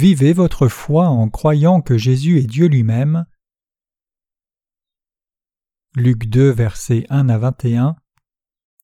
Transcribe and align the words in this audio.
Vivez 0.00 0.32
votre 0.32 0.68
foi 0.68 1.08
en 1.08 1.28
croyant 1.28 1.82
que 1.82 1.98
Jésus 1.98 2.38
est 2.38 2.46
Dieu 2.46 2.68
lui-même. 2.68 3.26
Luc 5.94 6.24
2, 6.24 6.48
versets 6.48 7.04
1 7.10 7.28
à 7.28 7.36
21. 7.36 7.96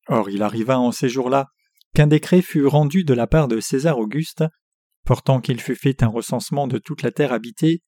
Or 0.08 0.28
il 0.28 0.42
arriva 0.42 0.78
en 0.78 0.92
ces 0.92 1.08
jours-là 1.08 1.46
qu'un 1.94 2.06
décret 2.06 2.42
fut 2.42 2.66
rendu 2.66 3.02
de 3.02 3.14
la 3.14 3.26
part 3.26 3.48
de 3.48 3.60
César 3.60 3.98
Auguste, 3.98 4.44
portant 5.06 5.40
qu'il 5.40 5.58
fut 5.58 5.74
fait 5.74 6.02
un 6.02 6.08
recensement 6.08 6.66
de 6.66 6.76
toute 6.76 7.00
la 7.00 7.12
terre 7.12 7.32
habitée. 7.32 7.80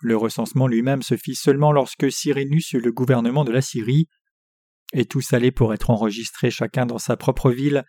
Le 0.00 0.16
recensement 0.16 0.68
lui-même 0.68 1.02
se 1.02 1.16
fit 1.16 1.34
seulement 1.34 1.72
lorsque 1.72 2.12
Cyrénus 2.12 2.72
eut 2.72 2.80
le 2.80 2.92
gouvernement 2.92 3.42
de 3.42 3.50
la 3.50 3.62
Syrie, 3.62 4.06
et 4.92 5.06
tous 5.06 5.32
allaient 5.32 5.50
pour 5.50 5.74
être 5.74 5.90
enregistrés 5.90 6.52
chacun 6.52 6.86
dans 6.86 6.98
sa 6.98 7.16
propre 7.16 7.50
ville. 7.50 7.82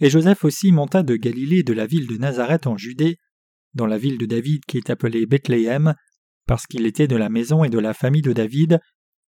Et 0.00 0.10
Joseph 0.10 0.44
aussi 0.44 0.72
monta 0.72 1.04
de 1.04 1.14
Galilée 1.14 1.62
de 1.62 1.72
la 1.72 1.86
ville 1.86 2.08
de 2.08 2.16
Nazareth 2.16 2.66
en 2.66 2.76
Judée, 2.76 3.20
dans 3.76 3.86
la 3.86 3.98
ville 3.98 4.18
de 4.18 4.26
David 4.26 4.64
qui 4.66 4.78
est 4.78 4.90
appelée 4.90 5.26
Bethléem, 5.26 5.94
parce 6.46 6.66
qu'il 6.66 6.86
était 6.86 7.06
de 7.06 7.16
la 7.16 7.28
maison 7.28 7.62
et 7.62 7.68
de 7.68 7.78
la 7.78 7.94
famille 7.94 8.22
de 8.22 8.32
David, 8.32 8.80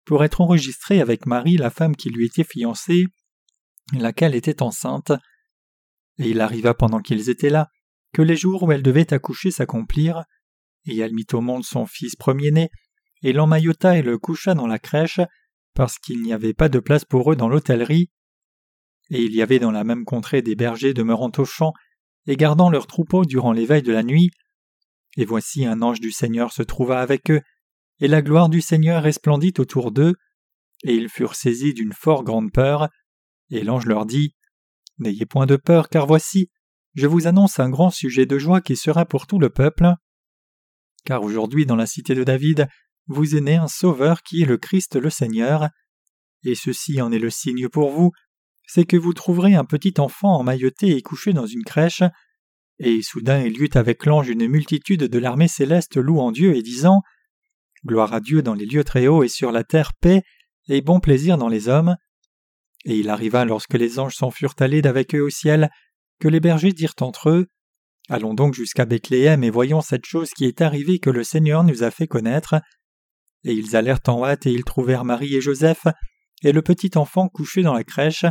pour 0.05 0.23
être 0.23 0.41
enregistré 0.41 1.01
avec 1.01 1.27
Marie, 1.27 1.57
la 1.57 1.71
femme 1.71 1.97
qui 1.97 2.11
lui 2.11 2.27
était 2.27 2.45
fiancée, 2.45 3.07
laquelle 3.95 4.35
était 4.35 4.63
enceinte. 4.63 5.13
Et 6.19 6.29
il 6.29 6.41
arriva 6.41 6.75
pendant 6.75 7.01
qu'ils 7.01 7.31
étaient 7.31 7.51
là, 7.51 7.69
que 8.13 8.23
les 8.23 8.37
jours 8.37 8.63
où 8.63 8.73
elle 8.73 8.83
devait 8.83 9.13
accoucher 9.13 9.51
s'accomplirent, 9.51 10.25
et 10.87 10.99
elle 10.99 11.15
mit 11.15 11.27
au 11.33 11.41
monde 11.41 11.65
son 11.65 11.87
fils 11.87 12.15
premier-né, 12.15 12.71
et 13.23 13.33
l'emmaillota 13.33 13.97
et 13.97 14.03
le 14.03 14.19
coucha 14.19 14.55
dans 14.55 14.67
la 14.67 14.79
crèche, 14.79 15.21
parce 15.75 15.99
qu'il 15.99 16.21
n'y 16.23 16.35
avait 16.35 16.55
pas 16.55 16.69
de 16.69 16.79
place 16.79 17.07
pour 17.07 17.33
eux 17.33 17.37
dans 17.37 17.49
l'hôtellerie. 17.49 18.11
Et 19.11 19.23
il 19.23 19.35
y 19.35 19.43
avait 19.43 19.59
dans 19.59 19.73
la 19.73 19.85
même 19.85 20.05
contrée 20.05 20.43
des 20.43 20.55
bergers 20.55 20.95
demeurant 20.95 21.33
au 21.39 21.45
champ, 21.45 21.73
et 22.27 22.37
gardant 22.37 22.71
leurs 22.71 22.87
troupeaux 22.87 23.25
durant 23.25 23.53
l'éveil 23.53 23.83
de 23.83 23.93
la 23.93 24.03
nuit. 24.03 24.31
Et 25.17 25.25
voici 25.25 25.65
un 25.65 25.83
ange 25.83 26.01
du 26.01 26.11
Seigneur 26.11 26.53
se 26.53 26.63
trouva 26.63 27.01
avec 27.01 27.31
eux, 27.31 27.41
et 28.01 28.09
la 28.09 28.23
gloire 28.23 28.49
du 28.49 28.61
Seigneur 28.61 29.03
resplendit 29.03 29.55
autour 29.59 29.93
d'eux, 29.93 30.15
et 30.85 30.95
ils 30.95 31.09
furent 31.09 31.35
saisis 31.35 31.75
d'une 31.75 31.93
fort 31.93 32.25
grande 32.25 32.53
peur, 32.53 32.89
et 33.51 33.63
l'ange 33.63 33.87
leur 33.87 34.07
dit 34.07 34.35
N'ayez 34.99 35.27
point 35.27 35.47
de 35.47 35.57
peur, 35.57 35.89
car 35.89 36.07
voici, 36.07 36.51
je 36.95 37.07
vous 37.07 37.27
annonce 37.27 37.59
un 37.59 37.69
grand 37.69 37.91
sujet 37.91 38.27
de 38.27 38.39
joie 38.39 38.61
qui 38.61 38.77
sera 38.77 39.05
pour 39.05 39.27
tout 39.27 39.39
le 39.39 39.51
peuple. 39.51 39.93
Car 41.05 41.23
aujourd'hui 41.23 41.67
dans 41.67 41.77
la 41.77 41.87
cité 41.87 42.15
de 42.15 42.25
David, 42.25 42.69
vous 43.07 43.37
est 43.37 43.41
né 43.41 43.57
un 43.57 43.69
Sauveur 43.69 44.23
qui 44.23 44.43
est 44.43 44.47
le 44.47 44.57
Christ 44.57 44.97
le 44.97 45.11
Seigneur, 45.11 45.69
et 46.45 46.55
ceci 46.55 47.01
en 47.01 47.11
est 47.13 47.19
le 47.19 47.31
signe 47.31 47.69
pour 47.69 47.91
vous, 47.91 48.13
c'est 48.67 48.85
que 48.85 48.97
vous 48.97 49.13
trouverez 49.13 49.55
un 49.55 49.65
petit 49.65 49.95
enfant 49.99 50.37
emmailloté 50.37 50.97
et 50.97 51.03
couché 51.03 51.33
dans 51.33 51.47
une 51.47 51.65
crèche, 51.65 52.03
et 52.79 53.03
soudain 53.03 53.41
il 53.43 53.57
y 53.57 53.61
eut 53.61 53.71
avec 53.75 54.05
l'ange 54.07 54.29
une 54.29 54.49
multitude 54.49 55.05
de 55.05 55.19
l'armée 55.19 55.49
céleste 55.49 55.97
louant 55.97 56.33
Dieu 56.33 56.57
et 56.57 56.63
disant 56.63 57.03
Gloire 57.87 58.15
à 58.15 58.21
Dieu 58.21 58.43
dans 58.43 58.55
les 58.55 58.67
lieux 58.67 58.85
très 58.85 59.07
hauts 59.07 59.23
et 59.23 59.29
sur 59.29 59.53
la 59.53 59.63
terre 59.63 59.93
paix 60.01 60.23
et 60.69 60.81
bon 60.81 61.01
plaisir 61.01 61.37
dans 61.37 61.49
les 61.49 61.69
hommes. 61.69 61.97
Et 62.87 62.97
il 62.97 63.11
arriva 63.11 63.45
lorsque 63.45 63.75
les 63.75 63.99
anges 63.99 64.15
s'en 64.17 64.31
furent 64.31 64.55
allés 64.59 64.83
d'avec 64.83 65.15
eux 65.15 65.23
au 65.23 65.31
ciel, 65.31 65.71
que 66.19 66.29
les 66.29 66.41
bergers 66.41 66.73
dirent 66.73 66.95
entre 67.01 67.31
eux 67.31 67.47
Allons 68.11 68.35
donc 68.35 68.53
jusqu'à 68.53 68.85
Bethléem 68.85 69.45
et 69.45 69.51
voyons 69.51 69.81
cette 69.81 70.05
chose 70.05 70.31
qui 70.31 70.45
est 70.45 70.61
arrivée 70.61 70.99
que 70.99 71.09
le 71.09 71.25
Seigneur 71.25 71.65
nous 71.65 71.83
a 71.83 71.91
fait 71.91 72.07
connaître. 72.07 72.57
Et 73.45 73.53
ils 73.53 73.77
allèrent 73.77 74.01
en 74.09 74.25
hâte 74.25 74.47
et 74.47 74.53
ils 74.53 74.65
trouvèrent 74.65 75.05
Marie 75.05 75.35
et 75.35 75.41
Joseph 75.41 75.87
et 76.43 76.53
le 76.53 76.61
petit 76.61 76.91
enfant 76.97 77.29
couché 77.29 77.63
dans 77.63 77.73
la 77.73 77.85
crèche. 77.85 78.27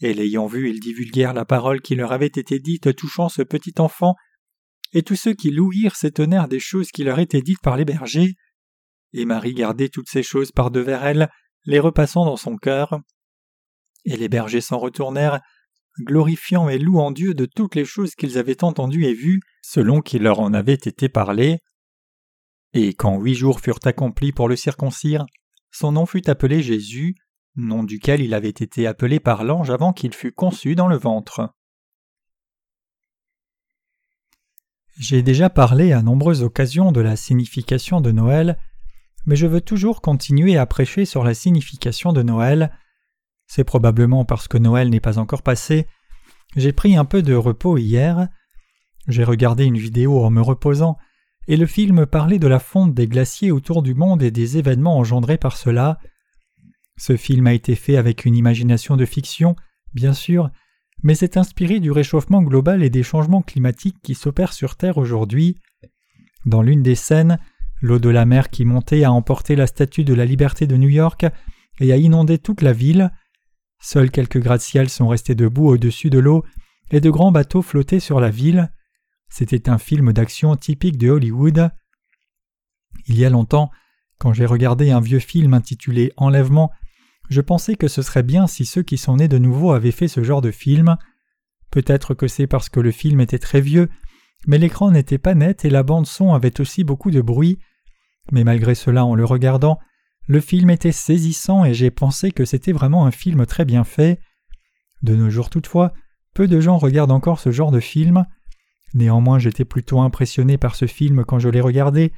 Et 0.00 0.12
l'ayant 0.12 0.46
vu, 0.46 0.70
ils 0.70 0.80
divulguèrent 0.80 1.32
la 1.32 1.44
parole 1.44 1.80
qui 1.80 1.94
leur 1.94 2.12
avait 2.12 2.26
été 2.26 2.58
dite 2.58 2.94
touchant 2.94 3.28
ce 3.28 3.42
petit 3.42 3.74
enfant, 3.78 4.14
et 4.92 5.02
tous 5.02 5.16
ceux 5.16 5.34
qui 5.34 5.50
l'ouïrent 5.50 5.96
s'étonnèrent 5.96 6.48
des 6.48 6.60
choses 6.60 6.90
qui 6.90 7.04
leur 7.04 7.18
étaient 7.18 7.42
dites 7.42 7.60
par 7.62 7.76
les 7.76 7.84
bergers. 7.84 8.34
Et 9.12 9.24
Marie 9.24 9.54
gardait 9.54 9.88
toutes 9.88 10.08
ces 10.08 10.22
choses 10.22 10.52
par 10.52 10.70
devers 10.70 11.04
elle, 11.04 11.30
les 11.64 11.80
repassant 11.80 12.24
dans 12.24 12.36
son 12.36 12.56
cœur. 12.56 13.00
Et 14.04 14.16
les 14.16 14.28
bergers 14.28 14.60
s'en 14.60 14.78
retournèrent, 14.78 15.40
glorifiant 16.00 16.68
et 16.68 16.78
louant 16.78 17.10
Dieu 17.10 17.34
de 17.34 17.46
toutes 17.46 17.74
les 17.74 17.84
choses 17.84 18.14
qu'ils 18.14 18.38
avaient 18.38 18.62
entendues 18.62 19.06
et 19.06 19.14
vues, 19.14 19.40
selon 19.62 20.00
qu'il 20.00 20.22
leur 20.22 20.40
en 20.40 20.52
avait 20.52 20.74
été 20.74 21.08
parlé. 21.08 21.58
Et 22.72 22.94
quand 22.94 23.18
huit 23.18 23.34
jours 23.34 23.60
furent 23.60 23.80
accomplis 23.84 24.32
pour 24.32 24.48
le 24.48 24.56
circoncire, 24.56 25.24
son 25.70 25.92
nom 25.92 26.06
fut 26.06 26.28
appelé 26.28 26.62
Jésus, 26.62 27.16
nom 27.56 27.84
duquel 27.84 28.20
il 28.20 28.34
avait 28.34 28.48
été 28.48 28.86
appelé 28.86 29.20
par 29.20 29.44
l'ange 29.44 29.70
avant 29.70 29.92
qu'il 29.92 30.14
fût 30.14 30.32
conçu 30.32 30.74
dans 30.74 30.88
le 30.88 30.96
ventre. 30.96 31.54
J'ai 34.98 35.22
déjà 35.22 35.50
parlé 35.50 35.92
à 35.92 36.02
nombreuses 36.02 36.42
occasions 36.42 36.90
de 36.90 37.00
la 37.00 37.16
signification 37.16 38.00
de 38.00 38.12
Noël, 38.12 38.58
mais 39.26 39.36
je 39.36 39.46
veux 39.46 39.60
toujours 39.60 40.00
continuer 40.00 40.56
à 40.56 40.64
prêcher 40.64 41.04
sur 41.04 41.22
la 41.22 41.34
signification 41.34 42.12
de 42.12 42.22
Noël. 42.22 42.72
C'est 43.46 43.64
probablement 43.64 44.24
parce 44.24 44.48
que 44.48 44.56
Noël 44.56 44.88
n'est 44.88 45.00
pas 45.00 45.18
encore 45.18 45.42
passé. 45.42 45.86
J'ai 46.56 46.72
pris 46.72 46.96
un 46.96 47.04
peu 47.04 47.22
de 47.22 47.34
repos 47.34 47.76
hier. 47.76 48.28
J'ai 49.08 49.24
regardé 49.24 49.64
une 49.64 49.78
vidéo 49.78 50.24
en 50.24 50.30
me 50.30 50.40
reposant, 50.40 50.96
et 51.46 51.56
le 51.56 51.66
film 51.66 52.06
parlait 52.06 52.38
de 52.38 52.48
la 52.48 52.58
fonte 52.58 52.94
des 52.94 53.06
glaciers 53.06 53.52
autour 53.52 53.82
du 53.82 53.94
monde 53.94 54.22
et 54.22 54.30
des 54.30 54.56
événements 54.56 54.98
engendrés 54.98 55.38
par 55.38 55.56
cela. 55.56 55.98
Ce 56.96 57.16
film 57.16 57.46
a 57.46 57.52
été 57.52 57.74
fait 57.74 57.96
avec 57.96 58.24
une 58.24 58.36
imagination 58.36 58.96
de 58.96 59.04
fiction, 59.04 59.54
bien 59.94 60.12
sûr, 60.12 60.50
mais 61.02 61.14
c'est 61.14 61.36
inspiré 61.36 61.78
du 61.80 61.90
réchauffement 61.90 62.42
global 62.42 62.82
et 62.82 62.90
des 62.90 63.02
changements 63.02 63.42
climatiques 63.42 63.98
qui 64.02 64.14
s'opèrent 64.14 64.52
sur 64.52 64.76
Terre 64.76 64.98
aujourd'hui. 64.98 65.58
Dans 66.46 66.62
l'une 66.62 66.82
des 66.82 66.94
scènes, 66.94 67.38
l'eau 67.82 67.98
de 67.98 68.08
la 68.08 68.24
mer 68.24 68.50
qui 68.50 68.64
montait 68.64 69.04
a 69.04 69.12
emporté 69.12 69.56
la 69.56 69.66
statue 69.66 70.04
de 70.04 70.14
la 70.14 70.24
liberté 70.24 70.66
de 70.66 70.76
New 70.76 70.88
York 70.88 71.26
et 71.80 71.92
a 71.92 71.96
inondé 71.96 72.38
toute 72.38 72.62
la 72.62 72.72
ville. 72.72 73.12
Seuls 73.80 74.10
quelques 74.10 74.40
gratte-ciels 74.40 74.88
sont 74.88 75.08
restés 75.08 75.34
debout 75.34 75.68
au-dessus 75.68 76.08
de 76.08 76.18
l'eau 76.18 76.44
et 76.90 77.00
de 77.00 77.10
grands 77.10 77.32
bateaux 77.32 77.62
flottaient 77.62 78.00
sur 78.00 78.20
la 78.20 78.30
ville. 78.30 78.70
C'était 79.28 79.68
un 79.68 79.78
film 79.78 80.12
d'action 80.12 80.56
typique 80.56 80.98
de 80.98 81.10
Hollywood. 81.10 81.70
Il 83.06 83.18
y 83.18 83.24
a 83.24 83.30
longtemps, 83.30 83.70
quand 84.18 84.32
j'ai 84.32 84.46
regardé 84.46 84.90
un 84.90 85.00
vieux 85.00 85.18
film 85.18 85.52
intitulé 85.52 86.12
Enlèvement, 86.16 86.72
je 87.28 87.40
pensais 87.40 87.76
que 87.76 87.88
ce 87.88 88.02
serait 88.02 88.22
bien 88.22 88.46
si 88.46 88.64
ceux 88.64 88.82
qui 88.82 88.98
sont 88.98 89.16
nés 89.16 89.28
de 89.28 89.38
nouveau 89.38 89.72
avaient 89.72 89.90
fait 89.90 90.08
ce 90.08 90.22
genre 90.22 90.40
de 90.40 90.50
film. 90.50 90.96
Peut-être 91.70 92.14
que 92.14 92.28
c'est 92.28 92.46
parce 92.46 92.68
que 92.68 92.80
le 92.80 92.90
film 92.90 93.20
était 93.20 93.38
très 93.38 93.60
vieux, 93.60 93.88
mais 94.46 94.58
l'écran 94.58 94.90
n'était 94.90 95.18
pas 95.18 95.34
net 95.34 95.64
et 95.64 95.70
la 95.70 95.82
bande 95.82 96.06
son 96.06 96.34
avait 96.34 96.60
aussi 96.60 96.84
beaucoup 96.84 97.10
de 97.10 97.20
bruit. 97.20 97.58
Mais 98.32 98.44
malgré 98.44 98.74
cela, 98.74 99.04
en 99.04 99.14
le 99.14 99.24
regardant, 99.24 99.78
le 100.28 100.40
film 100.40 100.70
était 100.70 100.92
saisissant 100.92 101.64
et 101.64 101.74
j'ai 101.74 101.90
pensé 101.90 102.30
que 102.30 102.44
c'était 102.44 102.72
vraiment 102.72 103.06
un 103.06 103.10
film 103.10 103.46
très 103.46 103.64
bien 103.64 103.84
fait. 103.84 104.20
De 105.02 105.14
nos 105.14 105.30
jours 105.30 105.50
toutefois, 105.50 105.92
peu 106.34 106.48
de 106.48 106.60
gens 106.60 106.78
regardent 106.78 107.12
encore 107.12 107.40
ce 107.40 107.50
genre 107.50 107.70
de 107.70 107.80
film. 107.80 108.24
Néanmoins, 108.94 109.38
j'étais 109.38 109.64
plutôt 109.64 110.00
impressionné 110.00 110.58
par 110.58 110.74
ce 110.74 110.86
film 110.86 111.24
quand 111.24 111.38
je 111.38 111.48
l'ai 111.48 111.60
regardé, 111.60 112.12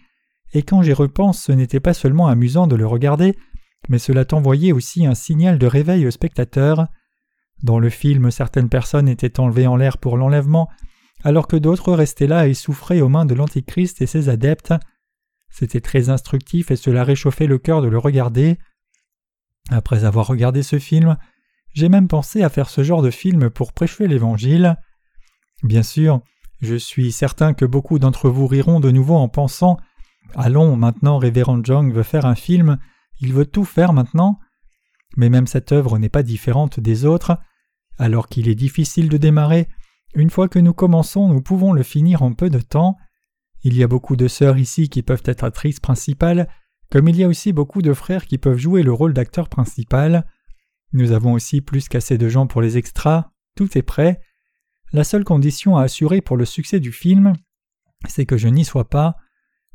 et 0.55 0.63
quand 0.63 0.83
j'y 0.83 0.93
repense, 0.93 1.43
ce 1.43 1.53
n'était 1.53 1.81
pas 1.81 1.95
seulement 1.95 2.29
amusant 2.29 2.67
de 2.67 2.77
le 2.77 2.87
regarder, 2.87 3.37
mais 3.89 3.99
cela 3.99 4.25
t'envoyait 4.25 4.73
aussi 4.73 5.07
un 5.07 5.15
signal 5.15 5.59
de 5.59 5.67
réveil 5.67 6.07
au 6.07 6.11
spectateur. 6.11 6.89
Dans 7.63 7.79
le 7.79 7.91
film, 7.91 8.31
certaines 8.31 8.69
personnes 8.69 9.09
étaient 9.09 9.41
enlevées 9.41 9.67
en 9.67 9.77
l'air 9.77 9.99
pour 9.99 10.17
l'enlèvement, 10.17 10.69
alors 11.25 11.49
que 11.49 11.57
d'autres 11.57 11.93
restaient 11.93 12.27
là 12.27 12.47
et 12.47 12.55
souffraient 12.55 13.01
aux 13.01 13.09
mains 13.09 13.27
de 13.27 13.35
l'Antichrist 13.35 14.01
et 14.03 14.07
ses 14.07 14.29
adeptes. 14.29 14.75
C'était 15.51 15.81
très 15.81 16.11
instructif 16.11 16.71
et 16.71 16.77
cela 16.77 17.05
réchauffait 17.05 17.47
le 17.47 17.59
cœur 17.59 17.83
de 17.83 17.89
le 17.89 17.99
regarder. 17.99 18.59
Après 19.71 20.05
avoir 20.05 20.27
regardé 20.27 20.63
ce 20.63 20.79
film, 20.79 21.17
j'ai 21.75 21.89
même 21.89 22.09
pensé 22.09 22.43
à 22.43 22.49
faire 22.49 22.71
ce 22.71 22.83
genre 22.83 23.03
de 23.03 23.11
film 23.11 23.51
pour 23.51 23.73
prêcher 23.73 24.07
l'Évangile. 24.07 24.77
Bien 25.63 25.83
sûr, 25.83 26.21
je 26.61 26.75
suis 26.75 27.13
certain 27.13 27.55
que 27.55 27.65
beaucoup 27.65 27.99
d'entre 27.99 28.31
vous 28.31 28.47
riront 28.47 28.81
de 28.81 28.91
nouveau 28.91 29.17
en 29.17 29.29
pensant 29.29 29.79
Allons, 30.35 30.77
maintenant 30.77 31.19
Révérend 31.19 31.65
Jong 31.65 31.93
veut 31.93 32.03
faire 32.03 32.27
un 32.27 32.35
film 32.35 32.79
il 33.21 33.33
veut 33.33 33.47
tout 33.47 33.65
faire 33.65 33.93
maintenant. 33.93 34.39
Mais 35.17 35.29
même 35.29 35.47
cette 35.47 35.73
œuvre 35.73 35.99
n'est 35.99 36.09
pas 36.09 36.23
différente 36.23 36.81
des 36.81 37.05
autres. 37.05 37.39
Alors 37.99 38.29
qu'il 38.29 38.49
est 38.49 38.55
difficile 38.55 39.09
de 39.09 39.17
démarrer, 39.17 39.69
une 40.15 40.31
fois 40.31 40.49
que 40.49 40.59
nous 40.59 40.73
commençons, 40.73 41.29
nous 41.29 41.43
pouvons 41.43 41.73
le 41.73 41.83
finir 41.83 42.23
en 42.23 42.33
peu 42.33 42.51
de 42.51 42.61
temps. 42.61 42.97
Il 43.63 43.77
y 43.77 43.83
a 43.83 43.89
beaucoup 43.89 44.17
de 44.17 44.29
sœurs 44.29 44.59
ici 44.59 44.89
qui 44.89 45.03
peuvent 45.03 45.23
être 45.25 45.45
actrices 45.45 45.81
principales, 45.81 46.49
comme 46.91 47.09
il 47.09 47.17
y 47.17 47.25
a 47.25 47.29
aussi 47.29 47.53
beaucoup 47.53 47.83
de 47.83 47.93
frères 47.93 48.27
qui 48.27 48.39
peuvent 48.39 48.59
jouer 48.59 48.83
le 48.83 48.93
rôle 48.93 49.13
d'acteur 49.13 49.49
principal. 49.49 50.27
Nous 50.93 51.13
avons 51.13 51.33
aussi 51.33 51.61
plus 51.61 51.89
qu'assez 51.89 52.17
de 52.17 52.29
gens 52.29 52.47
pour 52.47 52.63
les 52.63 52.79
extras, 52.79 53.31
tout 53.57 53.77
est 53.77 53.83
prêt. 53.83 54.21
La 54.93 55.05
seule 55.05 55.25
condition 55.25 55.77
à 55.77 55.83
assurer 55.83 56.23
pour 56.23 56.37
le 56.37 56.47
succès 56.47 56.81
du 56.81 56.93
film, 56.93 57.35
c'est 58.09 58.25
que 58.25 58.39
je 58.39 58.49
n'y 58.49 58.65
sois 58.65 58.89
pas. 58.89 59.17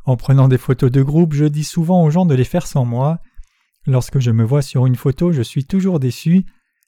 En 0.06 0.18
prenant 0.18 0.48
des 0.48 0.57
photos 0.57 0.92
de 0.92 1.04
groupe, 1.04 1.34
je 1.34 1.46
dis 1.46 1.63
souvent 1.63 2.04
aux 2.04 2.10
gens 2.10 2.25
de 2.25 2.34
les 2.34 2.44
faire 2.44 2.66
sans 2.66 2.86
moi. 2.86 3.19
Lorsque 3.85 4.19
je 4.19 4.31
me 4.31 4.44
vois 4.44 4.62
sur 4.62 4.85
une 4.85 4.95
photo, 4.95 5.31
je 5.31 5.41
suis 5.41 5.65
toujours 5.65 6.00
déçu. 6.00 6.45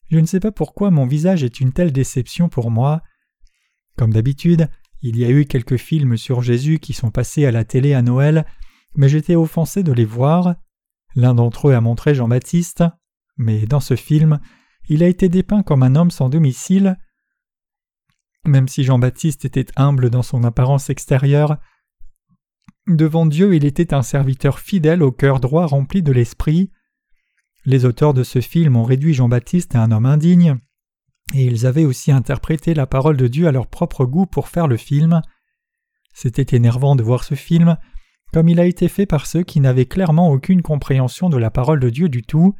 Je 0.09 0.19
ne 0.19 0.25
sais 0.25 0.39
pas 0.39 0.51
pourquoi 0.51 0.91
mon 0.91 1.05
visage 1.05 1.43
est 1.43 1.59
une 1.59 1.73
telle 1.73 1.91
déception 1.91 2.47
pour 2.47 2.71
moi. 2.71 3.01
Comme 3.97 4.13
d'habitude, 4.13 4.69
Il 5.01 5.17
y 5.17 5.25
a 5.25 5.29
eu 5.29 5.45
quelques 5.45 5.77
films 5.77 6.17
sur 6.17 6.41
Jésus 6.41 6.79
qui 6.79 6.93
sont 6.93 7.11
passés 7.11 7.45
à 7.45 7.51
la 7.51 7.63
télé 7.63 7.93
à 7.93 8.01
Noël, 8.01 8.43
mais 8.95 9.07
j'étais 9.07 9.35
offensé 9.35 9.83
de 9.83 9.91
les 9.91 10.05
voir. 10.05 10.55
L'un 11.15 11.35
d'entre 11.35 11.69
eux 11.69 11.75
a 11.75 11.81
montré 11.81 12.15
Jean-Baptiste, 12.15 12.83
mais 13.37 13.67
dans 13.67 13.81
ce 13.81 13.95
film, 13.95 14.39
il 14.89 15.03
a 15.03 15.07
été 15.07 15.29
dépeint 15.29 15.61
comme 15.61 15.83
un 15.83 15.95
homme 15.95 16.09
sans 16.09 16.29
domicile. 16.29 16.97
Même 18.45 18.67
si 18.67 18.83
Jean-Baptiste 18.83 19.45
était 19.45 19.67
humble 19.75 20.09
dans 20.09 20.23
son 20.23 20.43
apparence 20.43 20.89
extérieure, 20.89 21.57
devant 22.87 23.25
Dieu 23.25 23.53
il 23.55 23.65
était 23.65 23.93
un 23.93 24.01
serviteur 24.01 24.59
fidèle 24.59 25.03
au 25.03 25.11
cœur 25.11 25.39
droit 25.39 25.65
rempli 25.67 26.01
de 26.01 26.11
l'esprit. 26.11 26.71
Les 27.65 27.85
auteurs 27.85 28.13
de 28.13 28.23
ce 28.23 28.41
film 28.41 28.75
ont 28.75 28.83
réduit 28.83 29.15
Jean-Baptiste 29.15 29.75
à 29.75 29.81
un 29.81 29.91
homme 29.91 30.05
indigne, 30.05 30.57
et 31.33 31.45
ils 31.45 31.65
avaient 31.65 31.85
aussi 31.85 32.11
interprété 32.11 32.75
la 32.75 32.85
parole 32.85 33.17
de 33.17 33.27
Dieu 33.27 33.47
à 33.47 33.51
leur 33.51 33.67
propre 33.67 34.05
goût 34.05 34.27
pour 34.27 34.49
faire 34.49 34.67
le 34.67 34.77
film. 34.77 35.21
C'était 36.13 36.55
énervant 36.55 36.95
de 36.95 37.01
voir 37.01 37.23
ce 37.23 37.33
film, 37.33 37.77
comme 38.31 38.49
il 38.49 38.59
a 38.59 38.65
été 38.65 38.87
fait 38.87 39.07
par 39.07 39.25
ceux 39.25 39.41
qui 39.41 39.59
n'avaient 39.59 39.87
clairement 39.87 40.31
aucune 40.31 40.61
compréhension 40.61 41.29
de 41.29 41.37
la 41.37 41.49
parole 41.49 41.79
de 41.79 41.89
Dieu 41.89 42.07
du 42.07 42.21
tout. 42.21 42.53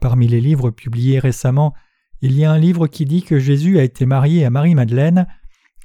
Parmi 0.00 0.26
les 0.26 0.40
livres 0.40 0.70
publiés 0.70 1.18
récemment, 1.18 1.74
il 2.22 2.32
y 2.32 2.46
a 2.46 2.50
un 2.50 2.58
livre 2.58 2.86
qui 2.86 3.04
dit 3.04 3.22
que 3.22 3.38
Jésus 3.38 3.78
a 3.78 3.84
été 3.84 4.06
marié 4.06 4.46
à 4.46 4.50
Marie-Madeleine, 4.50 5.26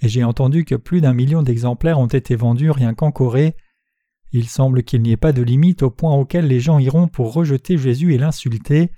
et 0.01 0.07
j'ai 0.07 0.23
entendu 0.23 0.63
que 0.63 0.75
plus 0.75 1.01
d'un 1.01 1.13
million 1.13 1.43
d'exemplaires 1.43 1.99
ont 1.99 2.07
été 2.07 2.37
vendus 2.37 2.71
rien 2.71 2.93
qu'en 2.93 3.11
Corée. 3.11 3.55
Il 4.31 4.47
semble 4.47 4.83
qu'il 4.83 5.01
n'y 5.01 5.11
ait 5.11 5.17
pas 5.17 5.33
de 5.33 5.41
limite 5.41 5.83
au 5.83 5.89
point 5.89 6.15
auquel 6.15 6.47
les 6.47 6.59
gens 6.59 6.79
iront 6.79 7.07
pour 7.07 7.33
rejeter 7.33 7.77
Jésus 7.77 8.13
et 8.13 8.17
l'insulter. 8.17 8.91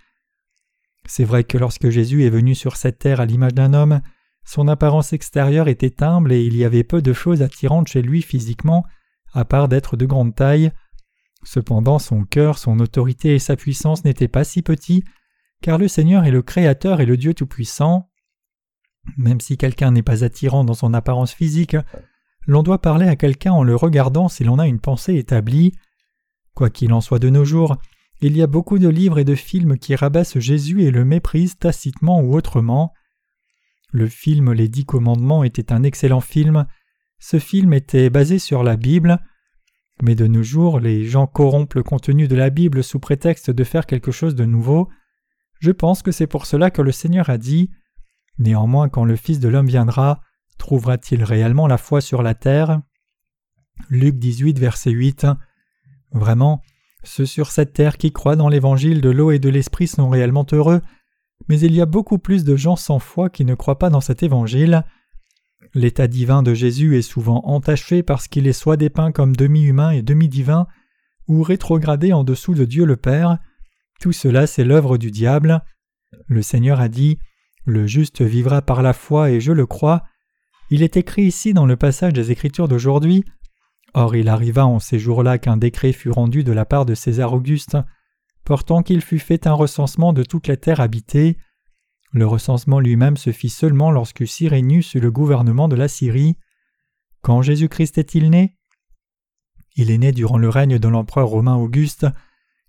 C'est 1.06 1.26
vrai 1.26 1.44
que 1.44 1.58
lorsque 1.58 1.90
Jésus 1.90 2.24
est 2.24 2.30
venu 2.30 2.56
sur 2.56 2.76
cette 2.76 3.00
terre 3.00 3.20
à 3.20 3.26
l'image 3.26 3.54
d'un 3.54 3.74
homme, 3.74 4.02
son 4.46 4.68
apparence 4.68 5.14
extérieure 5.14 5.68
était 5.68 6.04
humble 6.04 6.34
et 6.34 6.44
il 6.44 6.56
y 6.56 6.66
avait 6.66 6.84
peu 6.84 7.02
de 7.02 7.14
choses 7.14 7.42
attirantes 7.42 7.88
chez 7.88 8.02
lui 8.02 8.22
physiquement, 8.22 8.86
à 9.34 9.46
part 9.46 9.68
d'être 9.68 9.98
de 9.98 10.06
grande 10.06 10.36
taille. 10.36 10.72
Cependant 11.44 12.00
son 12.00 12.24
cœur, 12.24 12.58
son 12.58 12.80
autorité 12.80 13.36
et 13.36 13.40
sa 13.40 13.56
puissance 13.56 14.06
n'étaient 14.06 14.28
pas 14.28 14.44
si 14.44 14.62
petits, 14.62 15.04
car 15.62 15.78
le 15.78 15.88
Seigneur 15.88 16.26
est 16.26 16.32
le 16.32 16.42
Créateur 16.42 17.02
et 17.02 17.06
le 17.06 17.18
Dieu 17.18 17.34
Tout-Puissant. 17.34 18.10
Même 19.18 19.42
si 19.42 19.58
quelqu'un 19.58 19.92
n'est 19.92 20.04
pas 20.04 20.24
attirant 20.24 20.64
dans 20.64 20.74
son 20.74 20.94
apparence 20.94 21.34
physique, 21.34 21.76
l'on 22.48 22.64
doit 22.64 22.82
parler 22.82 23.08
à 23.08 23.16
quelqu'un 23.16 23.54
en 23.54 23.64
le 23.64 23.76
regardant 23.76 24.28
si 24.28 24.44
l'on 24.44 24.60
a 24.60 24.68
une 24.68 24.80
pensée 24.80 25.16
établie. 25.16 25.74
Quoi 26.54 26.70
qu'il 26.70 26.94
en 26.94 27.02
soit 27.02 27.20
de 27.20 27.30
nos 27.30 27.46
jours, 27.46 27.78
il 28.22 28.38
y 28.38 28.42
a 28.42 28.48
beaucoup 28.48 28.80
de 28.80 28.88
livres 28.88 29.20
et 29.20 29.26
de 29.26 29.36
films 29.36 29.78
qui 29.78 29.96
rabaissent 29.96 30.40
Jésus 30.40 30.84
et 30.84 30.92
le 30.92 31.04
méprisent 31.04 31.58
tacitement 31.58 32.22
ou 32.22 32.36
autrement. 32.36 32.94
Le 33.92 34.08
film 34.08 34.54
Les 34.54 34.70
Dix 34.70 34.86
Commandements 34.86 35.44
était 35.44 35.74
un 35.74 35.84
excellent 35.84 36.22
film. 36.22 36.66
Ce 37.20 37.38
film 37.38 37.74
était 37.74 38.10
basé 38.10 38.40
sur 38.40 38.64
la 38.64 38.76
Bible. 38.78 39.20
Mais 40.02 40.16
de 40.16 40.26
nos 40.26 40.42
jours, 40.42 40.80
les 40.80 41.06
gens 41.06 41.28
corrompent 41.28 41.76
le 41.76 41.84
contenu 41.84 42.28
de 42.28 42.36
la 42.36 42.50
Bible 42.50 42.84
sous 42.84 43.00
prétexte 43.00 43.52
de 43.52 43.64
faire 43.64 43.86
quelque 43.86 44.12
chose 44.12 44.36
de 44.36 44.46
nouveau. 44.46 44.90
Je 45.60 45.72
pense 45.72 46.02
que 46.02 46.12
c'est 46.12 46.28
pour 46.28 46.46
cela 46.46 46.72
que 46.72 46.82
le 46.82 46.92
Seigneur 46.92 47.30
a 47.30 47.38
dit 47.38 47.70
Néanmoins, 48.40 48.90
quand 48.90 49.06
le 49.06 49.16
Fils 49.16 49.40
de 49.40 49.50
l'homme 49.50 49.68
viendra, 49.68 50.22
trouvera-t-il 50.58 51.24
réellement 51.24 51.68
la 51.68 51.78
foi 51.78 52.02
sur 52.02 52.22
la 52.22 52.36
terre? 52.36 52.82
Luc 53.90 54.18
18, 54.18 54.60
verset 54.60 54.92
8. 54.92 55.28
Vraiment, 56.12 56.62
ceux 57.04 57.26
sur 57.26 57.52
cette 57.52 57.74
terre 57.74 57.98
qui 57.98 58.12
croient 58.12 58.36
dans 58.36 58.50
l'évangile 58.50 59.02
de 59.02 59.10
l'eau 59.10 59.32
et 59.32 59.40
de 59.40 59.50
l'esprit 59.50 59.88
sont 59.88 60.10
réellement 60.10 60.46
heureux, 60.52 60.82
mais 61.50 61.60
il 61.60 61.74
y 61.74 61.82
a 61.82 61.86
beaucoup 61.86 62.18
plus 62.18 62.44
de 62.44 62.56
gens 62.56 62.76
sans 62.76 63.00
foi 63.00 63.30
qui 63.30 63.46
ne 63.46 63.56
croient 63.56 63.80
pas 63.80 63.90
dans 63.90 64.02
cet 64.02 64.24
évangile. 64.24 64.84
L'état 65.74 66.08
divin 66.08 66.44
de 66.44 66.54
Jésus 66.54 66.98
est 66.98 67.02
souvent 67.02 67.42
entaché 67.46 68.04
parce 68.04 68.28
qu'il 68.28 68.48
est 68.48 68.54
soit 68.54 68.78
dépeint 68.78 69.12
comme 69.12 69.36
demi-humain 69.36 69.92
et 69.92 70.02
demi-divin, 70.02 70.68
ou 71.28 71.42
rétrogradé 71.42 72.14
en 72.14 72.24
dessous 72.24 72.54
de 72.54 72.66
Dieu 72.66 72.86
le 72.86 72.98
Père. 72.98 73.40
Tout 74.00 74.12
cela, 74.12 74.48
c'est 74.48 74.64
l'œuvre 74.64 74.98
du 74.98 75.10
diable. 75.10 75.64
Le 76.28 76.42
Seigneur 76.42 76.80
a 76.80 76.90
dit 76.90 77.18
Le 77.66 77.88
juste 77.88 78.22
vivra 78.22 78.62
par 78.62 78.82
la 78.82 78.94
foi, 78.94 79.32
et 79.32 79.40
je 79.40 79.52
le 79.52 79.66
crois. 79.66 80.04
Il 80.74 80.82
est 80.82 80.98
écrit 80.98 81.22
ici 81.22 81.54
dans 81.54 81.68
le 81.68 81.76
passage 81.76 82.14
des 82.14 82.32
Écritures 82.32 82.68
d'aujourd'hui 82.68 83.24
Or 83.94 84.16
il 84.16 84.28
arriva 84.28 84.66
en 84.66 84.80
ces 84.80 84.98
jours-là 84.98 85.38
qu'un 85.38 85.56
décret 85.56 85.94
fut 85.94 86.10
rendu 86.10 86.44
de 86.44 86.52
la 86.52 86.66
part 86.66 86.88
de 86.88 86.96
César 86.96 87.32
Auguste, 87.32 87.78
portant 88.44 88.82
qu'il 88.82 89.02
fut 89.02 89.20
fait 89.20 89.46
un 89.46 89.54
recensement 89.54 90.14
de 90.14 90.24
toute 90.24 90.48
la 90.48 90.58
terre 90.58 90.80
habitée. 90.80 91.38
Le 92.12 92.26
recensement 92.26 92.80
lui-même 92.80 93.18
se 93.18 93.32
fit 93.32 93.52
seulement 93.52 93.92
lorsque 93.92 94.26
Cyrénus 94.26 94.96
eut 94.96 95.00
le 95.00 95.12
gouvernement 95.12 95.68
de 95.68 95.76
la 95.76 95.88
Syrie. 95.88 96.38
Quand 97.22 97.44
Jésus-Christ 97.44 98.00
est-il 98.00 98.32
né? 98.32 98.58
Il 99.76 99.92
est 99.92 100.00
né 100.00 100.12
durant 100.12 100.40
le 100.40 100.50
règne 100.50 100.80
de 100.80 100.88
l'empereur 100.88 101.28
romain 101.28 101.56
Auguste, 101.56 102.08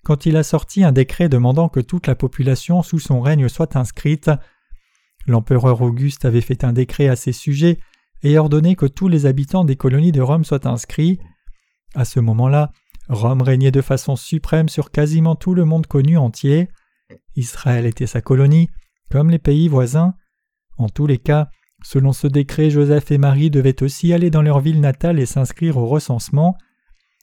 quand 0.03 0.27
il 0.27 0.37
a 0.37 0.43
sorti 0.43 0.85
un 0.85 0.93
décret 0.93 1.31
demandant 1.31 1.71
que 1.71 1.81
toute 1.81 2.07
la 2.07 2.17
population 2.17 2.83
sous 2.83 2.99
son 2.99 3.23
règne 3.23 3.49
soit 3.49 3.77
inscrite. 3.77 4.31
L'empereur 5.27 5.81
Auguste 5.81 6.27
avait 6.27 6.43
fait 6.43 6.65
un 6.65 6.75
décret 6.75 7.09
à 7.09 7.17
ces 7.17 7.33
sujets 7.33 7.79
et 8.25 8.39
ordonné 8.39 8.75
que 8.75 8.87
tous 8.87 9.07
les 9.07 9.27
habitants 9.27 9.65
des 9.65 9.77
colonies 9.77 10.11
de 10.11 10.23
Rome 10.23 10.45
soient 10.45 10.67
inscrits. 10.67 11.21
À 11.95 12.05
ce 12.05 12.21
moment-là, 12.21 12.73
Rome 13.09 13.43
régnait 13.43 13.71
de 13.71 13.83
façon 13.83 14.17
suprême 14.17 14.71
sur 14.71 14.91
quasiment 14.91 15.37
tout 15.37 15.55
le 15.55 15.67
monde 15.67 15.87
connu 15.87 16.17
entier. 16.17 16.69
Israël 17.37 17.85
était 17.85 18.07
sa 18.07 18.23
colonie, 18.23 18.69
comme 19.11 19.31
les 19.31 19.39
pays 19.39 19.69
voisins. 19.69 20.15
En 20.79 20.89
tous 20.89 21.07
les 21.07 21.19
cas, 21.19 21.51
selon 21.85 22.13
ce 22.15 22.27
décret, 22.27 22.71
Joseph 22.71 23.11
et 23.11 23.19
Marie 23.19 23.51
devaient 23.51 23.83
aussi 23.83 24.13
aller 24.15 24.31
dans 24.31 24.43
leur 24.43 24.61
ville 24.61 24.81
natale 24.81 25.21
et 25.21 25.27
s'inscrire 25.27 25.77
au 25.77 25.87
recensement. 25.87 26.57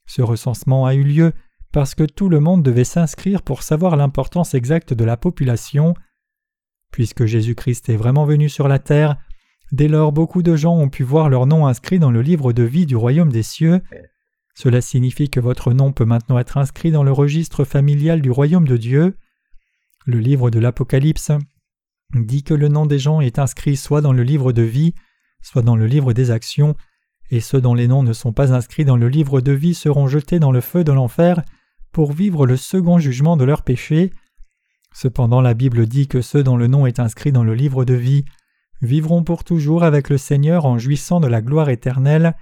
Ce 0.06 0.21
recensement 0.21 0.86
a 0.86 0.94
eu 0.94 1.03
lieu 1.03 1.33
parce 1.71 1.95
que 1.95 2.03
tout 2.03 2.30
le 2.30 2.39
monde 2.39 2.63
devait 2.63 2.83
s'inscrire 2.83 3.42
pour 3.42 3.63
savoir 3.63 3.95
l'importance 3.95 4.53
exacte 4.53 4.94
de 4.94 5.03
la 5.03 5.18
population. 5.18 5.95
Puisque 6.92 7.25
Jésus-Christ 7.25 7.89
est 7.89 7.95
vraiment 7.95 8.25
venu 8.25 8.50
sur 8.50 8.68
la 8.68 8.77
terre, 8.77 9.18
Dès 9.71 9.88
lors, 9.88 10.12
beaucoup 10.12 10.44
de 10.44 10.56
gens 10.56 10.75
ont 10.75 10.89
pu 10.89 11.03
voir 11.03 11.29
leur 11.29 11.47
nom 11.47 11.65
inscrit 11.65 12.00
dans 12.00 12.12
le 12.12 12.21
livre 12.21 12.51
de 12.51 12.63
vie 12.63 12.85
du 12.85 12.95
royaume 12.95 13.31
des 13.31 13.44
cieux. 13.44 13.81
Cela 14.53 14.81
signifie 14.81 15.29
que 15.29 15.39
votre 15.39 15.72
nom 15.74 15.93
peut 15.93 16.05
maintenant 16.05 16.39
être 16.39 16.57
inscrit 16.57 16.91
dans 16.91 17.03
le 17.03 17.12
registre 17.12 17.63
familial 17.63 18.22
du 18.22 18.31
royaume 18.31 18.67
de 18.67 18.75
Dieu. 18.75 19.17
Le 20.05 20.19
livre 20.19 20.50
de 20.50 20.60
l'Apocalypse 20.60 21.31
dit 22.13 22.43
que 22.43 22.53
le 22.53 22.67
nom 22.67 22.86
des 22.86 23.00
gens 23.00 23.22
est 23.22 23.39
inscrit 23.39 23.77
soit 23.77 24.01
dans 24.01 24.12
le 24.12 24.24
livre 24.24 24.51
de 24.51 24.62
vie, 24.62 24.93
soit 25.41 25.62
dans 25.62 25.77
le 25.77 25.88
livre 25.88 26.12
des 26.12 26.31
actions, 26.31 26.75
et 27.29 27.39
ceux 27.39 27.62
dont 27.62 27.74
les 27.74 27.88
noms 27.88 28.03
ne 28.03 28.12
sont 28.12 28.34
pas 28.34 28.53
inscrits 28.53 28.84
dans 28.84 28.98
le 28.98 29.07
livre 29.07 29.39
de 29.39 29.53
vie 29.53 29.74
seront 29.74 30.07
jetés 30.07 30.39
dans 30.39 30.51
le 30.51 30.60
feu 30.60 30.84
de 30.84 30.91
l'enfer 30.91 31.41
pour 31.93 32.12
vivre 32.12 32.46
le 32.46 32.57
second 32.57 33.00
jugement 33.00 33.38
de 33.38 33.46
leurs 33.46 33.63
péchés. 33.63 34.12
Cependant 34.93 35.39
la 35.39 35.53
Bible 35.53 35.88
dit 35.88 36.10
que 36.10 36.22
ceux 36.22 36.43
dont 36.43 36.57
le 36.57 36.67
nom 36.67 36.86
est 36.86 37.00
inscrit 37.00 37.31
dans 37.31 37.46
le 37.46 37.55
livre 37.55 37.86
de 37.86 37.93
vie 37.93 38.25
vivront 38.81 39.23
pour 39.23 39.43
toujours 39.43 39.83
avec 39.83 40.09
le 40.09 40.17
Seigneur 40.17 40.65
en 40.65 40.77
jouissant 40.77 41.19
de 41.19 41.27
la 41.27 41.41
gloire 41.41 41.69
éternelle, 41.69 42.35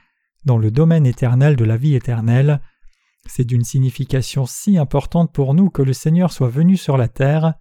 dans 0.45 0.57
le 0.57 0.71
domaine 0.71 1.05
éternel 1.05 1.55
de 1.55 1.65
la 1.65 1.77
vie 1.77 1.95
éternelle. 1.95 2.61
C'est 3.25 3.43
d'une 3.43 3.63
signification 3.63 4.45
si 4.45 4.77
importante 4.77 5.33
pour 5.33 5.53
nous 5.53 5.69
que 5.69 5.81
le 5.81 5.93
Seigneur 5.93 6.31
soit 6.31 6.49
venu 6.49 6.77
sur 6.77 6.97
la 6.97 7.07
terre. 7.07 7.55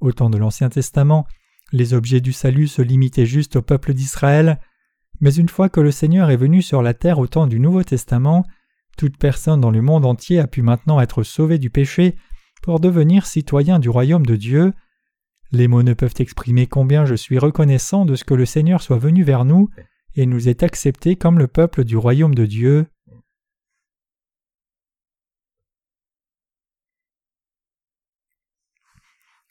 Au 0.00 0.12
temps 0.12 0.30
de 0.30 0.38
l'Ancien 0.38 0.70
Testament, 0.70 1.26
les 1.72 1.94
objets 1.94 2.20
du 2.20 2.32
salut 2.32 2.68
se 2.68 2.82
limitaient 2.82 3.26
juste 3.26 3.56
au 3.56 3.62
peuple 3.62 3.94
d'Israël, 3.94 4.60
mais 5.20 5.34
une 5.34 5.48
fois 5.48 5.68
que 5.68 5.80
le 5.80 5.90
Seigneur 5.90 6.30
est 6.30 6.36
venu 6.36 6.62
sur 6.62 6.82
la 6.82 6.94
terre 6.94 7.18
au 7.18 7.26
temps 7.26 7.46
du 7.46 7.60
Nouveau 7.60 7.82
Testament, 7.82 8.44
toute 8.96 9.16
personne 9.16 9.60
dans 9.60 9.70
le 9.70 9.82
monde 9.82 10.04
entier 10.04 10.38
a 10.38 10.46
pu 10.46 10.62
maintenant 10.62 11.00
être 11.00 11.22
sauvée 11.22 11.58
du 11.58 11.70
péché 11.70 12.16
pour 12.62 12.80
devenir 12.80 13.26
citoyen 13.26 13.78
du 13.78 13.88
royaume 13.88 14.26
de 14.26 14.36
Dieu. 14.36 14.72
Les 15.54 15.68
mots 15.68 15.84
ne 15.84 15.94
peuvent 15.94 16.16
exprimer 16.18 16.66
combien 16.66 17.04
je 17.04 17.14
suis 17.14 17.38
reconnaissant 17.38 18.04
de 18.04 18.16
ce 18.16 18.24
que 18.24 18.34
le 18.34 18.44
Seigneur 18.44 18.82
soit 18.82 18.98
venu 18.98 19.22
vers 19.22 19.44
nous 19.44 19.70
et 20.16 20.26
nous 20.26 20.48
ait 20.48 20.64
acceptés 20.64 21.14
comme 21.14 21.38
le 21.38 21.46
peuple 21.46 21.84
du 21.84 21.96
royaume 21.96 22.34
de 22.34 22.44
Dieu. 22.44 22.88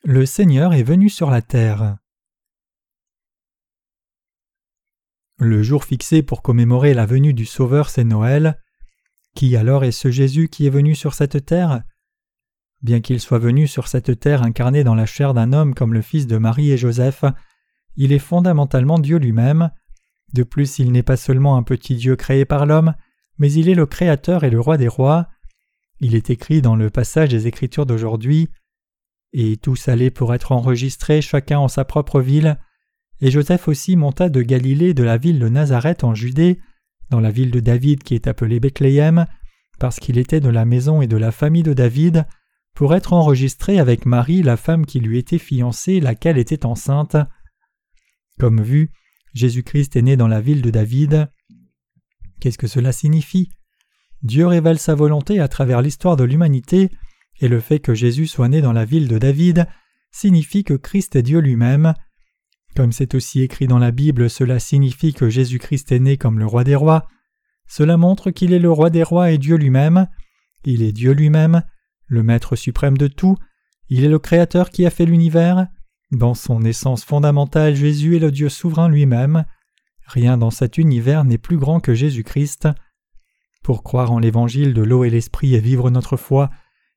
Le 0.03 0.25
Seigneur 0.25 0.74
est 0.74 0.83
venu 0.83 1.07
sur 1.07 1.31
la 1.31 1.41
terre. 1.41 1.95
Le 5.38 5.63
jour 5.63 5.86
fixé 5.86 6.22
pour 6.22 6.41
commémorer 6.41 6.93
la 6.93 7.05
venue 7.05 7.33
du 7.33 7.45
Sauveur, 7.45 7.89
c'est 7.89 8.03
Noël. 8.03 8.62
Qui 9.36 9.55
alors 9.55 9.86
est 9.86 9.93
ce 9.93 10.12
Jésus 10.12 10.50
qui 10.50 10.67
est 10.67 10.69
venu 10.69 10.95
sur 10.95 11.13
cette 11.13 11.45
terre? 11.45 11.81
Bien 12.83 12.99
qu'il 12.99 13.21
soit 13.21 13.39
venu 13.39 13.65
sur 13.65 13.87
cette 13.87 14.19
terre 14.19 14.43
incarné 14.43 14.83
dans 14.83 14.93
la 14.93 15.05
chair 15.05 15.33
d'un 15.33 15.53
homme 15.53 15.73
comme 15.73 15.93
le 15.93 16.01
fils 16.01 16.27
de 16.27 16.37
Marie 16.37 16.71
et 16.71 16.77
Joseph, 16.77 17.23
il 17.95 18.11
est 18.11 18.19
fondamentalement 18.19 18.99
Dieu 18.99 19.17
lui-même. 19.17 19.71
De 20.33 20.43
plus, 20.43 20.79
il 20.79 20.91
n'est 20.91 21.03
pas 21.03 21.15
seulement 21.15 21.55
un 21.55 21.63
petit 21.63 21.95
Dieu 21.95 22.17
créé 22.17 22.43
par 22.43 22.65
l'homme, 22.65 22.93
mais 23.37 23.51
il 23.53 23.69
est 23.69 23.75
le 23.75 23.85
Créateur 23.85 24.43
et 24.43 24.49
le 24.49 24.59
Roi 24.59 24.75
des 24.75 24.89
rois. 24.89 25.29
Il 26.01 26.13
est 26.13 26.29
écrit 26.29 26.61
dans 26.61 26.75
le 26.75 26.89
passage 26.89 27.29
des 27.29 27.47
Écritures 27.47 27.85
d'aujourd'hui 27.85 28.49
Et 29.31 29.55
tous 29.55 29.87
allaient 29.87 30.11
pour 30.11 30.33
être 30.33 30.51
enregistrés, 30.51 31.21
chacun 31.21 31.59
en 31.59 31.69
sa 31.69 31.85
propre 31.85 32.19
ville. 32.19 32.59
et 33.21 33.31
Joseph 33.31 33.69
aussi 33.69 33.95
monta 33.95 34.27
de 34.27 34.41
Galilée 34.41 34.93
de 34.93 35.03
la 35.03 35.17
ville 35.17 35.39
de 35.39 35.47
Nazareth 35.47 36.03
en 36.03 36.13
Judée, 36.15 36.59
dans 37.09 37.21
la 37.21 37.31
ville 37.31 37.51
de 37.51 37.61
David 37.61 38.03
qui 38.03 38.15
est 38.15 38.27
appelée 38.27 38.59
Bethléem, 38.59 39.25
parce 39.79 39.99
qu'il 39.99 40.17
était 40.17 40.41
de 40.41 40.49
la 40.49 40.65
maison 40.65 41.01
et 41.01 41.07
de 41.07 41.17
la 41.17 41.31
famille 41.31 41.63
de 41.63 41.73
David, 41.73 42.25
pour 42.74 42.96
être 42.96 43.13
enregistré 43.13 43.80
avec 43.80 44.06
Marie, 44.06 44.42
la 44.42 44.58
femme 44.58 44.86
qui 44.86 45.00
lui 45.00 45.18
était 45.18 45.38
fiancée, 45.38 46.00
laquelle 46.00 46.38
était 46.38 46.65
enceinte. 46.65 47.15
Comme 48.39 48.62
vu, 48.62 48.92
Jésus-Christ 49.34 49.96
est 49.96 50.01
né 50.01 50.18
dans 50.18 50.27
la 50.27 50.42
ville 50.42 50.62
de 50.62 50.70
David. 50.70 51.30
Qu'est-ce 52.39 52.58
que 52.58 52.68
cela 52.68 52.92
signifie? 52.92 53.50
Dieu 54.24 54.48
révèle 54.48 54.80
sa 54.80 54.96
volonté 54.96 55.39
à 55.39 55.48
travers 55.48 55.82
l'histoire 55.82 56.15
de 56.15 56.24
l'humanité, 56.24 56.89
et 57.39 57.48
le 57.48 57.60
fait 57.60 57.80
que 57.80 57.94
Jésus 57.94 58.27
soit 58.27 58.50
né 58.50 58.62
dans 58.62 58.74
la 58.74 58.86
ville 58.86 59.08
de 59.08 59.18
David 59.18 59.68
signifie 60.12 60.63
que 60.63 60.75
Christ 60.75 61.15
est 61.15 61.24
Dieu 61.24 61.39
lui-même. 61.39 61.94
Comme 62.75 62.92
c'est 62.92 63.15
aussi 63.15 63.42
écrit 63.42 63.68
dans 63.68 63.80
la 63.80 63.92
Bible, 63.92 64.30
cela 64.30 64.60
signifie 64.60 65.13
que 65.13 65.30
Jésus-Christ 65.30 65.92
est 65.92 66.00
né 66.00 66.18
comme 66.18 66.39
le 66.39 66.46
roi 66.46 66.63
des 66.63 66.75
rois. 66.75 67.08
Cela 67.68 67.98
montre 67.98 68.32
qu'il 68.32 68.53
est 68.53 68.60
le 68.60 68.72
roi 68.72 68.89
des 68.89 69.03
rois 69.03 69.32
et 69.32 69.38
Dieu 69.38 69.58
lui-même. 69.58 70.08
Il 70.65 70.82
est 70.84 70.92
Dieu 70.92 71.12
lui-même, 71.12 71.63
le 72.07 72.24
Maître 72.24 72.55
suprême 72.55 72.98
de 72.98 73.07
tout. 73.07 73.38
Il 73.89 74.03
est 74.03 74.10
le 74.10 74.19
Créateur 74.19 74.69
qui 74.69 74.86
a 74.86 74.89
fait 74.89 75.05
l'univers. 75.05 75.67
Dans 76.12 76.33
son 76.33 76.63
essence 76.63 77.03
fondamentale, 77.03 77.75
Jésus 77.75 78.15
est 78.15 78.19
le 78.19 78.31
Dieu 78.31 78.50
souverain 78.50 78.89
lui-même. 78.89 79.45
Rien 80.05 80.38
dans 80.38 80.51
cet 80.51 80.77
univers 80.77 81.24
n'est 81.24 81.38
plus 81.38 81.57
grand 81.57 81.79
que 81.79 81.93
Jésus-Christ. 81.93 82.67
Pour 83.63 83.83
croire 83.83 84.12
en 84.12 84.19
l'évangile 84.19 84.74
de 84.74 84.81
l'eau 84.81 85.03
et 85.03 85.10
l'esprit 85.10 85.55
et 85.55 85.60
vivre 85.60 85.89
notre 85.89 86.17
foi, 86.17 86.50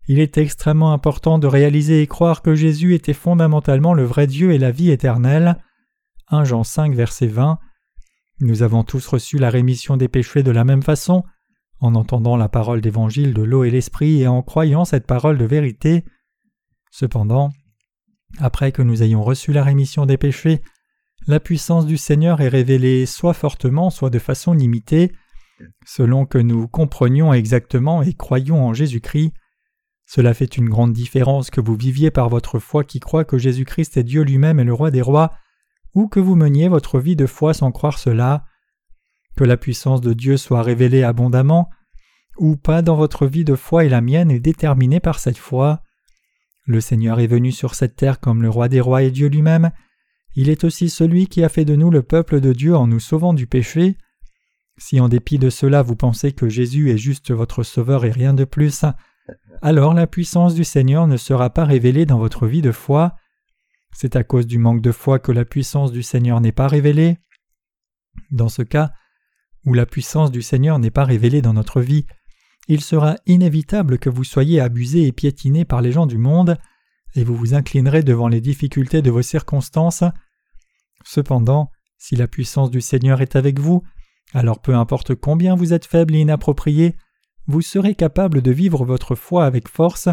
il 0.08 0.18
est 0.18 0.38
extrêmement 0.38 0.92
important 0.92 1.38
de 1.38 1.46
réaliser 1.46 2.02
et 2.02 2.06
croire 2.06 2.42
que 2.42 2.54
Jésus 2.54 2.94
était 2.94 3.12
fondamentalement 3.12 3.94
le 3.94 4.04
vrai 4.04 4.26
Dieu 4.26 4.52
et 4.52 4.58
la 4.58 4.70
vie 4.70 4.90
éternelle. 4.90 5.56
1 6.28 6.44
Jean 6.44 6.64
5 6.64 6.94
verset 6.94 7.26
20. 7.26 7.58
Nous 8.40 8.62
avons 8.62 8.84
tous 8.84 9.06
reçu 9.06 9.38
la 9.38 9.50
rémission 9.50 9.96
des 9.96 10.08
péchés 10.08 10.42
de 10.42 10.50
la 10.50 10.64
même 10.64 10.82
façon, 10.82 11.24
en 11.80 11.94
entendant 11.94 12.36
la 12.36 12.48
parole 12.48 12.80
d'évangile 12.80 13.34
de 13.34 13.42
l'eau 13.42 13.64
et 13.64 13.70
l'esprit 13.70 14.22
et 14.22 14.28
en 14.28 14.42
croyant 14.42 14.84
cette 14.84 15.06
parole 15.06 15.38
de 15.38 15.44
vérité. 15.44 16.04
Cependant, 16.90 17.50
après 18.38 18.72
que 18.72 18.82
nous 18.82 19.02
ayons 19.02 19.22
reçu 19.22 19.52
la 19.52 19.62
rémission 19.62 20.06
des 20.06 20.16
péchés, 20.16 20.62
la 21.26 21.40
puissance 21.40 21.86
du 21.86 21.96
Seigneur 21.96 22.40
est 22.40 22.48
révélée 22.48 23.04
soit 23.04 23.34
fortement, 23.34 23.90
soit 23.90 24.10
de 24.10 24.18
façon 24.18 24.52
limitée, 24.52 25.12
selon 25.84 26.26
que 26.26 26.38
nous 26.38 26.68
comprenions 26.68 27.32
exactement 27.32 28.02
et 28.02 28.14
croyions 28.14 28.64
en 28.66 28.74
Jésus-Christ. 28.74 29.32
Cela 30.06 30.34
fait 30.34 30.56
une 30.56 30.68
grande 30.68 30.92
différence 30.92 31.50
que 31.50 31.60
vous 31.60 31.74
viviez 31.74 32.10
par 32.10 32.28
votre 32.28 32.58
foi 32.58 32.84
qui 32.84 33.00
croit 33.00 33.24
que 33.24 33.38
Jésus-Christ 33.38 33.96
est 33.96 34.04
Dieu 34.04 34.22
lui-même 34.22 34.60
et 34.60 34.64
le 34.64 34.72
roi 34.72 34.90
des 34.90 35.02
rois, 35.02 35.32
ou 35.94 36.08
que 36.08 36.20
vous 36.20 36.36
meniez 36.36 36.68
votre 36.68 37.00
vie 37.00 37.16
de 37.16 37.26
foi 37.26 37.54
sans 37.54 37.72
croire 37.72 37.98
cela, 37.98 38.44
que 39.36 39.44
la 39.44 39.56
puissance 39.56 40.00
de 40.00 40.12
Dieu 40.12 40.36
soit 40.36 40.62
révélée 40.62 41.02
abondamment, 41.02 41.70
ou 42.38 42.56
pas 42.56 42.82
dans 42.82 42.96
votre 42.96 43.26
vie 43.26 43.44
de 43.44 43.54
foi 43.54 43.84
et 43.84 43.88
la 43.88 44.00
mienne 44.00 44.30
est 44.30 44.40
déterminée 44.40 45.00
par 45.00 45.18
cette 45.18 45.38
foi. 45.38 45.82
Le 46.66 46.80
Seigneur 46.80 47.20
est 47.20 47.26
venu 47.26 47.52
sur 47.52 47.74
cette 47.74 47.96
terre 47.96 48.20
comme 48.20 48.42
le 48.42 48.50
roi 48.50 48.68
des 48.68 48.80
rois 48.80 49.02
et 49.02 49.10
Dieu 49.10 49.28
lui-même, 49.28 49.70
il 50.36 50.50
est 50.50 50.64
aussi 50.64 50.90
celui 50.90 51.28
qui 51.28 51.42
a 51.42 51.48
fait 51.48 51.64
de 51.64 51.74
nous 51.74 51.90
le 51.90 52.02
peuple 52.02 52.40
de 52.40 52.52
Dieu 52.52 52.76
en 52.76 52.86
nous 52.86 53.00
sauvant 53.00 53.32
du 53.32 53.46
péché. 53.46 53.96
Si 54.76 55.00
en 55.00 55.08
dépit 55.08 55.38
de 55.38 55.48
cela 55.48 55.80
vous 55.80 55.96
pensez 55.96 56.32
que 56.32 56.50
Jésus 56.50 56.90
est 56.90 56.98
juste 56.98 57.30
votre 57.32 57.62
sauveur 57.62 58.04
et 58.04 58.10
rien 58.10 58.34
de 58.34 58.44
plus, 58.44 58.84
alors 59.62 59.94
la 59.94 60.06
puissance 60.06 60.54
du 60.54 60.62
Seigneur 60.62 61.06
ne 61.06 61.16
sera 61.16 61.48
pas 61.48 61.64
révélée 61.64 62.04
dans 62.04 62.18
votre 62.18 62.46
vie 62.46 62.60
de 62.60 62.70
foi, 62.70 63.16
c'est 63.92 64.14
à 64.14 64.24
cause 64.24 64.46
du 64.46 64.58
manque 64.58 64.82
de 64.82 64.92
foi 64.92 65.18
que 65.18 65.32
la 65.32 65.46
puissance 65.46 65.90
du 65.90 66.02
Seigneur 66.02 66.42
n'est 66.42 66.52
pas 66.52 66.68
révélée. 66.68 67.16
Dans 68.30 68.50
ce 68.50 68.60
cas, 68.60 68.92
où 69.66 69.74
la 69.74 69.84
puissance 69.84 70.30
du 70.30 70.42
Seigneur 70.42 70.78
n'est 70.78 70.90
pas 70.90 71.04
révélée 71.04 71.42
dans 71.42 71.52
notre 71.52 71.80
vie, 71.80 72.06
il 72.68 72.80
sera 72.80 73.16
inévitable 73.26 73.98
que 73.98 74.10
vous 74.10 74.24
soyez 74.24 74.60
abusés 74.60 75.06
et 75.06 75.12
piétinés 75.12 75.64
par 75.64 75.82
les 75.82 75.92
gens 75.92 76.06
du 76.06 76.18
monde, 76.18 76.56
et 77.14 77.24
vous 77.24 77.36
vous 77.36 77.54
inclinerez 77.54 78.02
devant 78.02 78.28
les 78.28 78.40
difficultés 78.40 79.02
de 79.02 79.10
vos 79.10 79.22
circonstances. 79.22 80.04
Cependant, 81.04 81.70
si 81.98 82.16
la 82.16 82.28
puissance 82.28 82.70
du 82.70 82.80
Seigneur 82.80 83.20
est 83.20 83.36
avec 83.36 83.60
vous, 83.60 83.82
alors 84.34 84.60
peu 84.60 84.74
importe 84.74 85.14
combien 85.14 85.54
vous 85.54 85.72
êtes 85.72 85.86
faible 85.86 86.14
et 86.14 86.20
inapproprié, 86.20 86.96
vous 87.46 87.62
serez 87.62 87.94
capable 87.94 88.42
de 88.42 88.50
vivre 88.50 88.84
votre 88.84 89.14
foi 89.14 89.46
avec 89.46 89.68
force, 89.68 90.08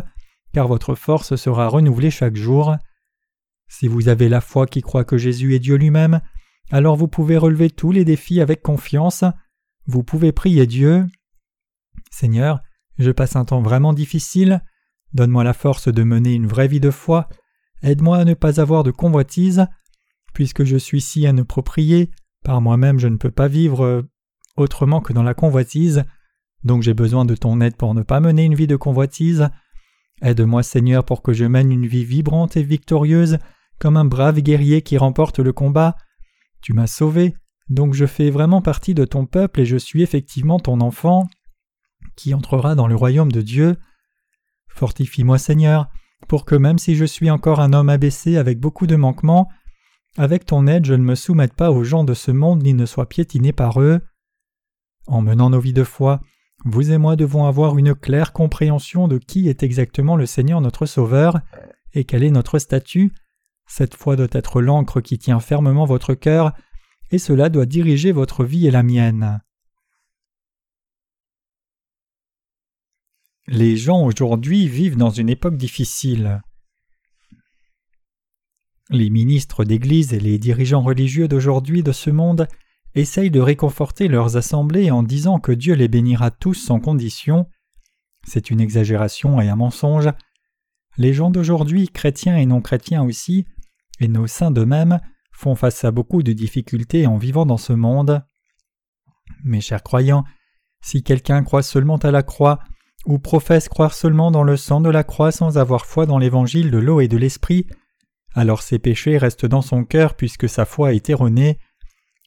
car 0.53 0.67
votre 0.67 0.93
force 0.93 1.35
sera 1.35 1.67
renouvelée 1.67 2.11
chaque 2.11 2.35
jour. 2.35 2.75
Si 3.67 3.87
vous 3.87 4.07
avez 4.07 4.29
la 4.29 4.41
foi 4.41 4.67
qui 4.67 4.81
croit 4.81 5.03
que 5.03 5.17
Jésus 5.17 5.55
est 5.55 5.59
Dieu 5.59 5.75
lui-même, 5.75 6.21
alors 6.71 6.95
vous 6.95 7.07
pouvez 7.07 7.37
relever 7.37 7.71
tous 7.71 7.91
les 7.91 8.05
défis 8.05 8.39
avec 8.39 8.61
confiance, 8.61 9.23
vous 9.85 10.03
pouvez 10.03 10.31
prier 10.31 10.65
Dieu. 10.65 11.05
Seigneur, 12.11 12.61
je 12.97 13.11
passe 13.11 13.35
un 13.35 13.45
temps 13.45 13.61
vraiment 13.61 13.93
difficile, 13.93 14.61
donne-moi 15.13 15.43
la 15.43 15.53
force 15.53 15.87
de 15.87 16.03
mener 16.03 16.33
une 16.33 16.47
vraie 16.47 16.67
vie 16.67 16.79
de 16.79 16.91
foi, 16.91 17.27
aide-moi 17.81 18.17
à 18.17 18.25
ne 18.25 18.33
pas 18.33 18.61
avoir 18.61 18.83
de 18.83 18.91
convoitise, 18.91 19.65
puisque 20.33 20.63
je 20.63 20.77
suis 20.77 21.01
si 21.01 21.21
inapproprié, 21.21 22.11
par 22.43 22.61
moi-même 22.61 22.99
je 22.99 23.07
ne 23.07 23.17
peux 23.17 23.31
pas 23.31 23.47
vivre 23.47 24.05
autrement 24.57 25.01
que 25.01 25.13
dans 25.13 25.23
la 25.23 25.33
convoitise, 25.33 26.03
donc 26.63 26.81
j'ai 26.81 26.93
besoin 26.93 27.25
de 27.25 27.35
ton 27.35 27.59
aide 27.61 27.75
pour 27.75 27.93
ne 27.93 28.03
pas 28.03 28.19
mener 28.19 28.45
une 28.45 28.55
vie 28.55 28.67
de 28.67 28.75
convoitise. 28.75 29.49
Aide-moi 30.21 30.63
Seigneur 30.63 31.03
pour 31.03 31.21
que 31.21 31.33
je 31.33 31.45
mène 31.45 31.71
une 31.71 31.87
vie 31.87 32.05
vibrante 32.05 32.55
et 32.55 32.63
victorieuse, 32.63 33.37
comme 33.79 33.97
un 33.97 34.05
brave 34.05 34.39
guerrier 34.39 34.81
qui 34.81 34.97
remporte 34.97 35.39
le 35.39 35.51
combat. 35.51 35.95
Tu 36.61 36.73
m'as 36.73 36.87
sauvé, 36.87 37.35
donc 37.69 37.93
je 37.93 38.05
fais 38.05 38.29
vraiment 38.29 38.61
partie 38.61 38.93
de 38.93 39.05
ton 39.05 39.25
peuple 39.25 39.61
et 39.61 39.65
je 39.65 39.77
suis 39.77 40.01
effectivement 40.01 40.59
ton 40.59 40.81
enfant, 40.81 41.27
qui 42.15 42.33
entrera 42.33 42.75
dans 42.75 42.87
le 42.87 42.95
royaume 42.95 43.31
de 43.31 43.41
Dieu. 43.41 43.77
Fortifie-moi 44.67 45.37
Seigneur, 45.37 45.87
pour 46.27 46.45
que 46.45 46.55
même 46.55 46.77
si 46.77 46.95
je 46.95 47.05
suis 47.05 47.29
encore 47.29 47.59
un 47.59 47.73
homme 47.73 47.89
abaissé 47.89 48.37
avec 48.37 48.59
beaucoup 48.59 48.87
de 48.87 48.95
manquements, 48.95 49.49
avec 50.17 50.45
ton 50.45 50.67
aide 50.67 50.85
je 50.85 50.93
ne 50.93 51.03
me 51.03 51.15
soumette 51.15 51.53
pas 51.53 51.71
aux 51.71 51.83
gens 51.83 52.03
de 52.03 52.13
ce 52.13 52.31
monde 52.31 52.63
ni 52.63 52.73
ne 52.73 52.85
sois 52.85 53.07
piétiné 53.07 53.51
par 53.51 53.81
eux. 53.81 54.01
En 55.07 55.21
menant 55.21 55.49
nos 55.49 55.59
vies 55.59 55.73
de 55.73 55.83
foi, 55.83 56.21
vous 56.65 56.91
et 56.91 56.97
moi 56.97 57.15
devons 57.15 57.45
avoir 57.45 57.77
une 57.77 57.93
claire 57.93 58.31
compréhension 58.31 59.07
de 59.07 59.17
qui 59.17 59.49
est 59.49 59.63
exactement 59.63 60.15
le 60.15 60.25
Seigneur 60.25 60.61
notre 60.61 60.85
Sauveur 60.85 61.39
et 61.93 62.05
quel 62.05 62.23
est 62.23 62.31
notre 62.31 62.59
statut. 62.59 63.13
Cette 63.67 63.95
foi 63.95 64.15
doit 64.15 64.27
être 64.31 64.61
l'encre 64.61 65.01
qui 65.01 65.17
tient 65.17 65.39
fermement 65.39 65.85
votre 65.85 66.13
cœur, 66.13 66.53
et 67.13 67.19
cela 67.19 67.49
doit 67.49 67.67
diriger 67.67 68.11
votre 68.11 68.43
vie 68.43 68.65
et 68.65 68.71
la 68.71 68.81
mienne. 68.81 69.39
Les 73.45 73.77
gens 73.77 74.03
aujourd'hui 74.03 74.67
vivent 74.67 74.97
dans 74.97 75.11
une 75.11 75.29
époque 75.29 75.55
difficile. 75.55 76.41
Les 78.89 79.11
ministres 79.11 79.63
d'Église 79.63 80.11
et 80.13 80.19
les 80.19 80.39
dirigeants 80.39 80.81
religieux 80.81 81.27
d'aujourd'hui 81.27 81.83
de 81.83 81.91
ce 81.91 82.09
monde 82.09 82.47
essayent 82.95 83.29
de 83.29 83.39
réconforter 83.39 84.07
leurs 84.07 84.35
assemblées 84.35 84.89
en 84.89 85.03
disant 85.03 85.39
que 85.39 85.51
Dieu 85.51 85.75
les 85.75 85.87
bénira 85.87 86.31
tous 86.31 86.55
sans 86.55 86.79
condition. 86.79 87.47
C'est 88.27 88.49
une 88.49 88.59
exagération 88.59 89.39
et 89.39 89.49
un 89.49 89.55
mensonge. 89.55 90.09
Les 90.97 91.13
gens 91.13 91.29
d'aujourd'hui, 91.29 91.89
chrétiens 91.89 92.37
et 92.37 92.47
non 92.47 92.61
chrétiens 92.61 93.03
aussi, 93.03 93.45
et 93.99 94.07
nos 94.07 94.25
saints 94.25 94.51
d'eux-mêmes, 94.51 94.99
font 95.33 95.55
face 95.55 95.83
à 95.83 95.91
beaucoup 95.91 96.23
de 96.23 96.31
difficultés 96.31 97.05
en 97.05 97.17
vivant 97.17 97.45
dans 97.45 97.57
ce 97.57 97.73
monde. 97.73 98.23
Mes 99.43 99.61
chers 99.61 99.83
croyants, 99.83 100.23
si 100.81 101.03
quelqu'un 101.03 101.43
croit 101.43 101.63
seulement 101.63 101.97
à 101.97 102.11
la 102.11 102.23
croix, 102.23 102.59
ou 103.05 103.19
professe 103.19 103.67
croire 103.67 103.93
seulement 103.93 104.31
dans 104.31 104.43
le 104.43 104.55
sang 104.55 104.79
de 104.79 104.89
la 104.89 105.03
croix 105.03 105.31
sans 105.31 105.57
avoir 105.57 105.85
foi 105.85 106.05
dans 106.05 106.17
l'évangile 106.17 106.71
de 106.71 106.77
l'eau 106.77 107.01
et 107.01 107.09
de 107.09 107.17
l'esprit, 107.17 107.67
alors 108.33 108.61
ses 108.61 108.79
péchés 108.79 109.17
restent 109.17 109.45
dans 109.45 109.61
son 109.61 109.83
cœur 109.83 110.15
puisque 110.15 110.47
sa 110.47 110.65
foi 110.65 110.93
est 110.93 111.09
erronée. 111.09 111.59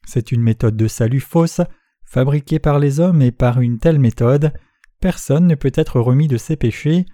C'est 0.06 0.32
une 0.32 0.42
méthode 0.42 0.76
de 0.76 0.86
salut 0.86 1.20
fausse, 1.20 1.60
fabriquée 2.04 2.58
par 2.58 2.78
les 2.78 3.00
hommes 3.00 3.22
et 3.22 3.32
par 3.32 3.60
une 3.60 3.78
telle 3.78 3.98
méthode, 3.98 4.52
personne 5.00 5.46
ne 5.46 5.54
peut 5.54 5.72
être 5.74 6.00
remis 6.00 6.28
de 6.28 6.36
ses 6.36 6.56
péchés. 6.56 7.06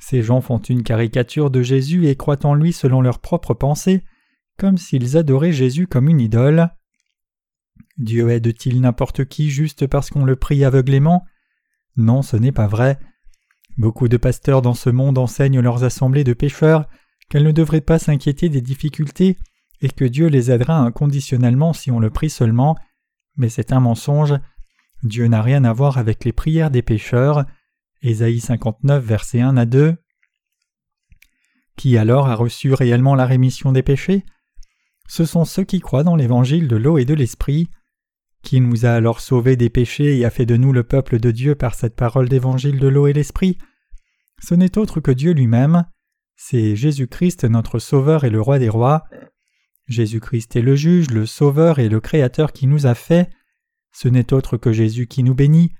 Ces 0.00 0.22
gens 0.22 0.40
font 0.40 0.58
une 0.58 0.82
caricature 0.82 1.50
de 1.50 1.62
Jésus 1.62 2.06
et 2.06 2.16
croient 2.16 2.44
en 2.46 2.54
lui 2.54 2.72
selon 2.72 3.00
leurs 3.00 3.20
propres 3.20 3.54
pensées, 3.54 4.02
comme 4.58 4.78
s'ils 4.78 5.16
adoraient 5.16 5.52
Jésus 5.52 5.86
comme 5.86 6.08
une 6.08 6.20
idole. 6.20 6.70
Dieu 7.98 8.30
aide-t-il 8.30 8.80
n'importe 8.80 9.24
qui 9.24 9.50
juste 9.50 9.86
parce 9.86 10.10
qu'on 10.10 10.24
le 10.24 10.36
prie 10.36 10.64
aveuglément? 10.64 11.24
Non, 11.96 12.22
ce 12.22 12.36
n'est 12.36 12.52
pas 12.52 12.66
vrai. 12.66 12.98
Beaucoup 13.76 14.08
de 14.08 14.16
pasteurs 14.16 14.62
dans 14.62 14.74
ce 14.74 14.90
monde 14.90 15.18
enseignent 15.18 15.60
leurs 15.60 15.84
assemblées 15.84 16.24
de 16.24 16.32
pécheurs 16.32 16.88
qu'elles 17.28 17.44
ne 17.44 17.52
devraient 17.52 17.80
pas 17.80 17.98
s'inquiéter 17.98 18.48
des 18.48 18.60
difficultés 18.60 19.38
et 19.80 19.88
que 19.88 20.04
Dieu 20.04 20.28
les 20.28 20.50
aidera 20.50 20.78
inconditionnellement 20.78 21.72
si 21.72 21.90
on 21.90 21.98
le 21.98 22.10
prie 22.10 22.30
seulement, 22.30 22.76
mais 23.36 23.48
c'est 23.48 23.72
un 23.72 23.80
mensonge. 23.80 24.34
Dieu 25.02 25.26
n'a 25.26 25.42
rien 25.42 25.64
à 25.64 25.72
voir 25.72 25.98
avec 25.98 26.24
les 26.24 26.32
prières 26.32 26.70
des 26.70 26.82
pécheurs. 26.82 27.44
Ésaïe 28.02 28.40
59, 28.40 29.04
versets 29.04 29.40
1 29.40 29.56
à 29.56 29.66
2. 29.66 29.96
Qui 31.76 31.98
alors 31.98 32.28
a 32.28 32.34
reçu 32.34 32.72
réellement 32.72 33.14
la 33.14 33.26
rémission 33.26 33.72
des 33.72 33.82
péchés? 33.82 34.24
Ce 35.08 35.24
sont 35.24 35.44
ceux 35.44 35.64
qui 35.64 35.80
croient 35.80 36.04
dans 36.04 36.16
l'évangile 36.16 36.68
de 36.68 36.76
l'eau 36.76 36.98
et 36.98 37.04
de 37.04 37.14
l'esprit. 37.14 37.68
Qui 38.42 38.60
nous 38.60 38.84
a 38.84 38.90
alors 38.90 39.20
sauvés 39.20 39.56
des 39.56 39.70
péchés 39.70 40.18
et 40.18 40.24
a 40.24 40.30
fait 40.30 40.46
de 40.46 40.56
nous 40.56 40.72
le 40.72 40.82
peuple 40.82 41.18
de 41.18 41.30
Dieu 41.30 41.54
par 41.54 41.74
cette 41.74 41.96
parole 41.96 42.28
d'évangile 42.28 42.78
de 42.78 42.88
l'eau 42.88 43.06
et 43.06 43.12
l'esprit 43.12 43.58
Ce 44.42 44.54
n'est 44.54 44.76
autre 44.76 45.00
que 45.00 45.10
Dieu 45.10 45.32
lui-même. 45.32 45.84
C'est 46.36 46.76
Jésus-Christ 46.76 47.44
notre 47.44 47.78
Sauveur 47.78 48.24
et 48.24 48.30
le 48.30 48.40
Roi 48.40 48.58
des 48.58 48.68
rois. 48.68 49.04
Jésus-Christ 49.86 50.56
est 50.56 50.62
le 50.62 50.76
juge, 50.76 51.10
le 51.10 51.26
Sauveur 51.26 51.78
et 51.78 51.88
le 51.88 52.00
Créateur 52.00 52.52
qui 52.52 52.66
nous 52.66 52.86
a 52.86 52.94
fait. 52.94 53.30
Ce 53.92 54.08
n'est 54.08 54.32
autre 54.32 54.56
que 54.56 54.72
Jésus 54.72 55.06
qui 55.06 55.22
nous 55.22 55.34
bénit, 55.34 55.72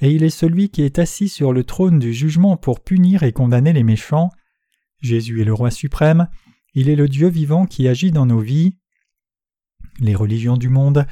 et 0.00 0.10
il 0.10 0.24
est 0.24 0.30
celui 0.30 0.70
qui 0.70 0.82
est 0.82 0.98
assis 0.98 1.28
sur 1.28 1.52
le 1.52 1.64
trône 1.64 1.98
du 1.98 2.12
jugement 2.12 2.56
pour 2.56 2.80
punir 2.80 3.22
et 3.22 3.32
condamner 3.32 3.72
les 3.72 3.82
méchants. 3.82 4.30
Jésus 5.00 5.40
est 5.40 5.44
le 5.44 5.54
Roi 5.54 5.70
suprême, 5.70 6.28
il 6.74 6.88
est 6.88 6.96
le 6.96 7.08
Dieu 7.08 7.28
vivant 7.28 7.66
qui 7.66 7.88
agit 7.88 8.10
dans 8.10 8.26
nos 8.26 8.40
vies. 8.40 8.76
Les 9.98 10.14
religions 10.14 10.56
du 10.56 10.68
monde 10.68 11.06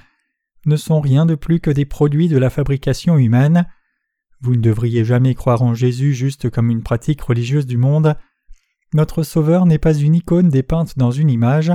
ne 0.67 0.77
sont 0.77 1.01
rien 1.01 1.27
de 1.27 1.35
plus 1.35 1.61
que 1.61 1.71
des 1.71 1.85
produits 1.85 2.29
de 2.29 2.39
la 2.39 2.51
fabrication 2.51 3.19
humaine. 3.19 3.67
Vous 4.41 4.55
ne 4.55 4.61
devriez 4.61 5.05
jamais 5.05 5.35
croire 5.35 5.63
en 5.63 5.75
Jésus 5.75 6.15
juste 6.15 6.51
comme 6.51 6.71
une 6.71 6.83
pratique 6.83 7.23
religieuse 7.23 7.67
du 7.67 7.77
monde. 7.77 8.17
Notre 8.95 9.23
Sauveur 9.23 9.67
n'est 9.67 9.79
pas 9.79 9.95
une 9.95 10.15
icône 10.15 10.49
dépeinte 10.49 10.97
dans 10.97 11.11
une 11.11 11.31
image, 11.31 11.73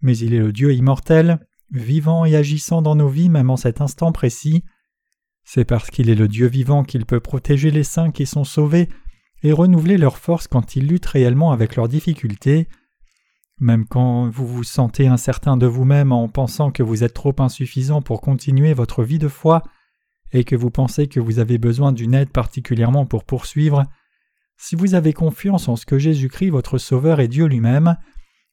mais 0.00 0.16
il 0.18 0.34
est 0.34 0.38
le 0.38 0.52
Dieu 0.52 0.72
immortel, 0.74 1.40
vivant 1.70 2.24
et 2.24 2.36
agissant 2.36 2.82
dans 2.82 2.94
nos 2.94 3.08
vies 3.08 3.28
même 3.28 3.50
en 3.50 3.56
cet 3.56 3.80
instant 3.80 4.12
précis. 4.12 4.62
C'est 5.44 5.64
parce 5.64 5.90
qu'il 5.90 6.10
est 6.10 6.14
le 6.14 6.28
Dieu 6.28 6.46
vivant 6.46 6.84
qu'il 6.84 7.06
peut 7.06 7.20
protéger 7.20 7.70
les 7.70 7.84
saints 7.84 8.12
qui 8.12 8.26
sont 8.26 8.44
sauvés 8.44 8.88
et 9.42 9.52
renouveler 9.52 9.98
leur 9.98 10.18
force 10.18 10.46
quand 10.46 10.76
ils 10.76 10.86
luttent 10.86 11.06
réellement 11.06 11.52
avec 11.52 11.74
leurs 11.76 11.88
difficultés. 11.88 12.68
Même 13.62 13.86
quand 13.86 14.28
vous 14.28 14.44
vous 14.44 14.64
sentez 14.64 15.06
incertain 15.06 15.56
de 15.56 15.66
vous-même 15.66 16.10
en 16.10 16.28
pensant 16.28 16.72
que 16.72 16.82
vous 16.82 17.04
êtes 17.04 17.14
trop 17.14 17.34
insuffisant 17.38 18.02
pour 18.02 18.20
continuer 18.20 18.74
votre 18.74 19.04
vie 19.04 19.20
de 19.20 19.28
foi, 19.28 19.62
et 20.32 20.42
que 20.42 20.56
vous 20.56 20.70
pensez 20.70 21.06
que 21.06 21.20
vous 21.20 21.38
avez 21.38 21.58
besoin 21.58 21.92
d'une 21.92 22.12
aide 22.12 22.30
particulièrement 22.30 23.06
pour 23.06 23.22
poursuivre, 23.22 23.84
si 24.56 24.74
vous 24.74 24.96
avez 24.96 25.12
confiance 25.12 25.68
en 25.68 25.76
ce 25.76 25.86
que 25.86 25.96
Jésus-Christ 25.96 26.50
votre 26.50 26.76
Sauveur 26.76 27.20
est 27.20 27.28
Dieu 27.28 27.46
lui-même, 27.46 27.96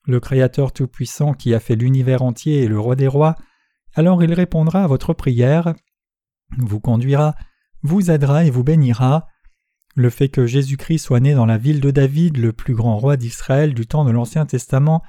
le 0.06 0.20
Créateur 0.20 0.72
Tout-Puissant 0.74 1.34
qui 1.34 1.56
a 1.56 1.60
fait 1.60 1.76
l'univers 1.76 2.22
entier 2.22 2.62
et 2.62 2.68
le 2.68 2.80
Roi 2.80 2.96
des 2.96 3.08
rois, 3.08 3.36
alors 3.96 4.24
il 4.24 4.32
répondra 4.32 4.84
à 4.84 4.88
votre 4.88 5.14
prière, 5.14 5.74
vous 6.60 6.80
conduira, 6.80 7.34
vous 7.82 8.12
aidera 8.12 8.46
et 8.46 8.52
vous 8.52 8.64
bénira. 8.64 9.26
Le 9.96 10.10
fait 10.10 10.30
que 10.30 10.46
Jésus-Christ 10.46 11.00
soit 11.00 11.20
né 11.20 11.34
dans 11.34 11.46
la 11.46 11.58
ville 11.58 11.82
de 11.82 11.92
David, 11.92 12.38
le 12.38 12.54
plus 12.54 12.76
grand 12.76 12.98
roi 12.98 13.18
d'Israël 13.18 13.74
du 13.74 13.88
temps 13.88 14.06
de 14.06 14.12
l'Ancien 14.12 14.46
Testament, 14.46 15.02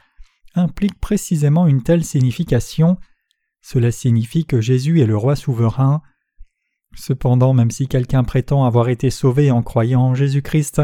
implique 0.54 0.98
précisément 0.98 1.66
une 1.66 1.82
telle 1.82 2.04
signification. 2.04 2.98
Cela 3.60 3.92
signifie 3.92 4.46
que 4.46 4.60
Jésus 4.60 5.00
est 5.00 5.06
le 5.06 5.16
roi 5.16 5.36
souverain. 5.36 6.02
Cependant, 6.96 7.52
même 7.52 7.70
si 7.70 7.86
quelqu'un 7.86 8.24
prétend 8.24 8.64
avoir 8.64 8.88
été 8.88 9.10
sauvé 9.10 9.50
en 9.50 9.62
croyant 9.62 10.02
en 10.02 10.14
Jésus-Christ, 10.14 10.82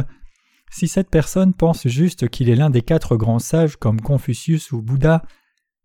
si 0.71 0.88
cette 0.88 1.11
personne 1.11 1.55
pense 1.55 1.88
juste 1.88 2.29
qu'il 2.29 2.49
est 2.49 2.57
l'un 2.57 2.71
des 2.71 2.83
quatre 2.83 3.17
grands 3.17 3.38
sages 3.38 3.76
comme 3.76 4.00
Confucius 4.00 4.73
ou 4.73 4.83
Bouddha, 4.83 5.23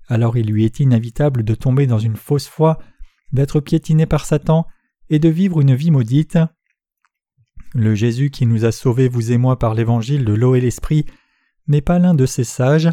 alors 0.08 0.38
il 0.38 0.48
lui 0.48 0.66
est 0.66 0.80
inévitable 0.80 1.44
de 1.44 1.56
tomber 1.56 1.88
dans 1.88 2.00
une 2.00 2.18
fausse 2.18 2.48
foi, 2.48 2.78
d'être 3.32 3.62
piétiné 3.62 4.06
par 4.06 4.26
Satan 4.26 4.68
et 5.10 5.20
de 5.20 5.30
vivre 5.30 5.62
une 5.62 5.74
vie 5.74 5.92
maudite. 5.92 6.38
Le 7.74 7.96
Jésus 7.96 8.32
qui 8.32 8.46
nous 8.46 8.66
a 8.66 8.72
sauvés, 8.72 9.08
vous 9.08 9.32
et 9.32 9.38
moi, 9.38 9.58
par 9.58 9.74
l'évangile 9.74 10.26
de 10.26 10.34
l'eau 10.34 10.56
et 10.56 10.62
l'esprit, 10.62 11.06
n'est 11.68 11.82
pas 11.82 12.00
l'un 12.00 12.14
de 12.14 12.26
ces 12.26 12.44
sages, 12.44 12.90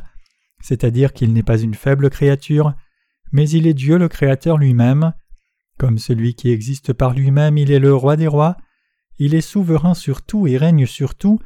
c'est-à-dire 0.60 1.12
qu'il 1.12 1.32
n'est 1.32 1.42
pas 1.42 1.58
une 1.58 1.74
faible 1.74 2.10
créature, 2.10 2.74
mais 3.32 3.48
il 3.48 3.66
est 3.66 3.74
Dieu 3.74 3.98
le 3.98 4.08
Créateur 4.08 4.56
lui-même. 4.56 5.12
Comme 5.78 5.98
celui 5.98 6.34
qui 6.34 6.50
existe 6.50 6.92
par 6.92 7.12
lui-même, 7.12 7.58
il 7.58 7.70
est 7.70 7.78
le 7.78 7.94
roi 7.94 8.16
des 8.16 8.26
rois, 8.26 8.56
il 9.18 9.34
est 9.34 9.40
souverain 9.40 9.94
sur 9.94 10.22
tout 10.22 10.46
et 10.46 10.56
règne 10.56 10.86
sur 10.86 11.14
tout, 11.14 11.40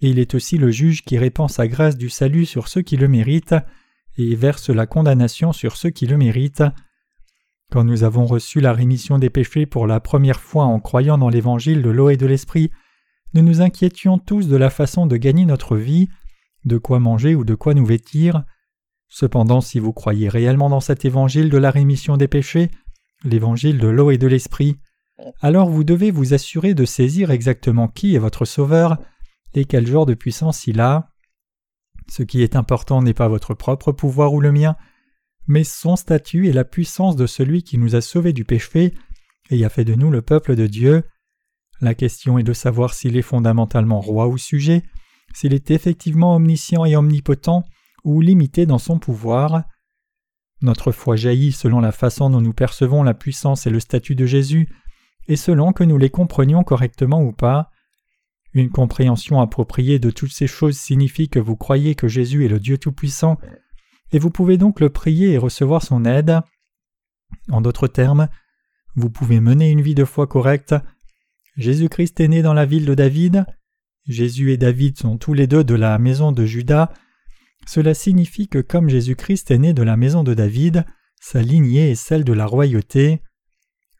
et 0.00 0.08
il 0.10 0.18
est 0.18 0.34
aussi 0.34 0.58
le 0.58 0.70
juge 0.70 1.02
qui 1.04 1.18
répand 1.18 1.50
sa 1.50 1.68
grâce 1.68 1.96
du 1.96 2.10
salut 2.10 2.44
sur 2.44 2.68
ceux 2.68 2.82
qui 2.82 2.96
le 2.96 3.08
méritent, 3.08 3.54
et 4.16 4.34
verse 4.34 4.68
la 4.70 4.86
condamnation 4.86 5.52
sur 5.52 5.76
ceux 5.76 5.90
qui 5.90 6.06
le 6.06 6.16
méritent. 6.16 6.64
Quand 7.74 7.82
nous 7.82 8.04
avons 8.04 8.24
reçu 8.24 8.60
la 8.60 8.72
rémission 8.72 9.18
des 9.18 9.30
péchés 9.30 9.66
pour 9.66 9.88
la 9.88 9.98
première 9.98 10.38
fois 10.38 10.62
en 10.62 10.78
croyant 10.78 11.18
dans 11.18 11.28
l'évangile 11.28 11.82
de 11.82 11.90
l'eau 11.90 12.08
et 12.08 12.16
de 12.16 12.24
l'esprit, 12.24 12.70
nous 13.32 13.42
nous 13.42 13.62
inquiétions 13.62 14.16
tous 14.16 14.46
de 14.46 14.56
la 14.56 14.70
façon 14.70 15.08
de 15.08 15.16
gagner 15.16 15.44
notre 15.44 15.76
vie, 15.76 16.08
de 16.64 16.78
quoi 16.78 17.00
manger 17.00 17.34
ou 17.34 17.44
de 17.44 17.56
quoi 17.56 17.74
nous 17.74 17.84
vêtir. 17.84 18.44
Cependant, 19.08 19.60
si 19.60 19.80
vous 19.80 19.92
croyez 19.92 20.28
réellement 20.28 20.70
dans 20.70 20.78
cet 20.78 21.04
évangile 21.04 21.50
de 21.50 21.58
la 21.58 21.72
rémission 21.72 22.16
des 22.16 22.28
péchés, 22.28 22.70
l'évangile 23.24 23.78
de 23.78 23.88
l'eau 23.88 24.12
et 24.12 24.18
de 24.18 24.28
l'esprit, 24.28 24.76
alors 25.40 25.68
vous 25.68 25.82
devez 25.82 26.12
vous 26.12 26.32
assurer 26.32 26.74
de 26.74 26.84
saisir 26.84 27.32
exactement 27.32 27.88
qui 27.88 28.14
est 28.14 28.20
votre 28.20 28.44
Sauveur 28.44 28.98
et 29.54 29.64
quel 29.64 29.84
genre 29.84 30.06
de 30.06 30.14
puissance 30.14 30.68
il 30.68 30.80
a. 30.80 31.10
Ce 32.08 32.22
qui 32.22 32.44
est 32.44 32.54
important 32.54 33.02
n'est 33.02 33.14
pas 33.14 33.26
votre 33.26 33.52
propre 33.52 33.90
pouvoir 33.90 34.32
ou 34.32 34.40
le 34.40 34.52
mien, 34.52 34.76
mais 35.46 35.64
son 35.64 35.96
statut 35.96 36.48
et 36.48 36.52
la 36.52 36.64
puissance 36.64 37.16
de 37.16 37.26
celui 37.26 37.62
qui 37.62 37.78
nous 37.78 37.94
a 37.94 38.00
sauvés 38.00 38.32
du 38.32 38.44
péché 38.44 38.94
et 39.50 39.64
a 39.64 39.68
fait 39.68 39.84
de 39.84 39.94
nous 39.94 40.10
le 40.10 40.22
peuple 40.22 40.56
de 40.56 40.66
Dieu. 40.66 41.04
La 41.80 41.94
question 41.94 42.38
est 42.38 42.44
de 42.44 42.52
savoir 42.52 42.94
s'il 42.94 43.16
est 43.16 43.22
fondamentalement 43.22 44.00
roi 44.00 44.28
ou 44.28 44.38
sujet, 44.38 44.82
s'il 45.34 45.52
est 45.52 45.70
effectivement 45.70 46.36
omniscient 46.36 46.84
et 46.84 46.96
omnipotent 46.96 47.64
ou 48.04 48.20
limité 48.20 48.66
dans 48.66 48.78
son 48.78 48.98
pouvoir. 48.98 49.64
Notre 50.62 50.92
foi 50.92 51.16
jaillit 51.16 51.52
selon 51.52 51.80
la 51.80 51.92
façon 51.92 52.30
dont 52.30 52.40
nous 52.40 52.52
percevons 52.52 53.02
la 53.02 53.14
puissance 53.14 53.66
et 53.66 53.70
le 53.70 53.80
statut 53.80 54.14
de 54.14 54.24
Jésus, 54.24 54.68
et 55.28 55.36
selon 55.36 55.72
que 55.72 55.84
nous 55.84 55.98
les 55.98 56.10
comprenions 56.10 56.62
correctement 56.62 57.22
ou 57.22 57.32
pas. 57.32 57.70
Une 58.52 58.70
compréhension 58.70 59.40
appropriée 59.40 59.98
de 59.98 60.10
toutes 60.10 60.32
ces 60.32 60.46
choses 60.46 60.76
signifie 60.76 61.28
que 61.28 61.40
vous 61.40 61.56
croyez 61.56 61.94
que 61.94 62.08
Jésus 62.08 62.44
est 62.44 62.48
le 62.48 62.60
Dieu 62.60 62.78
Tout-Puissant 62.78 63.36
et 64.14 64.20
vous 64.20 64.30
pouvez 64.30 64.58
donc 64.58 64.78
le 64.78 64.90
prier 64.90 65.32
et 65.32 65.38
recevoir 65.38 65.82
son 65.82 66.04
aide. 66.04 66.40
En 67.50 67.60
d'autres 67.60 67.88
termes, 67.88 68.28
vous 68.94 69.10
pouvez 69.10 69.40
mener 69.40 69.70
une 69.70 69.82
vie 69.82 69.96
de 69.96 70.04
foi 70.04 70.28
correcte. 70.28 70.72
Jésus-Christ 71.56 72.20
est 72.20 72.28
né 72.28 72.40
dans 72.40 72.54
la 72.54 72.64
ville 72.64 72.86
de 72.86 72.94
David. 72.94 73.44
Jésus 74.06 74.52
et 74.52 74.56
David 74.56 74.98
sont 74.98 75.18
tous 75.18 75.34
les 75.34 75.48
deux 75.48 75.64
de 75.64 75.74
la 75.74 75.98
maison 75.98 76.30
de 76.30 76.44
Judas. 76.46 76.92
Cela 77.66 77.92
signifie 77.92 78.46
que 78.46 78.60
comme 78.60 78.88
Jésus-Christ 78.88 79.50
est 79.50 79.58
né 79.58 79.72
de 79.72 79.82
la 79.82 79.96
maison 79.96 80.22
de 80.22 80.32
David, 80.32 80.84
sa 81.20 81.42
lignée 81.42 81.90
est 81.90 81.96
celle 81.96 82.22
de 82.22 82.32
la 82.32 82.46
royauté. 82.46 83.20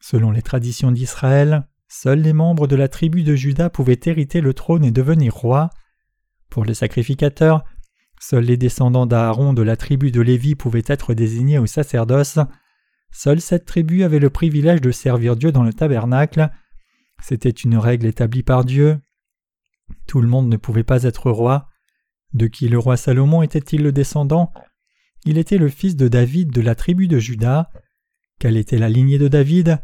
Selon 0.01 0.31
les 0.31 0.43
traditions 0.43 0.93
d'Israël, 0.93 1.67
seuls 1.89 2.21
les 2.21 2.33
membres 2.33 2.69
de 2.69 2.77
la 2.77 2.87
tribu 2.87 3.25
de 3.25 3.35
Judas 3.35 3.69
pouvaient 3.69 4.01
hériter 4.05 4.41
le 4.41 4.55
trône 4.55 4.85
et 4.85 4.93
devenir 4.93 5.35
rois. 5.35 5.71
Pour 6.51 6.65
les 6.65 6.75
sacrificateurs, 6.75 7.65
Seuls 8.27 8.45
les 8.45 8.57
descendants 8.57 9.05
d'Aaron 9.05 9.53
de 9.53 9.61
la 9.61 9.77
tribu 9.77 10.11
de 10.11 10.23
Lévi 10.23 10.55
pouvaient 10.55 10.87
être 10.87 11.13
désignés 11.13 11.59
au 11.59 11.67
sacerdoce. 11.67 12.39
Seule 13.13 13.43
cette 13.43 13.67
tribu 13.67 14.03
avait 14.03 14.19
le 14.19 14.31
privilège 14.31 14.81
de 14.81 14.93
servir 14.93 15.37
Dieu 15.37 15.53
dans 15.53 15.63
le 15.63 15.75
tabernacle. 15.75 16.51
C'était 17.23 17.51
une 17.51 17.77
règle 17.77 18.07
établie 18.07 18.43
par 18.43 18.65
Dieu. 18.65 18.99
Tout 20.07 20.23
le 20.23 20.29
monde 20.29 20.49
ne 20.49 20.57
pouvait 20.57 20.85
pas 20.85 21.03
être 21.03 21.31
roi. 21.31 21.69
De 22.33 22.47
qui 22.47 22.71
le 22.71 22.79
roi 22.79 22.97
Salomon 22.97 23.43
était-il 23.43 23.83
le 23.83 23.93
descendant? 23.93 24.55
Il 25.27 25.37
était 25.37 25.59
le 25.59 25.69
fils 25.69 25.95
de 25.95 26.09
David 26.09 26.51
de 26.51 26.63
la 26.63 26.75
tribu 26.75 27.09
de 27.09 27.19
Juda. 27.19 27.71
Quelle 28.41 28.57
était 28.57 28.79
la 28.79 28.89
lignée 28.89 29.19
de 29.19 29.29
David? 29.29 29.83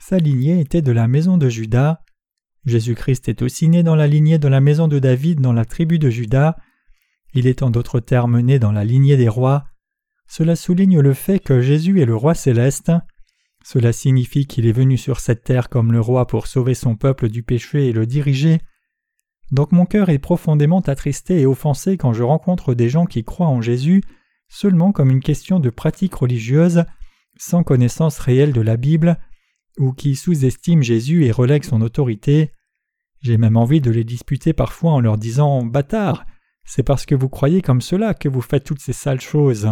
Sa 0.00 0.16
lignée 0.16 0.60
était 0.60 0.80
de 0.80 0.92
la 0.92 1.08
maison 1.08 1.36
de 1.36 1.50
Juda. 1.50 2.02
Jésus-Christ 2.64 3.28
est 3.28 3.42
aussi 3.42 3.68
né 3.68 3.82
dans 3.82 3.96
la 3.96 4.06
lignée 4.06 4.38
de 4.38 4.48
la 4.48 4.62
maison 4.62 4.88
de 4.88 4.98
David 4.98 5.42
dans 5.42 5.52
la 5.52 5.66
tribu 5.66 5.98
de 5.98 6.08
Juda. 6.08 6.56
Il 7.36 7.46
est 7.46 7.62
en 7.62 7.68
d'autres 7.68 8.00
termes 8.00 8.40
né 8.40 8.58
dans 8.58 8.72
la 8.72 8.82
lignée 8.82 9.18
des 9.18 9.28
rois. 9.28 9.66
Cela 10.26 10.56
souligne 10.56 11.00
le 11.00 11.12
fait 11.12 11.38
que 11.38 11.60
Jésus 11.60 12.00
est 12.00 12.06
le 12.06 12.16
roi 12.16 12.34
céleste. 12.34 12.90
Cela 13.62 13.92
signifie 13.92 14.46
qu'il 14.46 14.66
est 14.66 14.72
venu 14.72 14.96
sur 14.96 15.20
cette 15.20 15.44
terre 15.44 15.68
comme 15.68 15.92
le 15.92 16.00
roi 16.00 16.26
pour 16.26 16.46
sauver 16.46 16.72
son 16.72 16.96
peuple 16.96 17.28
du 17.28 17.42
péché 17.42 17.88
et 17.88 17.92
le 17.92 18.06
diriger. 18.06 18.58
Donc 19.52 19.70
mon 19.70 19.84
cœur 19.84 20.08
est 20.08 20.18
profondément 20.18 20.80
attristé 20.80 21.42
et 21.42 21.46
offensé 21.46 21.98
quand 21.98 22.14
je 22.14 22.22
rencontre 22.22 22.72
des 22.72 22.88
gens 22.88 23.04
qui 23.04 23.22
croient 23.22 23.46
en 23.48 23.60
Jésus 23.60 24.02
seulement 24.48 24.92
comme 24.92 25.10
une 25.10 25.22
question 25.22 25.60
de 25.60 25.68
pratique 25.68 26.14
religieuse, 26.14 26.84
sans 27.36 27.62
connaissance 27.62 28.18
réelle 28.18 28.54
de 28.54 28.62
la 28.62 28.78
Bible, 28.78 29.18
ou 29.76 29.92
qui 29.92 30.16
sous-estiment 30.16 30.82
Jésus 30.82 31.26
et 31.26 31.32
relèguent 31.32 31.64
son 31.64 31.82
autorité. 31.82 32.52
J'ai 33.20 33.36
même 33.36 33.58
envie 33.58 33.82
de 33.82 33.90
les 33.90 34.04
disputer 34.04 34.54
parfois 34.54 34.92
en 34.92 35.00
leur 35.00 35.18
disant 35.18 35.64
Bâtard, 35.64 36.24
c'est 36.66 36.82
parce 36.82 37.06
que 37.06 37.14
vous 37.14 37.28
croyez 37.28 37.62
comme 37.62 37.80
cela 37.80 38.12
que 38.12 38.28
vous 38.28 38.42
faites 38.42 38.64
toutes 38.64 38.80
ces 38.80 38.92
sales 38.92 39.20
choses. 39.20 39.70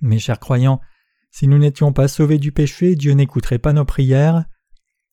Mes 0.00 0.18
chers 0.18 0.40
croyants, 0.40 0.80
si 1.30 1.46
nous 1.46 1.58
n'étions 1.58 1.92
pas 1.92 2.08
sauvés 2.08 2.38
du 2.38 2.50
péché, 2.50 2.96
Dieu 2.96 3.12
n'écouterait 3.12 3.58
pas 3.58 3.74
nos 3.74 3.84
prières. 3.84 4.46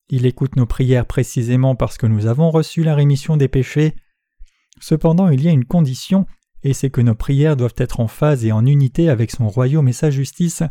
Il 0.10 0.26
écoute 0.26 0.56
nos 0.56 0.66
prières 0.66 1.06
précisément 1.06 1.76
parce 1.76 1.98
que 1.98 2.08
nous 2.08 2.26
avons 2.26 2.50
reçu 2.50 2.84
la 2.84 2.96
rémission 2.96 3.36
des 3.36 3.50
péchés. 3.50 3.96
Cependant, 4.80 5.30
il 5.30 5.42
y 5.44 5.50
a 5.50 5.52
une 5.52 5.66
condition, 5.66 6.26
et 6.64 6.74
c'est 6.74 6.90
que 6.90 7.02
nos 7.02 7.16
prières 7.16 7.58
doivent 7.58 7.76
être 7.78 8.00
en 8.00 8.08
phase 8.08 8.46
et 8.46 8.54
en 8.54 8.66
unité 8.66 9.10
avec 9.10 9.32
son 9.32 9.48
royaume 9.50 9.90
et 9.90 9.94
sa 9.94 10.10
justice, 10.10 10.64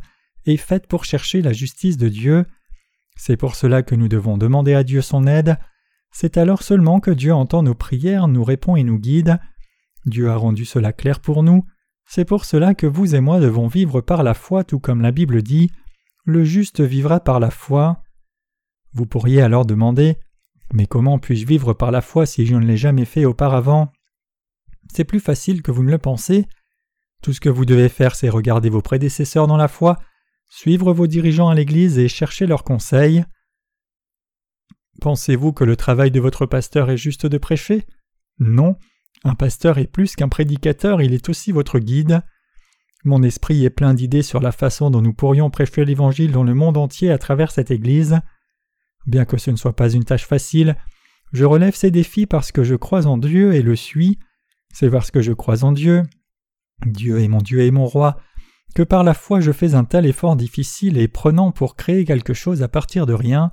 et 0.46 0.56
faites 0.56 0.86
pour 0.86 1.04
chercher 1.04 1.42
la 1.42 1.52
justice 1.52 1.98
de 1.98 2.08
Dieu. 2.08 2.46
C'est 3.16 3.36
pour 3.36 3.54
cela 3.54 3.82
que 3.82 3.94
nous 3.94 4.08
devons 4.08 4.38
demander 4.38 4.74
à 4.74 4.84
Dieu 4.84 5.02
son 5.02 5.26
aide. 5.26 5.58
C'est 6.12 6.37
alors 6.37 6.62
seulement 6.62 7.01
que 7.01 7.11
Dieu 7.11 7.33
entend 7.33 7.62
nos 7.62 7.75
prières, 7.75 8.29
nous 8.29 8.44
répond 8.44 8.77
et 8.77 8.85
nous 8.85 8.98
guide. 8.98 9.40
Dieu 10.05 10.31
a 10.31 10.37
rendu 10.37 10.64
cela 10.64 10.92
clair 10.92 11.20
pour 11.20 11.42
nous. 11.42 11.64
C'est 12.05 12.27
pour 12.27 12.44
cela 12.44 12.75
que 12.75 12.87
vous 12.87 13.14
et 13.14 13.20
moi 13.20 13.40
devons 13.40 13.66
vivre 13.66 14.03
par 14.03 14.22
la 14.22 14.35
foi, 14.35 14.64
tout 14.64 14.79
comme 14.79 15.01
la 15.01 15.12
Bible 15.12 15.42
dit 15.42 15.70
Le 16.25 16.44
juste 16.44 16.83
vivra 16.83 17.20
par 17.20 17.40
la 17.40 17.51
foi. 17.51 18.03
Vous 18.92 19.07
pourriez 19.07 19.40
alors 19.40 19.64
demander 19.64 20.18
Mais 20.75 20.87
comment 20.87 21.18
puis-je 21.18 21.46
vivre 21.46 21.72
par 21.72 21.90
la 21.90 22.03
foi 22.03 22.27
si 22.27 22.44
je 22.44 22.55
ne 22.57 22.66
l'ai 22.66 22.77
jamais 22.77 23.07
fait 23.07 23.25
auparavant? 23.25 23.90
C'est 24.92 25.05
plus 25.05 25.20
facile 25.20 25.62
que 25.62 25.70
vous 25.70 25.83
ne 25.83 25.90
le 25.90 25.98
pensez. 25.98 26.46
Tout 27.22 27.33
ce 27.33 27.40
que 27.40 27.48
vous 27.48 27.64
devez 27.64 27.88
faire, 27.88 28.14
c'est 28.14 28.29
regarder 28.29 28.68
vos 28.68 28.83
prédécesseurs 28.83 29.46
dans 29.46 29.57
la 29.57 29.68
foi, 29.68 29.98
suivre 30.48 30.92
vos 30.92 31.07
dirigeants 31.07 31.48
à 31.48 31.55
l'Église 31.55 31.98
et 31.98 32.09
chercher 32.09 32.46
leurs 32.46 32.64
conseils. 32.64 33.25
Pensez-vous 35.00 35.52
que 35.52 35.64
le 35.64 35.76
travail 35.76 36.11
de 36.11 36.20
votre 36.20 36.46
pasteur 36.46 36.90
est 36.90 36.96
juste 36.96 37.26
de 37.26 37.38
prêcher? 37.38 37.87
Non. 38.38 38.76
Un 39.24 39.35
pasteur 39.35 39.78
est 39.78 39.87
plus 39.87 40.16
qu'un 40.16 40.28
prédicateur, 40.28 41.00
il 41.00 41.14
est 41.14 41.28
aussi 41.28 41.52
votre 41.52 41.78
guide. 41.78 42.22
Mon 43.05 43.22
esprit 43.22 43.64
est 43.64 43.70
plein 43.70 43.94
d'idées 43.94 44.22
sur 44.22 44.40
la 44.40 44.52
façon 44.52 44.90
dont 44.90 45.02
nous 45.02 45.14
pourrions 45.14 45.50
prêcher 45.50 45.85
l'Évangile 45.85 46.33
dans 46.33 46.44
le 46.44 46.55
monde 46.55 46.76
entier 46.76 47.11
à 47.11 47.18
travers 47.18 47.50
cette 47.50 47.70
Église. 47.70 48.20
Bien 49.07 49.24
que 49.24 49.38
ce 49.38 49.50
ne 49.50 49.57
soit 49.57 49.74
pas 49.74 49.90
une 49.90 50.05
tâche 50.05 50.26
facile, 50.26 50.76
je 51.33 51.44
relève 51.44 51.74
ces 51.74 51.90
défis 51.90 52.26
parce 52.26 52.52
que 52.52 52.62
je 52.62 52.74
crois 52.74 53.07
en 53.07 53.18
Dieu 53.18 53.55
et 53.55 53.62
le 53.62 53.74
suis. 53.74 54.18
C'est 54.72 54.90
parce 54.90 55.11
que 55.11 55.20
je 55.20 55.33
crois 55.33 55.64
en 55.64 55.72
Dieu. 55.72 56.02
Dieu 56.87 57.20
est 57.20 57.28
mon 57.28 57.38
Dieu 57.38 57.61
et 57.61 57.70
mon 57.70 57.87
roi, 57.87 58.18
que 58.74 58.83
par 58.83 59.05
la 59.05 59.14
foi 59.14 59.40
je 59.40 59.52
fais 59.52 59.74
un 59.74 59.85
tel 59.85 60.07
effort 60.07 60.37
difficile 60.37 60.98
et 60.98 61.09
prenant 61.09 61.52
pour 61.52 61.76
créer 61.76 62.05
quelque 62.05 62.35
chose 62.35 62.62
à 62.62 62.68
partir 62.68 63.07
de 63.07 63.12
rien. 63.12 63.52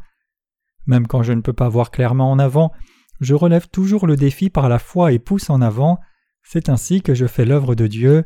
Même 0.90 1.06
quand 1.06 1.22
je 1.22 1.34
ne 1.34 1.42
peux 1.42 1.54
pas 1.54 1.70
voir 1.70 1.92
clairement 1.92 2.32
en 2.32 2.40
avant, 2.40 2.72
je 3.20 3.36
relève 3.36 3.70
toujours 3.70 4.08
le 4.08 4.16
défi 4.16 4.50
par 4.50 4.70
la 4.70 4.80
foi 4.80 5.12
et 5.12 5.20
pousse 5.20 5.52
en 5.52 5.62
avant. 5.62 6.00
C'est 6.42 6.68
ainsi 6.68 7.04
que 7.04 7.14
je 7.14 7.28
fais 7.28 7.46
l'œuvre 7.46 7.76
de 7.76 7.86
Dieu. 7.86 8.26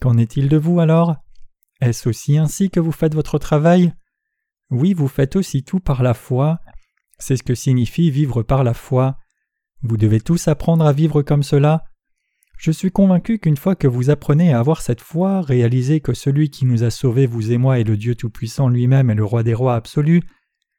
Qu'en 0.00 0.18
est-il 0.18 0.48
de 0.48 0.56
vous 0.56 0.80
alors? 0.80 1.14
Est-ce 1.80 2.08
aussi 2.08 2.36
ainsi 2.36 2.68
que 2.68 2.80
vous 2.80 2.90
faites 2.90 3.14
votre 3.14 3.38
travail? 3.38 3.92
Oui, 4.70 4.92
vous 4.92 5.06
faites 5.06 5.36
aussi 5.36 5.62
tout 5.62 5.78
par 5.78 6.02
la 6.02 6.14
foi. 6.14 6.58
C'est 7.20 7.36
ce 7.36 7.44
que 7.44 7.54
signifie 7.54 8.10
vivre 8.10 8.42
par 8.42 8.64
la 8.64 8.74
foi. 8.74 9.16
Vous 9.82 9.96
devez 9.96 10.20
tous 10.20 10.48
apprendre 10.48 10.84
à 10.84 10.92
vivre 10.92 11.22
comme 11.22 11.44
cela. 11.44 11.84
Je 12.58 12.72
suis 12.72 12.90
convaincu 12.90 13.38
qu'une 13.38 13.56
fois 13.56 13.76
que 13.76 13.86
vous 13.86 14.10
apprenez 14.10 14.52
à 14.52 14.58
avoir 14.58 14.80
cette 14.80 15.00
foi, 15.00 15.42
réalisez 15.42 16.00
que 16.00 16.12
celui 16.12 16.50
qui 16.50 16.64
nous 16.64 16.82
a 16.82 16.90
sauvés, 16.90 17.26
vous 17.26 17.52
et 17.52 17.56
moi, 17.56 17.78
est 17.78 17.84
le 17.84 17.96
Dieu 17.96 18.16
Tout-Puissant 18.16 18.68
lui-même 18.68 19.10
et 19.10 19.14
le 19.14 19.24
Roi 19.24 19.44
des 19.44 19.54
Rois 19.54 19.76
absolu, 19.76 20.24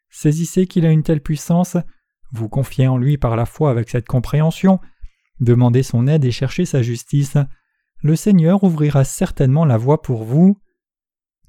saisissez 0.10 0.68
qu'il 0.68 0.86
a 0.86 0.92
une 0.92 1.04
telle 1.04 1.22
puissance, 1.22 1.78
vous 2.32 2.50
confiez 2.50 2.88
en 2.88 2.98
lui 2.98 3.18
par 3.18 3.36
la 3.36 3.46
foi 3.46 3.72
avec 3.72 3.90
cette 3.90 4.08
compréhension, 4.08 4.80
demandez 5.40 5.84
son 5.84 6.08
aide 6.08 6.26
et 6.26 6.32
cherchez 6.32 6.66
sa 6.66 6.82
justice, 6.82 7.38
le 8.02 8.16
Seigneur 8.16 8.64
ouvrira 8.64 9.04
certainement 9.04 9.66
la 9.66 9.78
voie 9.78 10.02
pour 10.02 10.24
vous. 10.24 10.58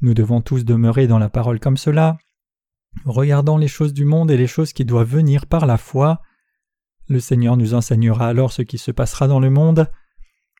Nous 0.01 0.15
devons 0.15 0.41
tous 0.41 0.65
demeurer 0.65 1.07
dans 1.07 1.19
la 1.19 1.29
parole 1.29 1.61
comme 1.61 1.77
cela, 1.77 2.19
regardant 3.05 3.57
les 3.57 3.69
choses 3.69 3.93
du 3.93 4.05
monde 4.05 4.31
et 4.31 4.37
les 4.37 4.47
choses 4.47 4.73
qui 4.73 4.85
doivent 4.85 5.09
venir 5.09 5.47
par 5.47 5.67
la 5.67 5.77
foi. 5.77 6.21
Le 7.09 7.21
Seigneur 7.21 7.57
nous 7.57 7.75
enseignera 7.75 8.27
alors 8.27 8.53
ce 8.53 8.63
qui 8.63 8.79
se 8.79 8.91
passera 8.91 9.29
dans 9.29 9.41
le 9.41 9.51
monde. 9.51 9.91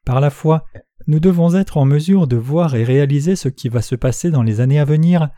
Par 0.05 0.21
la 0.21 0.31
foi, 0.31 0.65
nous 1.07 1.21
devons 1.21 1.55
être 1.55 1.77
en 1.77 1.85
mesure 1.85 2.27
de 2.27 2.37
voir 2.37 2.75
et 2.75 2.85
réaliser 2.85 3.35
ce 3.35 3.49
qui 3.49 3.69
va 3.69 3.83
se 3.83 3.95
passer 3.95 4.31
dans 4.31 4.43
les 4.43 4.61
années 4.61 4.79
à 4.79 4.85
venir, 4.85 5.31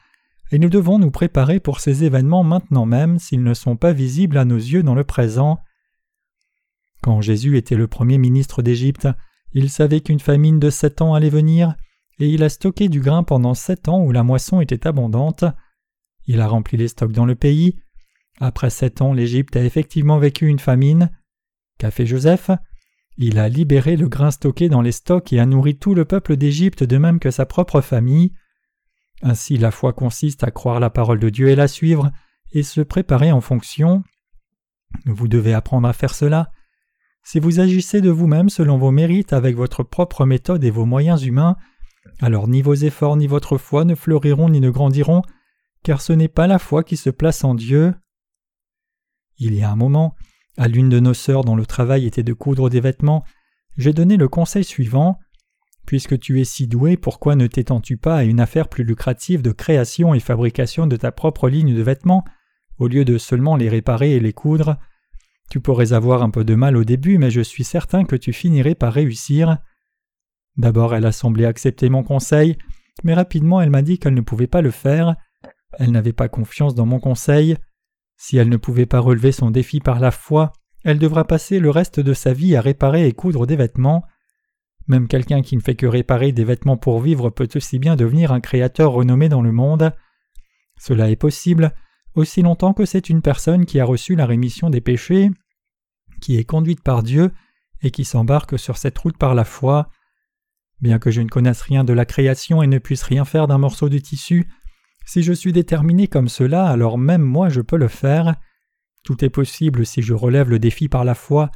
et 0.53 0.59
nous 0.59 0.69
devons 0.69 0.99
nous 0.99 1.11
préparer 1.11 1.61
pour 1.61 1.81
ces 1.81 2.05
événements 2.05 2.45
maintenant 2.45 2.85
même 2.85 3.19
s'ils 3.19 3.43
ne 3.43 3.55
sont 3.55 3.77
pas 3.77 3.93
visibles 3.93 4.37
à 4.37 4.45
nos 4.45 4.57
yeux 4.57 4.83
dans 4.83 4.95
le 4.95 5.03
présent. 5.03 5.59
Quand 7.03 7.23
Jésus 7.23 7.57
était 7.57 7.75
le 7.75 7.89
premier 7.89 8.19
ministre 8.19 8.63
d'Égypte, 8.63 9.09
il 9.55 9.71
savait 9.71 10.03
qu'une 10.03 10.21
famine 10.21 10.61
de 10.61 10.71
sept 10.71 11.01
ans 11.01 11.15
allait 11.15 11.31
venir, 11.31 11.75
et 12.19 12.29
il 12.29 12.43
a 12.43 12.51
stocké 12.51 12.89
du 12.89 13.01
grain 13.01 13.23
pendant 13.23 13.55
sept 13.55 13.89
ans 13.89 14.03
où 14.03 14.13
la 14.13 14.23
moisson 14.23 14.61
était 14.61 14.87
abondante. 14.87 15.45
Il 16.27 16.41
a 16.41 16.47
rempli 16.47 16.77
les 16.77 16.89
stocks 16.89 17.13
dans 17.13 17.27
le 17.27 17.35
pays. 17.35 17.79
Après 18.39 18.71
sept 18.71 19.01
ans, 19.01 19.15
l'Égypte 19.15 19.57
a 19.57 19.65
effectivement 19.65 20.19
vécu 20.19 20.47
une 20.47 20.59
famine. 20.59 21.11
Qu'a 21.79 21.91
fait 21.91 22.07
Joseph? 22.07 22.51
Il 23.17 23.39
a 23.39 23.49
libéré 23.49 23.97
le 23.97 24.09
grain 24.09 24.31
stocké 24.31 24.69
dans 24.69 24.83
les 24.83 24.93
stocks 24.93 25.33
et 25.33 25.41
a 25.41 25.47
nourri 25.47 25.77
tout 25.77 25.95
le 25.95 26.05
peuple 26.05 26.37
d'Égypte 26.37 26.85
de 26.85 26.99
même 26.99 27.19
que 27.19 27.31
sa 27.31 27.47
propre 27.47 27.81
famille. 27.81 28.33
Ainsi 29.23 29.57
la 29.57 29.71
foi 29.71 29.93
consiste 29.93 30.45
à 30.45 30.51
croire 30.51 30.81
la 30.81 30.91
parole 30.91 31.21
de 31.21 31.31
Dieu 31.31 31.49
et 31.49 31.57
la 31.57 31.69
suivre, 31.69 32.11
et 32.53 32.63
se 32.63 32.81
préparer 32.81 33.33
en 33.33 33.41
fonction. 33.41 34.03
Vous 35.07 35.29
devez 35.29 35.55
apprendre 35.55 35.89
à 35.89 35.93
faire 35.93 36.15
cela. 36.15 36.51
Si 37.25 37.39
vous 37.39 37.61
agissez 37.61 38.01
de 38.01 38.11
vous-même 38.11 38.51
selon 38.51 38.79
vos 38.79 38.91
mérites 38.91 39.33
avec 39.33 39.57
votre 39.57 39.85
propre 39.85 40.27
méthode 40.27 40.65
et 40.65 40.71
vos 40.71 40.85
moyens 40.85 41.25
humains, 41.25 41.57
alors 42.21 42.49
ni 42.49 42.63
vos 42.63 42.75
efforts 42.75 43.17
ni 43.17 43.27
votre 43.27 43.59
foi 43.59 43.85
ne 43.85 43.95
fleuriront 43.95 44.49
ni 44.49 44.61
ne 44.61 44.71
grandiront, 44.71 45.23
car 45.83 46.01
ce 46.01 46.13
n'est 46.13 46.29
pas 46.29 46.47
la 46.47 46.59
foi 46.59 46.83
qui 46.83 46.97
se 46.97 47.11
place 47.11 47.45
en 47.45 47.55
Dieu. 47.55 47.95
Il 49.39 49.55
y 49.55 49.63
a 49.63 49.71
un 49.71 49.77
moment, 49.77 50.15
à 50.57 50.69
l'une 50.69 50.89
de 50.89 51.01
nos 51.01 51.15
sœurs 51.15 51.45
dont 51.45 51.57
le 51.57 51.67
travail 51.67 52.07
était 52.07 52.23
de 52.23 52.33
coudre 52.33 52.71
des 52.71 52.81
vêtements, 52.81 53.25
j'ai 53.77 53.93
donné 53.93 54.17
le 54.17 54.29
conseil 54.29 54.65
suivant. 54.65 55.19
Puisque 55.87 56.19
tu 56.19 56.41
es 56.41 56.45
si 56.45 56.67
doué, 56.67 56.97
pourquoi 56.97 57.35
ne 57.35 57.47
t'étends-tu 57.47 57.97
pas 57.97 58.17
à 58.17 58.25
une 58.25 58.41
affaire 58.41 58.69
plus 58.69 58.85
lucrative 58.85 59.43
de 59.43 59.53
création 59.53 60.15
et 60.15 60.21
fabrication 60.21 60.87
de 60.87 60.97
ta 60.97 61.13
propre 61.13 61.49
ligne 61.49 61.75
de 61.75 61.83
vêtements, 61.83 62.25
au 62.79 62.89
lieu 62.89 63.05
de 63.05 63.19
seulement 63.19 63.57
les 63.57 63.69
réparer 63.69 64.13
et 64.13 64.21
les 64.21 64.33
coudre? 64.33 64.77
Tu 65.51 65.61
pourrais 65.61 65.93
avoir 65.93 66.23
un 66.23 66.31
peu 66.31 66.45
de 66.45 66.55
mal 66.55 66.77
au 66.77 66.85
début, 66.85 67.19
mais 67.19 67.31
je 67.31 67.43
suis 67.43 67.65
certain 67.65 68.05
que 68.05 68.17
tu 68.17 68.33
finirais 68.33 68.75
par 68.75 68.93
réussir. 68.93 69.59
D'abord 70.57 70.95
elle 70.95 71.05
a 71.05 71.13
semblé 71.13 71.45
accepter 71.45 71.89
mon 71.91 72.03
conseil, 72.03 72.57
mais 73.05 73.15
rapidement 73.15 73.61
elle 73.61 73.71
m'a 73.71 73.83
dit 73.83 73.99
qu'elle 73.99 74.15
ne 74.15 74.21
pouvait 74.21 74.47
pas 74.47 74.63
le 74.63 74.71
faire. 74.71 75.17
Elle 75.79 75.91
n'avait 75.91 76.13
pas 76.13 76.29
confiance 76.29 76.75
dans 76.75 76.87
mon 76.87 77.01
conseil. 77.01 77.57
Si 78.17 78.37
elle 78.37 78.49
ne 78.49 78.57
pouvait 78.57 78.87
pas 78.87 79.01
relever 79.01 79.33
son 79.33 79.51
défi 79.51 79.81
par 79.81 79.99
la 79.99 80.11
foi, 80.11 80.53
elle 80.85 80.99
devra 80.99 81.27
passer 81.27 81.59
le 81.59 81.71
reste 81.71 82.01
de 82.01 82.15
sa 82.15 82.33
vie 82.33 82.57
à 82.57 82.61
réparer 82.61 83.07
et 83.07 83.13
coudre 83.13 83.47
des 83.47 83.57
vêtements. 83.57 84.05
Même 84.89 85.09
quelqu'un 85.09 85.43
qui 85.43 85.57
ne 85.57 85.61
fait 85.61 85.75
que 85.75 85.87
réparer 85.87 86.33
des 86.33 86.45
vêtements 86.45 86.77
pour 86.77 87.01
vivre 87.01 87.31
peut 87.31 87.49
aussi 87.55 87.79
bien 87.79 87.97
devenir 87.97 88.33
un 88.33 88.41
créateur 88.41 88.93
renommé 88.93 89.29
dans 89.29 89.43
le 89.43 89.53
monde. 89.53 89.93
Cela 90.79 91.11
est 91.11 91.17
possible 91.17 91.73
aussi 92.15 92.43
longtemps 92.43 92.75
que 92.75 92.85
c'est 92.85 93.09
une 93.09 93.23
personne 93.23 93.65
qui 93.65 93.81
a 93.81 93.85
reçu 93.85 94.17
la 94.17 94.27
rémission 94.27 94.71
des 94.71 94.81
péchés, 94.81 95.31
qui 96.21 96.37
est 96.37 96.45
conduite 96.45 96.83
par 96.83 97.03
Dieu 97.03 97.33
et 97.83 97.91
qui 97.91 98.05
s'embarque 98.05 98.59
sur 98.59 98.77
cette 98.77 98.99
route 98.99 99.17
par 99.17 99.35
la 99.35 99.45
foi. 99.45 99.89
Bien 100.81 100.99
que 100.99 101.11
je 101.11 101.21
ne 101.21 101.29
connaisse 101.29 101.63
rien 101.63 101.85
de 101.85 101.93
la 101.93 102.05
création 102.05 102.63
et 102.63 102.67
ne 102.67 102.79
puisse 102.79 103.03
rien 103.03 103.25
faire 103.25 103.47
d'un 103.47 103.59
morceau 103.59 103.89
de 103.89 103.99
tissu, 103.99 104.49
si 105.05 105.23
je 105.23 105.33
suis 105.33 105.53
déterminé 105.53 106.07
comme 106.07 106.29
cela, 106.29 106.67
alors 106.67 106.99
même 106.99 107.23
moi 107.23 107.49
je 107.49 107.61
peux 107.61 107.77
le 107.77 107.89
faire. 107.89 108.37
Tout 109.05 109.25
est 109.25 109.31
possible 109.31 109.85
si 109.85 110.03
je 110.03 110.15
relève 110.15 110.49
le 110.49 110.59
défi 110.59 110.89
par 110.89 111.05
la 111.05 111.15
foi. 111.15 111.51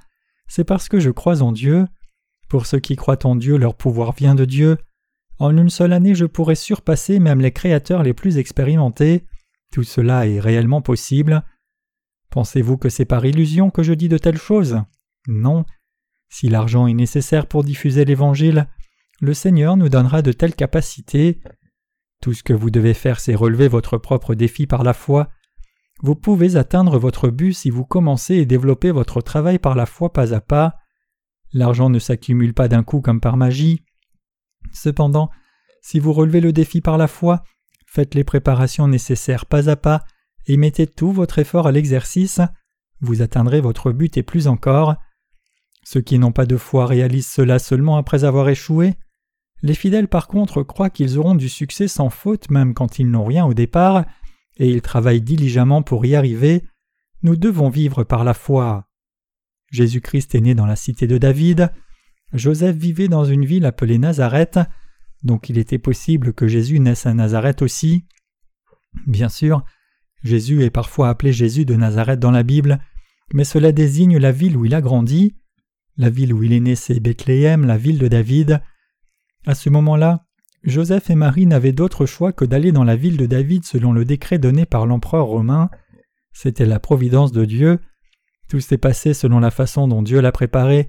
C'est 0.48 0.64
parce 0.64 0.88
que 0.88 0.98
je 0.98 1.10
crois 1.10 1.42
en 1.42 1.52
Dieu. 1.52 1.86
Pour 2.48 2.66
ceux 2.66 2.78
qui 2.78 2.96
croient 2.96 3.26
en 3.26 3.36
Dieu, 3.36 3.56
leur 3.56 3.74
pouvoir 3.74 4.12
vient 4.12 4.34
de 4.34 4.44
Dieu. 4.44 4.78
En 5.38 5.56
une 5.56 5.70
seule 5.70 5.92
année, 5.92 6.14
je 6.14 6.24
pourrais 6.24 6.54
surpasser 6.54 7.18
même 7.18 7.40
les 7.40 7.52
créateurs 7.52 8.02
les 8.02 8.14
plus 8.14 8.38
expérimentés. 8.38 9.26
Tout 9.72 9.82
cela 9.82 10.26
est 10.26 10.40
réellement 10.40 10.80
possible. 10.80 11.42
Pensez-vous 12.30 12.76
que 12.76 12.88
c'est 12.88 13.04
par 13.04 13.24
illusion 13.26 13.70
que 13.70 13.82
je 13.82 13.92
dis 13.92 14.08
de 14.08 14.18
telles 14.18 14.38
choses? 14.38 14.80
Non. 15.26 15.64
Si 16.28 16.48
l'argent 16.48 16.86
est 16.86 16.94
nécessaire 16.94 17.46
pour 17.46 17.64
diffuser 17.64 18.04
l'Évangile, 18.04 18.68
le 19.20 19.34
Seigneur 19.34 19.76
nous 19.76 19.88
donnera 19.88 20.22
de 20.22 20.32
telles 20.32 20.54
capacités. 20.54 21.40
Tout 22.22 22.32
ce 22.32 22.42
que 22.42 22.52
vous 22.52 22.70
devez 22.70 22.94
faire, 22.94 23.20
c'est 23.20 23.34
relever 23.34 23.68
votre 23.68 23.98
propre 23.98 24.34
défi 24.34 24.66
par 24.66 24.82
la 24.82 24.92
foi. 24.92 25.28
Vous 26.02 26.14
pouvez 26.14 26.56
atteindre 26.56 26.98
votre 26.98 27.28
but 27.28 27.52
si 27.52 27.70
vous 27.70 27.84
commencez 27.84 28.34
et 28.36 28.46
développez 28.46 28.90
votre 28.90 29.20
travail 29.20 29.58
par 29.58 29.74
la 29.74 29.86
foi 29.86 30.12
pas 30.12 30.34
à 30.34 30.40
pas. 30.40 30.74
L'argent 31.56 31.88
ne 31.88 31.98
s'accumule 31.98 32.52
pas 32.52 32.68
d'un 32.68 32.82
coup 32.82 33.00
comme 33.00 33.18
par 33.18 33.38
magie. 33.38 33.82
Cependant, 34.74 35.30
si 35.80 35.98
vous 35.98 36.12
relevez 36.12 36.42
le 36.42 36.52
défi 36.52 36.82
par 36.82 36.98
la 36.98 37.08
foi, 37.08 37.44
faites 37.86 38.14
les 38.14 38.24
préparations 38.24 38.88
nécessaires 38.88 39.46
pas 39.46 39.70
à 39.70 39.76
pas 39.76 40.04
et 40.44 40.58
mettez 40.58 40.86
tout 40.86 41.12
votre 41.12 41.38
effort 41.38 41.66
à 41.66 41.72
l'exercice, 41.72 42.42
vous 43.00 43.22
atteindrez 43.22 43.62
votre 43.62 43.90
but 43.90 44.18
et 44.18 44.22
plus 44.22 44.48
encore. 44.48 44.96
Ceux 45.82 46.02
qui 46.02 46.18
n'ont 46.18 46.30
pas 46.30 46.44
de 46.44 46.58
foi 46.58 46.84
réalisent 46.84 47.32
cela 47.32 47.58
seulement 47.58 47.96
après 47.96 48.24
avoir 48.24 48.50
échoué. 48.50 48.92
Les 49.62 49.74
fidèles 49.74 50.08
par 50.08 50.28
contre 50.28 50.62
croient 50.62 50.90
qu'ils 50.90 51.16
auront 51.16 51.34
du 51.34 51.48
succès 51.48 51.88
sans 51.88 52.10
faute 52.10 52.50
même 52.50 52.74
quand 52.74 52.98
ils 52.98 53.10
n'ont 53.10 53.24
rien 53.24 53.46
au 53.46 53.54
départ, 53.54 54.04
et 54.58 54.68
ils 54.68 54.82
travaillent 54.82 55.22
diligemment 55.22 55.80
pour 55.80 56.04
y 56.04 56.16
arriver. 56.16 56.64
Nous 57.22 57.36
devons 57.36 57.70
vivre 57.70 58.04
par 58.04 58.24
la 58.24 58.34
foi. 58.34 58.85
Jésus-Christ 59.70 60.34
est 60.34 60.40
né 60.40 60.54
dans 60.54 60.66
la 60.66 60.76
cité 60.76 61.06
de 61.06 61.18
David. 61.18 61.72
Joseph 62.32 62.76
vivait 62.76 63.08
dans 63.08 63.24
une 63.24 63.44
ville 63.44 63.66
appelée 63.66 63.98
Nazareth, 63.98 64.58
donc 65.22 65.48
il 65.48 65.58
était 65.58 65.78
possible 65.78 66.32
que 66.32 66.48
Jésus 66.48 66.80
naisse 66.80 67.06
à 67.06 67.14
Nazareth 67.14 67.62
aussi. 67.62 68.06
Bien 69.06 69.28
sûr, 69.28 69.64
Jésus 70.22 70.62
est 70.62 70.70
parfois 70.70 71.08
appelé 71.08 71.32
Jésus 71.32 71.64
de 71.64 71.74
Nazareth 71.74 72.20
dans 72.20 72.30
la 72.30 72.42
Bible, 72.42 72.80
mais 73.32 73.44
cela 73.44 73.72
désigne 73.72 74.18
la 74.18 74.32
ville 74.32 74.56
où 74.56 74.64
il 74.64 74.74
a 74.74 74.80
grandi. 74.80 75.36
La 75.96 76.10
ville 76.10 76.32
où 76.32 76.42
il 76.42 76.52
est 76.52 76.60
né, 76.60 76.74
c'est 76.74 77.00
Bethléem, 77.00 77.64
la 77.64 77.78
ville 77.78 77.98
de 77.98 78.08
David. 78.08 78.60
À 79.46 79.54
ce 79.54 79.70
moment-là, 79.70 80.26
Joseph 80.62 81.10
et 81.10 81.14
Marie 81.14 81.46
n'avaient 81.46 81.72
d'autre 81.72 82.06
choix 82.06 82.32
que 82.32 82.44
d'aller 82.44 82.72
dans 82.72 82.84
la 82.84 82.96
ville 82.96 83.16
de 83.16 83.26
David 83.26 83.64
selon 83.64 83.92
le 83.92 84.04
décret 84.04 84.38
donné 84.38 84.66
par 84.66 84.84
l'empereur 84.84 85.26
romain. 85.26 85.70
C'était 86.32 86.66
la 86.66 86.80
providence 86.80 87.32
de 87.32 87.44
Dieu. 87.44 87.78
Tout 88.48 88.60
s'est 88.60 88.78
passé 88.78 89.14
selon 89.14 89.40
la 89.40 89.50
façon 89.50 89.88
dont 89.88 90.02
Dieu 90.02 90.20
l'a 90.20 90.32
préparé. 90.32 90.88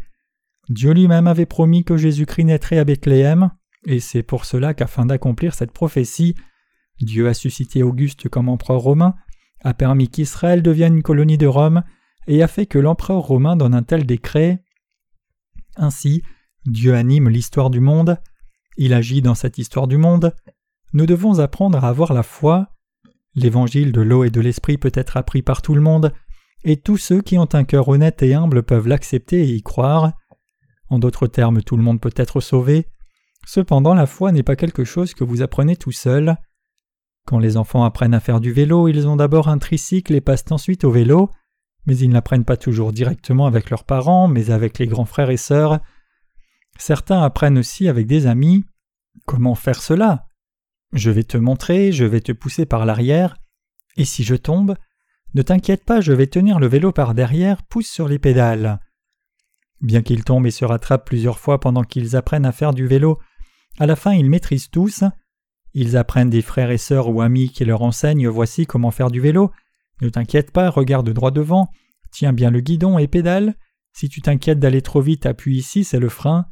Dieu 0.69 0.91
lui-même 0.91 1.27
avait 1.27 1.45
promis 1.45 1.83
que 1.83 1.97
Jésus-Christ 1.97 2.45
naîtrait 2.45 2.77
à 2.77 2.83
Bethléem, 2.83 3.51
et 3.85 3.99
c'est 3.99 4.23
pour 4.23 4.45
cela 4.45 4.73
qu'afin 4.73 5.05
d'accomplir 5.05 5.53
cette 5.53 5.71
prophétie, 5.71 6.35
Dieu 6.99 7.27
a 7.27 7.33
suscité 7.33 7.83
Auguste 7.83 8.27
comme 8.27 8.49
empereur 8.49 8.81
romain, 8.81 9.15
a 9.63 9.73
permis 9.73 10.09
qu'Israël 10.09 10.61
devienne 10.61 10.95
une 10.95 11.03
colonie 11.03 11.37
de 11.37 11.47
Rome, 11.47 11.83
et 12.27 12.43
a 12.43 12.47
fait 12.47 12.65
que 12.65 12.79
l'empereur 12.79 13.21
romain 13.21 13.55
donne 13.55 13.73
un 13.73 13.83
tel 13.83 14.05
décret. 14.05 14.63
Ainsi, 15.77 16.21
Dieu 16.65 16.93
anime 16.93 17.29
l'histoire 17.29 17.69
du 17.69 17.79
monde, 17.79 18.17
il 18.75 18.93
agit 18.93 19.21
dans 19.21 19.35
cette 19.35 19.57
histoire 19.57 19.87
du 19.87 19.97
monde, 19.97 20.35
nous 20.93 21.05
devons 21.05 21.39
apprendre 21.39 21.83
à 21.83 21.89
avoir 21.89 22.13
la 22.13 22.23
foi. 22.23 22.69
L'évangile 23.35 23.91
de 23.91 24.01
l'eau 24.01 24.23
et 24.23 24.29
de 24.29 24.41
l'esprit 24.41 24.77
peut 24.77 24.91
être 24.93 25.17
appris 25.17 25.41
par 25.41 25.61
tout 25.61 25.75
le 25.75 25.81
monde, 25.81 26.13
et 26.63 26.77
tous 26.77 26.97
ceux 26.97 27.21
qui 27.21 27.37
ont 27.37 27.49
un 27.53 27.63
cœur 27.63 27.87
honnête 27.87 28.21
et 28.23 28.33
humble 28.33 28.63
peuvent 28.63 28.87
l'accepter 28.87 29.41
et 29.41 29.53
y 29.53 29.61
croire. 29.61 30.13
En 30.89 30.99
d'autres 30.99 31.27
termes, 31.27 31.61
tout 31.61 31.77
le 31.77 31.83
monde 31.83 32.01
peut 32.01 32.13
être 32.15 32.41
sauvé. 32.41 32.87
Cependant, 33.45 33.93
la 33.93 34.05
foi 34.05 34.31
n'est 34.31 34.43
pas 34.43 34.55
quelque 34.55 34.83
chose 34.83 35.13
que 35.13 35.23
vous 35.23 35.41
apprenez 35.41 35.75
tout 35.75 35.91
seul. 35.91 36.37
Quand 37.25 37.39
les 37.39 37.57
enfants 37.57 37.83
apprennent 37.83 38.13
à 38.13 38.19
faire 38.19 38.39
du 38.39 38.51
vélo, 38.51 38.87
ils 38.87 39.07
ont 39.07 39.15
d'abord 39.15 39.49
un 39.49 39.57
tricycle 39.57 40.15
et 40.15 40.21
passent 40.21 40.51
ensuite 40.51 40.83
au 40.83 40.91
vélo, 40.91 41.29
mais 41.85 41.97
ils 41.97 42.09
n'apprennent 42.09 42.45
pas 42.45 42.57
toujours 42.57 42.93
directement 42.93 43.45
avec 43.45 43.69
leurs 43.69 43.83
parents, 43.83 44.27
mais 44.27 44.49
avec 44.49 44.79
les 44.79 44.87
grands 44.87 45.05
frères 45.05 45.29
et 45.29 45.37
sœurs. 45.37 45.79
Certains 46.77 47.21
apprennent 47.21 47.57
aussi 47.57 47.87
avec 47.87 48.07
des 48.07 48.27
amis. 48.27 48.63
Comment 49.25 49.55
faire 49.55 49.81
cela? 49.81 50.25
Je 50.93 51.11
vais 51.11 51.23
te 51.23 51.37
montrer, 51.37 51.91
je 51.91 52.05
vais 52.05 52.21
te 52.21 52.31
pousser 52.31 52.65
par 52.65 52.85
l'arrière, 52.85 53.35
et 53.97 54.05
si 54.05 54.23
je 54.23 54.35
tombe, 54.35 54.75
ne 55.33 55.41
t'inquiète 55.41 55.83
pas, 55.83 56.01
je 56.01 56.13
vais 56.13 56.27
tenir 56.27 56.59
le 56.59 56.67
vélo 56.67 56.91
par 56.91 57.13
derrière, 57.13 57.63
pousse 57.63 57.89
sur 57.89 58.07
les 58.07 58.19
pédales. 58.19 58.79
Bien 59.81 60.01
qu'ils 60.01 60.23
tombent 60.23 60.47
et 60.47 60.51
se 60.51 60.65
rattrapent 60.65 61.05
plusieurs 61.05 61.39
fois 61.39 61.59
pendant 61.59 61.83
qu'ils 61.83 62.15
apprennent 62.15 62.45
à 62.45 62.51
faire 62.51 62.73
du 62.73 62.87
vélo, 62.87 63.19
à 63.79 63.85
la 63.85 63.95
fin 63.95 64.13
ils 64.13 64.29
maîtrisent 64.29 64.69
tous. 64.69 65.03
Ils 65.73 65.97
apprennent 65.97 66.31
des 66.31 66.41
frères 66.41 66.71
et 66.71 66.77
sœurs 66.77 67.09
ou 67.09 67.21
amis 67.21 67.49
qui 67.49 67.65
leur 67.65 67.83
enseignent 67.83 68.27
voici 68.27 68.65
comment 68.65 68.91
faire 68.91 69.11
du 69.11 69.21
vélo. 69.21 69.51
Ne 70.01 70.09
t'inquiète 70.09 70.51
pas, 70.51 70.69
regarde 70.69 71.09
droit 71.09 71.31
devant, 71.31 71.69
tiens 72.11 72.33
bien 72.33 72.49
le 72.49 72.61
guidon 72.61 72.97
et 72.97 73.07
pédale. 73.07 73.55
Si 73.93 74.09
tu 74.09 74.21
t'inquiètes 74.21 74.59
d'aller 74.59 74.81
trop 74.81 75.01
vite, 75.01 75.25
appuie 75.25 75.57
ici, 75.57 75.83
c'est 75.83 75.99
le 75.99 76.09
frein. 76.09 76.45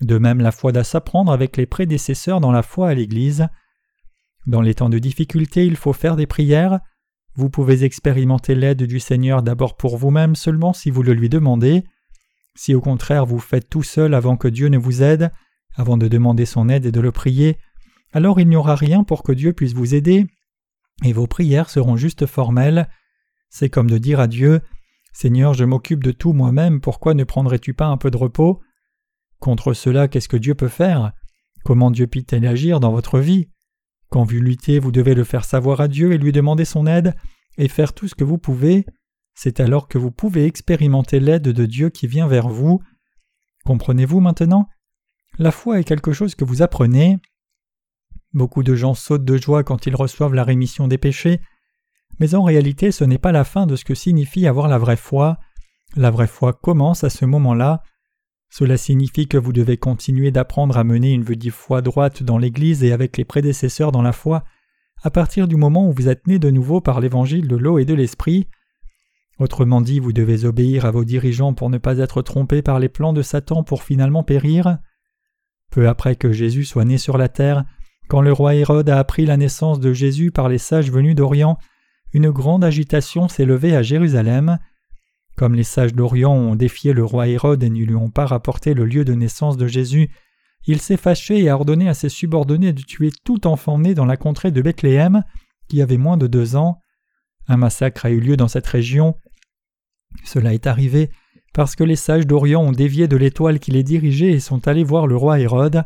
De 0.00 0.18
même, 0.18 0.40
la 0.40 0.52
foi 0.52 0.72
doit 0.72 0.84
s'apprendre 0.84 1.32
avec 1.32 1.56
les 1.56 1.66
prédécesseurs 1.66 2.40
dans 2.40 2.52
la 2.52 2.62
foi 2.62 2.88
à 2.88 2.94
l'Église. 2.94 3.48
Dans 4.46 4.60
les 4.60 4.74
temps 4.74 4.88
de 4.88 4.98
difficulté, 4.98 5.66
il 5.66 5.76
faut 5.76 5.92
faire 5.92 6.16
des 6.16 6.26
prières. 6.26 6.80
Vous 7.38 7.50
pouvez 7.50 7.84
expérimenter 7.84 8.56
l'aide 8.56 8.82
du 8.82 8.98
Seigneur 8.98 9.44
d'abord 9.44 9.76
pour 9.76 9.96
vous-même 9.96 10.34
seulement 10.34 10.72
si 10.72 10.90
vous 10.90 11.04
le 11.04 11.12
lui 11.12 11.28
demandez. 11.28 11.84
Si 12.56 12.74
au 12.74 12.80
contraire 12.80 13.26
vous 13.26 13.38
faites 13.38 13.70
tout 13.70 13.84
seul 13.84 14.12
avant 14.12 14.36
que 14.36 14.48
Dieu 14.48 14.66
ne 14.66 14.76
vous 14.76 15.04
aide, 15.04 15.30
avant 15.76 15.96
de 15.96 16.08
demander 16.08 16.46
son 16.46 16.68
aide 16.68 16.84
et 16.84 16.90
de 16.90 17.00
le 17.00 17.12
prier, 17.12 17.56
alors 18.12 18.40
il 18.40 18.48
n'y 18.48 18.56
aura 18.56 18.74
rien 18.74 19.04
pour 19.04 19.22
que 19.22 19.30
Dieu 19.30 19.52
puisse 19.52 19.72
vous 19.72 19.94
aider, 19.94 20.26
et 21.04 21.12
vos 21.12 21.28
prières 21.28 21.70
seront 21.70 21.96
juste 21.96 22.26
formelles. 22.26 22.88
C'est 23.50 23.70
comme 23.70 23.88
de 23.88 23.98
dire 23.98 24.18
à 24.18 24.26
Dieu 24.26 24.60
Seigneur, 25.12 25.54
je 25.54 25.64
m'occupe 25.64 26.02
de 26.02 26.10
tout 26.10 26.32
moi-même, 26.32 26.80
pourquoi 26.80 27.14
ne 27.14 27.22
prendrais-tu 27.22 27.72
pas 27.72 27.86
un 27.86 27.98
peu 27.98 28.10
de 28.10 28.16
repos? 28.16 28.60
Contre 29.38 29.74
cela, 29.74 30.08
qu'est-ce 30.08 30.28
que 30.28 30.36
Dieu 30.36 30.56
peut 30.56 30.66
faire? 30.66 31.12
Comment 31.64 31.92
Dieu 31.92 32.08
peut-il 32.08 32.44
agir 32.48 32.80
dans 32.80 32.90
votre 32.90 33.20
vie? 33.20 33.48
Quand 34.10 34.24
vous 34.24 34.40
luttez, 34.40 34.78
vous 34.78 34.92
devez 34.92 35.14
le 35.14 35.24
faire 35.24 35.44
savoir 35.44 35.80
à 35.80 35.88
Dieu 35.88 36.12
et 36.12 36.18
lui 36.18 36.32
demander 36.32 36.64
son 36.64 36.86
aide, 36.86 37.14
et 37.58 37.68
faire 37.68 37.92
tout 37.92 38.08
ce 38.08 38.14
que 38.14 38.24
vous 38.24 38.38
pouvez. 38.38 38.86
C'est 39.34 39.60
alors 39.60 39.88
que 39.88 39.98
vous 39.98 40.10
pouvez 40.10 40.46
expérimenter 40.46 41.20
l'aide 41.20 41.42
de 41.42 41.66
Dieu 41.66 41.90
qui 41.90 42.06
vient 42.06 42.26
vers 42.26 42.48
vous. 42.48 42.80
Comprenez-vous 43.64 44.20
maintenant? 44.20 44.68
La 45.38 45.52
foi 45.52 45.78
est 45.78 45.84
quelque 45.84 46.12
chose 46.12 46.34
que 46.34 46.44
vous 46.44 46.62
apprenez. 46.62 47.18
Beaucoup 48.32 48.62
de 48.62 48.74
gens 48.74 48.94
sautent 48.94 49.24
de 49.24 49.36
joie 49.36 49.64
quand 49.64 49.86
ils 49.86 49.94
reçoivent 49.94 50.34
la 50.34 50.44
rémission 50.44 50.88
des 50.88 50.98
péchés, 50.98 51.40
mais 52.18 52.34
en 52.34 52.42
réalité 52.42 52.92
ce 52.92 53.04
n'est 53.04 53.18
pas 53.18 53.32
la 53.32 53.44
fin 53.44 53.66
de 53.66 53.76
ce 53.76 53.84
que 53.84 53.94
signifie 53.94 54.46
avoir 54.46 54.68
la 54.68 54.78
vraie 54.78 54.96
foi. 54.96 55.38
La 55.96 56.10
vraie 56.10 56.26
foi 56.26 56.52
commence 56.52 57.04
à 57.04 57.10
ce 57.10 57.24
moment-là. 57.24 57.82
Cela 58.50 58.76
signifie 58.76 59.28
que 59.28 59.38
vous 59.38 59.52
devez 59.52 59.76
continuer 59.76 60.30
d'apprendre 60.30 60.78
à 60.78 60.84
mener 60.84 61.12
une 61.12 61.22
vie 61.22 61.50
foi 61.50 61.82
droite 61.82 62.22
dans 62.22 62.38
l'Église 62.38 62.82
et 62.82 62.92
avec 62.92 63.16
les 63.16 63.24
prédécesseurs 63.24 63.92
dans 63.92 64.02
la 64.02 64.12
foi 64.12 64.44
à 65.02 65.10
partir 65.10 65.46
du 65.46 65.56
moment 65.56 65.88
où 65.88 65.92
vous 65.92 66.08
êtes 66.08 66.26
né 66.26 66.38
de 66.38 66.50
nouveau 66.50 66.80
par 66.80 67.00
l'évangile 67.00 67.46
de 67.46 67.56
l'eau 67.56 67.78
et 67.78 67.84
de 67.84 67.94
l'esprit. 67.94 68.48
Autrement 69.38 69.80
dit, 69.80 70.00
vous 70.00 70.12
devez 70.12 70.44
obéir 70.44 70.84
à 70.84 70.90
vos 70.90 71.04
dirigeants 71.04 71.54
pour 71.54 71.70
ne 71.70 71.78
pas 71.78 71.98
être 71.98 72.22
trompés 72.22 72.62
par 72.62 72.80
les 72.80 72.88
plans 72.88 73.12
de 73.12 73.22
Satan 73.22 73.62
pour 73.62 73.84
finalement 73.84 74.24
périr. 74.24 74.78
Peu 75.70 75.88
après 75.88 76.16
que 76.16 76.32
Jésus 76.32 76.64
soit 76.64 76.84
né 76.84 76.98
sur 76.98 77.18
la 77.18 77.28
terre, 77.28 77.64
quand 78.08 78.22
le 78.22 78.32
roi 78.32 78.54
Hérode 78.54 78.88
a 78.88 78.98
appris 78.98 79.26
la 79.26 79.36
naissance 79.36 79.78
de 79.78 79.92
Jésus 79.92 80.30
par 80.32 80.48
les 80.48 80.58
sages 80.58 80.90
venus 80.90 81.14
d'Orient, 81.14 81.58
une 82.12 82.30
grande 82.30 82.64
agitation 82.64 83.28
s'est 83.28 83.44
levée 83.44 83.76
à 83.76 83.82
Jérusalem. 83.82 84.58
Comme 85.38 85.54
les 85.54 85.62
sages 85.62 85.94
d'Orient 85.94 86.32
ont 86.32 86.56
défié 86.56 86.92
le 86.92 87.04
roi 87.04 87.28
Hérode 87.28 87.62
et 87.62 87.70
ne 87.70 87.84
lui 87.84 87.94
ont 87.94 88.10
pas 88.10 88.26
rapporté 88.26 88.74
le 88.74 88.84
lieu 88.84 89.04
de 89.04 89.14
naissance 89.14 89.56
de 89.56 89.68
Jésus, 89.68 90.10
il 90.66 90.80
s'est 90.80 90.96
fâché 90.96 91.38
et 91.38 91.48
a 91.48 91.54
ordonné 91.54 91.88
à 91.88 91.94
ses 91.94 92.08
subordonnés 92.08 92.72
de 92.72 92.82
tuer 92.82 93.12
tout 93.24 93.46
enfant 93.46 93.78
né 93.78 93.94
dans 93.94 94.04
la 94.04 94.16
contrée 94.16 94.50
de 94.50 94.60
Bethléem, 94.60 95.22
qui 95.68 95.80
avait 95.80 95.96
moins 95.96 96.16
de 96.16 96.26
deux 96.26 96.56
ans. 96.56 96.80
Un 97.46 97.56
massacre 97.56 98.04
a 98.04 98.10
eu 98.10 98.18
lieu 98.18 98.36
dans 98.36 98.48
cette 98.48 98.66
région, 98.66 99.14
cela 100.24 100.54
est 100.54 100.66
arrivé 100.66 101.10
parce 101.54 101.76
que 101.76 101.84
les 101.84 101.96
sages 101.96 102.26
d'Orient 102.26 102.62
ont 102.62 102.72
dévié 102.72 103.06
de 103.06 103.16
l'étoile 103.16 103.60
qui 103.60 103.70
les 103.70 103.84
dirigeait 103.84 104.32
et 104.32 104.40
sont 104.40 104.66
allés 104.66 104.82
voir 104.82 105.06
le 105.06 105.16
roi 105.16 105.38
Hérode. 105.38 105.84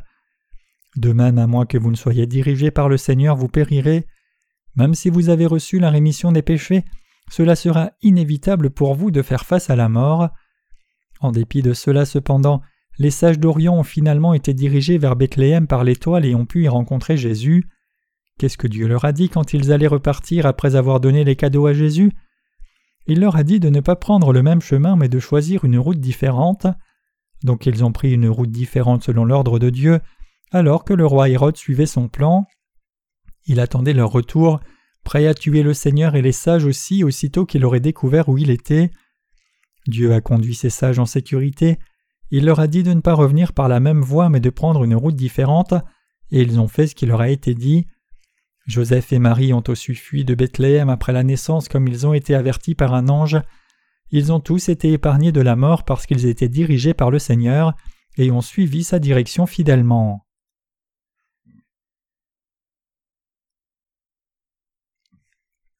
De 0.96 1.12
même, 1.12 1.36
à 1.36 1.46
moins 1.46 1.66
que 1.66 1.76
vous 1.76 1.90
ne 1.90 1.96
soyez 1.96 2.26
dirigés 2.26 2.70
par 2.70 2.88
le 2.88 2.96
Seigneur, 2.96 3.36
vous 3.36 3.48
périrez. 3.48 4.06
Même 4.76 4.94
si 4.94 5.10
vous 5.10 5.28
avez 5.28 5.44
reçu 5.44 5.78
la 5.78 5.90
rémission 5.90 6.32
des 6.32 6.42
péchés, 6.42 6.84
cela 7.30 7.56
sera 7.56 7.92
inévitable 8.02 8.70
pour 8.70 8.94
vous 8.94 9.10
de 9.10 9.22
faire 9.22 9.44
face 9.44 9.70
à 9.70 9.76
la 9.76 9.88
mort. 9.88 10.28
En 11.20 11.32
dépit 11.32 11.62
de 11.62 11.72
cela, 11.72 12.04
cependant, 12.04 12.62
les 12.98 13.10
sages 13.10 13.38
d'Orient 13.38 13.78
ont 13.78 13.84
finalement 13.84 14.34
été 14.34 14.52
dirigés 14.54 14.98
vers 14.98 15.16
Bethléem 15.16 15.66
par 15.66 15.84
l'étoile 15.84 16.26
et 16.26 16.34
ont 16.34 16.46
pu 16.46 16.64
y 16.64 16.68
rencontrer 16.68 17.16
Jésus. 17.16 17.68
Qu'est-ce 18.38 18.58
que 18.58 18.66
Dieu 18.66 18.86
leur 18.86 19.04
a 19.04 19.12
dit 19.12 19.28
quand 19.28 19.52
ils 19.52 19.72
allaient 19.72 19.86
repartir 19.86 20.46
après 20.46 20.74
avoir 20.74 21.00
donné 21.00 21.24
les 21.24 21.36
cadeaux 21.36 21.66
à 21.66 21.72
Jésus? 21.72 22.12
Il 23.06 23.20
leur 23.20 23.36
a 23.36 23.42
dit 23.42 23.60
de 23.60 23.68
ne 23.68 23.80
pas 23.80 23.96
prendre 23.96 24.32
le 24.32 24.42
même 24.42 24.60
chemin 24.60 24.96
mais 24.96 25.08
de 25.08 25.18
choisir 25.18 25.64
une 25.64 25.78
route 25.78 26.00
différente. 26.00 26.66
Donc 27.44 27.66
ils 27.66 27.84
ont 27.84 27.92
pris 27.92 28.12
une 28.12 28.28
route 28.28 28.50
différente 28.50 29.02
selon 29.02 29.24
l'ordre 29.24 29.58
de 29.58 29.70
Dieu, 29.70 30.00
alors 30.50 30.84
que 30.84 30.94
le 30.94 31.06
roi 31.06 31.28
Hérode 31.28 31.56
suivait 31.56 31.86
son 31.86 32.08
plan. 32.08 32.46
Il 33.46 33.58
attendait 33.58 33.94
leur 33.94 34.10
retour, 34.10 34.60
prêt 35.04 35.26
à 35.26 35.34
tuer 35.34 35.62
le 35.62 35.74
Seigneur 35.74 36.14
et 36.14 36.22
les 36.22 36.32
sages 36.32 36.64
aussi 36.64 37.04
aussitôt 37.04 37.46
qu'il 37.46 37.64
aurait 37.64 37.80
découvert 37.80 38.28
où 38.28 38.38
il 38.38 38.50
était. 38.50 38.90
Dieu 39.86 40.12
a 40.12 40.20
conduit 40.20 40.54
ces 40.54 40.70
sages 40.70 40.98
en 40.98 41.06
sécurité, 41.06 41.78
il 42.30 42.46
leur 42.46 42.60
a 42.60 42.66
dit 42.66 42.82
de 42.82 42.94
ne 42.94 43.00
pas 43.00 43.12
revenir 43.12 43.52
par 43.52 43.68
la 43.68 43.78
même 43.78 44.00
voie 44.00 44.30
mais 44.30 44.40
de 44.40 44.48
prendre 44.48 44.84
une 44.84 44.94
route 44.94 45.14
différente, 45.14 45.74
et 46.30 46.40
ils 46.40 46.58
ont 46.58 46.66
fait 46.66 46.86
ce 46.86 46.94
qui 46.94 47.04
leur 47.04 47.20
a 47.20 47.28
été 47.28 47.54
dit. 47.54 47.86
Joseph 48.66 49.12
et 49.12 49.18
Marie 49.18 49.52
ont 49.52 49.62
aussi 49.68 49.94
fui 49.94 50.24
de 50.24 50.34
Bethléem 50.34 50.88
après 50.88 51.12
la 51.12 51.24
naissance 51.24 51.68
comme 51.68 51.86
ils 51.88 52.06
ont 52.06 52.14
été 52.14 52.34
avertis 52.34 52.74
par 52.74 52.94
un 52.94 53.08
ange. 53.08 53.38
Ils 54.10 54.32
ont 54.32 54.40
tous 54.40 54.70
été 54.70 54.92
épargnés 54.92 55.32
de 55.32 55.42
la 55.42 55.56
mort 55.56 55.84
parce 55.84 56.06
qu'ils 56.06 56.24
étaient 56.24 56.48
dirigés 56.48 56.94
par 56.94 57.10
le 57.10 57.18
Seigneur 57.18 57.74
et 58.16 58.30
ont 58.30 58.40
suivi 58.40 58.82
sa 58.82 58.98
direction 58.98 59.46
fidèlement. 59.46 60.24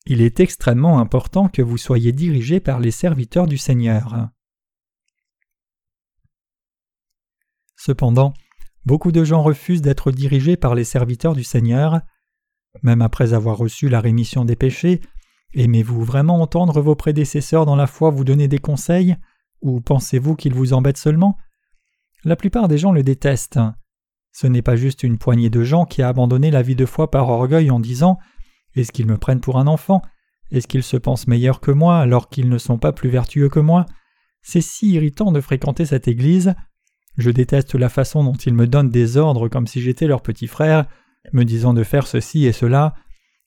Il 0.07 0.21
est 0.21 0.41
extrêmement 0.41 0.99
important 0.99 1.49
que 1.49 1.63
vous 1.63 1.79
soyez 1.79 2.13
dirigés 2.13 2.61
par 2.61 2.81
les 2.81 2.91
serviteurs 2.91 3.47
du 3.47 3.57
Seigneur. 3.57 4.31
Cependant, 7.77 8.33
beaucoup 8.85 9.13
de 9.13 9.25
gens 9.25 9.43
refusent 9.43 9.83
d'être 9.83 10.11
dirigés 10.11 10.57
par 10.57 10.75
les 10.75 10.85
serviteurs 10.85 11.35
du 11.35 11.45
Seigneur. 11.45 12.01
Même 12.83 13.03
après 13.03 13.33
avoir 13.33 13.57
reçu 13.57 13.89
la 13.89 14.01
rémission 14.01 14.45
des 14.45 14.57
péchés, 14.57 15.01
aimez-vous 15.55 16.03
vraiment 16.03 16.41
entendre 16.41 16.81
vos 16.81 16.97
prédécesseurs 16.97 17.67
dans 17.67 17.77
la 17.77 17.87
foi 17.87 18.11
vous 18.11 18.25
donner 18.25 18.49
des 18.49 18.59
conseils, 18.59 19.17
ou 19.61 19.81
pensez-vous 19.81 20.35
qu'ils 20.35 20.55
vous 20.55 20.73
embêtent 20.73 20.97
seulement? 20.97 21.37
La 22.25 22.37
plupart 22.37 22.69
des 22.69 22.79
gens 22.79 22.93
le 22.93 23.03
détestent. 23.03 23.61
Ce 24.33 24.47
n'est 24.47 24.63
pas 24.63 24.77
juste 24.77 25.03
une 25.03 25.19
poignée 25.19 25.51
de 25.51 25.63
gens 25.63 25.85
qui 25.85 26.03
a 26.03 26.09
abandonné 26.09 26.51
la 26.51 26.63
vie 26.63 26.77
de 26.77 26.87
foi 26.87 27.11
par 27.11 27.29
orgueil 27.29 27.71
en 27.71 27.79
disant 27.79 28.19
Est-ce 28.75 28.93
qu'ils 28.93 29.07
me 29.07 29.19
prennent 29.19 29.41
pour 29.41 29.59
un 29.59 29.67
enfant? 29.67 30.03
Est-ce 30.51 30.69
qu'ils 30.69 30.83
se 30.83 30.97
pensent 30.97 31.27
meilleurs 31.27 31.61
que 31.61 31.71
moi 31.71 31.99
alors 31.99 32.29
qu'ils 32.29 32.49
ne 32.49 32.59
sont 32.59 32.79
pas 32.79 32.93
plus 32.93 33.09
vertueux 33.09 33.49
que 33.49 33.61
moi? 33.61 33.87
C'est 34.43 34.61
si 34.61 34.93
irritant 34.93 35.33
de 35.33 35.41
fréquenter 35.41 35.87
cette 35.87 36.09
Église. 36.09 36.55
Je 37.17 37.31
déteste 37.31 37.75
la 37.75 37.89
façon 37.89 38.25
dont 38.25 38.33
ils 38.35 38.55
me 38.55 38.67
donnent 38.67 38.91
des 38.91 39.17
ordres 39.17 39.49
comme 39.49 39.67
si 39.67 39.81
j'étais 39.81 40.07
leur 40.07 40.23
petit 40.23 40.47
frère, 40.47 40.87
me 41.33 41.45
disant 41.45 41.75
de 41.75 41.85
faire 41.85 42.07
ceci 42.07 42.47
et 42.47 42.53
cela. 42.53 42.95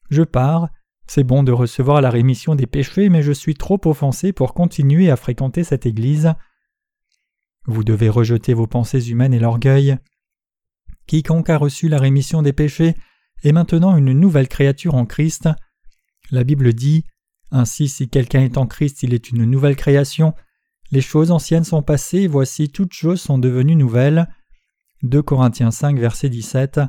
Je 0.09 0.23
pars. 0.23 0.69
C'est 1.07 1.23
bon 1.23 1.43
de 1.43 1.51
recevoir 1.51 2.01
la 2.01 2.09
rémission 2.09 2.55
des 2.55 2.65
péchés, 2.65 3.09
mais 3.09 3.21
je 3.21 3.31
suis 3.31 3.53
trop 3.53 3.79
offensé 3.85 4.33
pour 4.33 4.55
continuer 4.55 5.11
à 5.11 5.15
fréquenter 5.15 5.63
cette 5.63 5.85
Église. 5.85 6.33
Vous 7.67 7.83
devez 7.83 8.09
rejeter 8.09 8.53
vos 8.53 8.65
pensées 8.65 9.09
humaines 9.09 9.33
et 9.33 9.39
l'orgueil. 9.39 9.97
Quiconque 11.05 11.49
a 11.51 11.57
reçu 11.57 11.89
la 11.89 11.99
rémission 11.99 12.41
des 12.41 12.53
péchés 12.53 12.95
est 13.43 13.52
maintenant 13.52 13.95
une 13.95 14.13
nouvelle 14.13 14.48
créature 14.48 14.95
en 14.95 15.06
Christ. 15.06 15.50
La 16.32 16.43
Bible 16.43 16.74
dit 16.74 17.04
Ainsi, 17.52 17.88
si 17.88 18.10
quelqu'un 18.10 18.41
est 18.41 18.58
en 18.58 18.67
Christ, 18.67 19.04
il 19.04 19.13
est 19.13 19.30
une 19.30 19.45
nouvelle 19.45 19.76
création. 19.76 20.34
Les 20.91 21.02
choses 21.02 21.32
anciennes 21.32 21.63
sont 21.63 21.82
passées, 21.82 22.28
voici 22.28 22.69
toutes 22.69 22.93
choses 22.93 23.21
sont 23.21 23.38
devenues 23.38 23.76
nouvelles. 23.76 24.28
2 25.04 25.21
Corinthiens 25.21 25.71
5, 25.71 26.00
verset 26.00 26.30
17. 26.30 26.80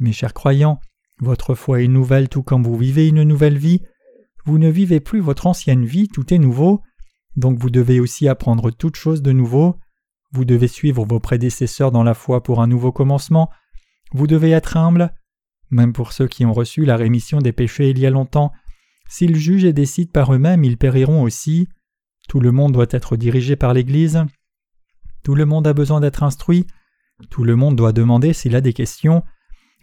Mes 0.00 0.12
chers 0.12 0.34
croyants, 0.34 0.80
votre 1.20 1.54
foi 1.54 1.82
est 1.82 1.88
nouvelle 1.88 2.28
tout 2.28 2.42
comme 2.42 2.62
vous 2.62 2.76
vivez 2.76 3.08
une 3.08 3.22
nouvelle 3.22 3.58
vie. 3.58 3.82
Vous 4.44 4.58
ne 4.58 4.70
vivez 4.70 5.00
plus 5.00 5.20
votre 5.20 5.46
ancienne 5.46 5.84
vie, 5.84 6.08
tout 6.08 6.32
est 6.32 6.38
nouveau. 6.38 6.82
Donc 7.36 7.58
vous 7.58 7.70
devez 7.70 8.00
aussi 8.00 8.28
apprendre 8.28 8.70
toutes 8.70 8.96
choses 8.96 9.22
de 9.22 9.32
nouveau. 9.32 9.76
Vous 10.32 10.44
devez 10.44 10.68
suivre 10.68 11.04
vos 11.04 11.20
prédécesseurs 11.20 11.92
dans 11.92 12.02
la 12.02 12.14
foi 12.14 12.42
pour 12.42 12.60
un 12.60 12.66
nouveau 12.66 12.92
commencement. 12.92 13.50
Vous 14.12 14.26
devez 14.26 14.50
être 14.50 14.76
humble. 14.76 15.12
Même 15.70 15.92
pour 15.92 16.12
ceux 16.12 16.28
qui 16.28 16.44
ont 16.44 16.52
reçu 16.52 16.84
la 16.84 16.96
rémission 16.96 17.38
des 17.38 17.52
péchés 17.52 17.90
il 17.90 17.98
y 17.98 18.06
a 18.06 18.10
longtemps, 18.10 18.52
s'ils 19.08 19.36
jugent 19.36 19.64
et 19.64 19.72
décident 19.72 20.10
par 20.12 20.34
eux-mêmes, 20.34 20.64
ils 20.64 20.76
périront 20.76 21.22
aussi. 21.22 21.68
Tout 22.28 22.40
le 22.40 22.52
monde 22.52 22.72
doit 22.72 22.86
être 22.90 23.16
dirigé 23.16 23.56
par 23.56 23.72
l'Église. 23.72 24.24
Tout 25.24 25.34
le 25.34 25.46
monde 25.46 25.66
a 25.66 25.72
besoin 25.72 26.00
d'être 26.00 26.22
instruit. 26.22 26.66
Tout 27.30 27.42
le 27.42 27.56
monde 27.56 27.76
doit 27.76 27.92
demander 27.92 28.32
s'il 28.32 28.54
a 28.54 28.60
des 28.60 28.74
questions. 28.74 29.22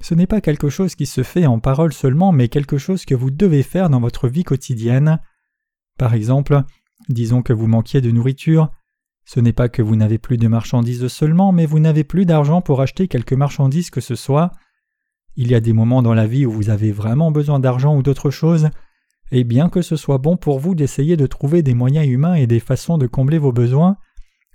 Ce 0.01 0.13
n'est 0.13 0.27
pas 0.27 0.41
quelque 0.41 0.69
chose 0.69 0.95
qui 0.95 1.05
se 1.05 1.23
fait 1.23 1.45
en 1.45 1.59
parole 1.59 1.93
seulement, 1.93 2.31
mais 2.31 2.49
quelque 2.49 2.77
chose 2.77 3.05
que 3.05 3.15
vous 3.15 3.31
devez 3.31 3.63
faire 3.63 3.89
dans 3.89 3.99
votre 3.99 4.27
vie 4.27 4.43
quotidienne. 4.43 5.19
Par 5.97 6.13
exemple, 6.13 6.63
disons 7.09 7.41
que 7.41 7.53
vous 7.53 7.67
manquiez 7.67 8.01
de 8.01 8.11
nourriture. 8.11 8.71
Ce 9.25 9.39
n'est 9.39 9.53
pas 9.53 9.69
que 9.69 9.81
vous 9.81 9.95
n'avez 9.95 10.19
plus 10.19 10.37
de 10.37 10.47
marchandises 10.47 11.07
seulement, 11.07 11.51
mais 11.51 11.65
vous 11.65 11.79
n'avez 11.79 12.03
plus 12.03 12.25
d'argent 12.25 12.61
pour 12.61 12.81
acheter 12.81 13.07
quelque 13.07 13.33
marchandise 13.33 13.89
que 13.89 14.01
ce 14.01 14.15
soit. 14.15 14.51
Il 15.37 15.49
y 15.49 15.55
a 15.55 15.59
des 15.59 15.73
moments 15.73 16.01
dans 16.01 16.13
la 16.13 16.27
vie 16.27 16.45
où 16.45 16.51
vous 16.51 16.69
avez 16.69 16.91
vraiment 16.91 17.31
besoin 17.31 17.59
d'argent 17.59 17.95
ou 17.95 18.01
d'autre 18.01 18.31
chose, 18.31 18.69
et 19.31 19.43
bien 19.43 19.69
que 19.69 19.81
ce 19.81 19.95
soit 19.95 20.17
bon 20.17 20.37
pour 20.37 20.59
vous 20.59 20.75
d'essayer 20.75 21.17
de 21.17 21.27
trouver 21.27 21.61
des 21.61 21.73
moyens 21.73 22.07
humains 22.07 22.35
et 22.35 22.47
des 22.47 22.59
façons 22.59 22.97
de 22.97 23.07
combler 23.07 23.37
vos 23.37 23.51
besoins, 23.51 23.97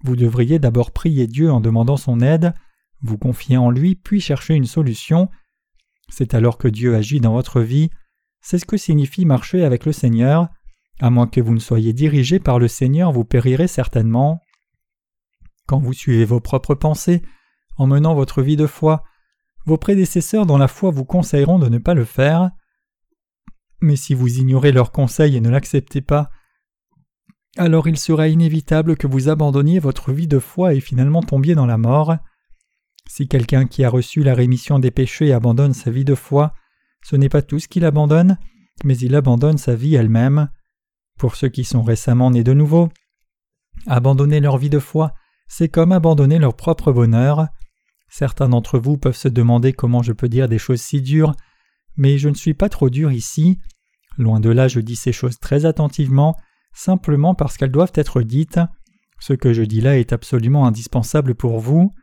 vous 0.02 0.16
devriez 0.16 0.58
d'abord 0.58 0.92
prier 0.92 1.26
Dieu 1.26 1.50
en 1.50 1.60
demandant 1.60 1.96
son 1.96 2.20
aide, 2.20 2.54
vous 3.02 3.18
confier 3.18 3.56
en 3.56 3.70
lui, 3.70 3.94
puis 3.94 4.20
chercher 4.20 4.54
une 4.54 4.66
solution. 4.66 5.28
C'est 6.08 6.34
alors 6.34 6.58
que 6.58 6.68
Dieu 6.68 6.94
agit 6.94 7.20
dans 7.20 7.32
votre 7.32 7.60
vie. 7.60 7.90
C'est 8.40 8.58
ce 8.58 8.64
que 8.64 8.76
signifie 8.76 9.24
marcher 9.24 9.64
avec 9.64 9.84
le 9.84 9.92
Seigneur. 9.92 10.48
À 11.00 11.10
moins 11.10 11.26
que 11.26 11.40
vous 11.40 11.54
ne 11.54 11.60
soyez 11.60 11.92
dirigé 11.92 12.38
par 12.38 12.58
le 12.58 12.68
Seigneur, 12.68 13.12
vous 13.12 13.24
périrez 13.24 13.68
certainement. 13.68 14.40
Quand 15.66 15.78
vous 15.78 15.92
suivez 15.92 16.24
vos 16.24 16.40
propres 16.40 16.74
pensées, 16.74 17.22
en 17.76 17.86
menant 17.86 18.14
votre 18.14 18.42
vie 18.42 18.56
de 18.56 18.66
foi, 18.66 19.04
vos 19.70 19.78
prédécesseurs 19.78 20.46
dans 20.46 20.58
la 20.58 20.66
foi 20.66 20.90
vous 20.90 21.04
conseilleront 21.04 21.60
de 21.60 21.68
ne 21.68 21.78
pas 21.78 21.94
le 21.94 22.04
faire. 22.04 22.50
Mais 23.80 23.94
si 23.94 24.14
vous 24.14 24.38
ignorez 24.38 24.72
leurs 24.72 24.90
conseils 24.90 25.36
et 25.36 25.40
ne 25.40 25.48
l'acceptez 25.48 26.00
pas, 26.00 26.28
alors 27.56 27.86
il 27.86 27.96
sera 27.96 28.26
inévitable 28.26 28.96
que 28.96 29.06
vous 29.06 29.28
abandonniez 29.28 29.78
votre 29.78 30.12
vie 30.12 30.26
de 30.26 30.40
foi 30.40 30.74
et 30.74 30.80
finalement 30.80 31.22
tombiez 31.22 31.54
dans 31.54 31.66
la 31.66 31.78
mort. 31.78 32.16
Si 33.06 33.28
quelqu'un 33.28 33.66
qui 33.66 33.84
a 33.84 33.90
reçu 33.90 34.24
la 34.24 34.34
rémission 34.34 34.80
des 34.80 34.90
péchés 34.90 35.32
abandonne 35.32 35.72
sa 35.72 35.92
vie 35.92 36.04
de 36.04 36.16
foi, 36.16 36.52
ce 37.04 37.14
n'est 37.14 37.28
pas 37.28 37.42
tout 37.42 37.60
ce 37.60 37.68
qu'il 37.68 37.84
abandonne, 37.84 38.38
mais 38.82 38.98
il 38.98 39.14
abandonne 39.14 39.56
sa 39.56 39.76
vie 39.76 39.94
elle-même. 39.94 40.48
Pour 41.16 41.36
ceux 41.36 41.48
qui 41.48 41.62
sont 41.62 41.84
récemment 41.84 42.32
nés 42.32 42.42
de 42.42 42.54
nouveau, 42.54 42.88
abandonner 43.86 44.40
leur 44.40 44.58
vie 44.58 44.70
de 44.70 44.80
foi, 44.80 45.14
c'est 45.46 45.68
comme 45.68 45.92
abandonner 45.92 46.40
leur 46.40 46.56
propre 46.56 46.90
bonheur. 46.92 47.46
Certains 48.10 48.48
d'entre 48.48 48.78
vous 48.78 48.98
peuvent 48.98 49.16
se 49.16 49.28
demander 49.28 49.72
comment 49.72 50.02
je 50.02 50.12
peux 50.12 50.28
dire 50.28 50.48
des 50.48 50.58
choses 50.58 50.80
si 50.80 51.00
dures, 51.00 51.34
mais 51.96 52.18
je 52.18 52.28
ne 52.28 52.34
suis 52.34 52.54
pas 52.54 52.68
trop 52.68 52.90
dur 52.90 53.12
ici. 53.12 53.58
Loin 54.18 54.40
de 54.40 54.50
là, 54.50 54.68
je 54.68 54.80
dis 54.80 54.96
ces 54.96 55.12
choses 55.12 55.38
très 55.38 55.64
attentivement, 55.64 56.36
simplement 56.74 57.34
parce 57.34 57.56
qu'elles 57.56 57.70
doivent 57.70 57.92
être 57.94 58.22
dites. 58.22 58.60
Ce 59.20 59.32
que 59.32 59.52
je 59.52 59.62
dis 59.62 59.80
là 59.80 59.98
est 59.98 60.12
absolument 60.12 60.66
indispensable 60.66 61.34
pour 61.34 61.60
vous. 61.60 61.94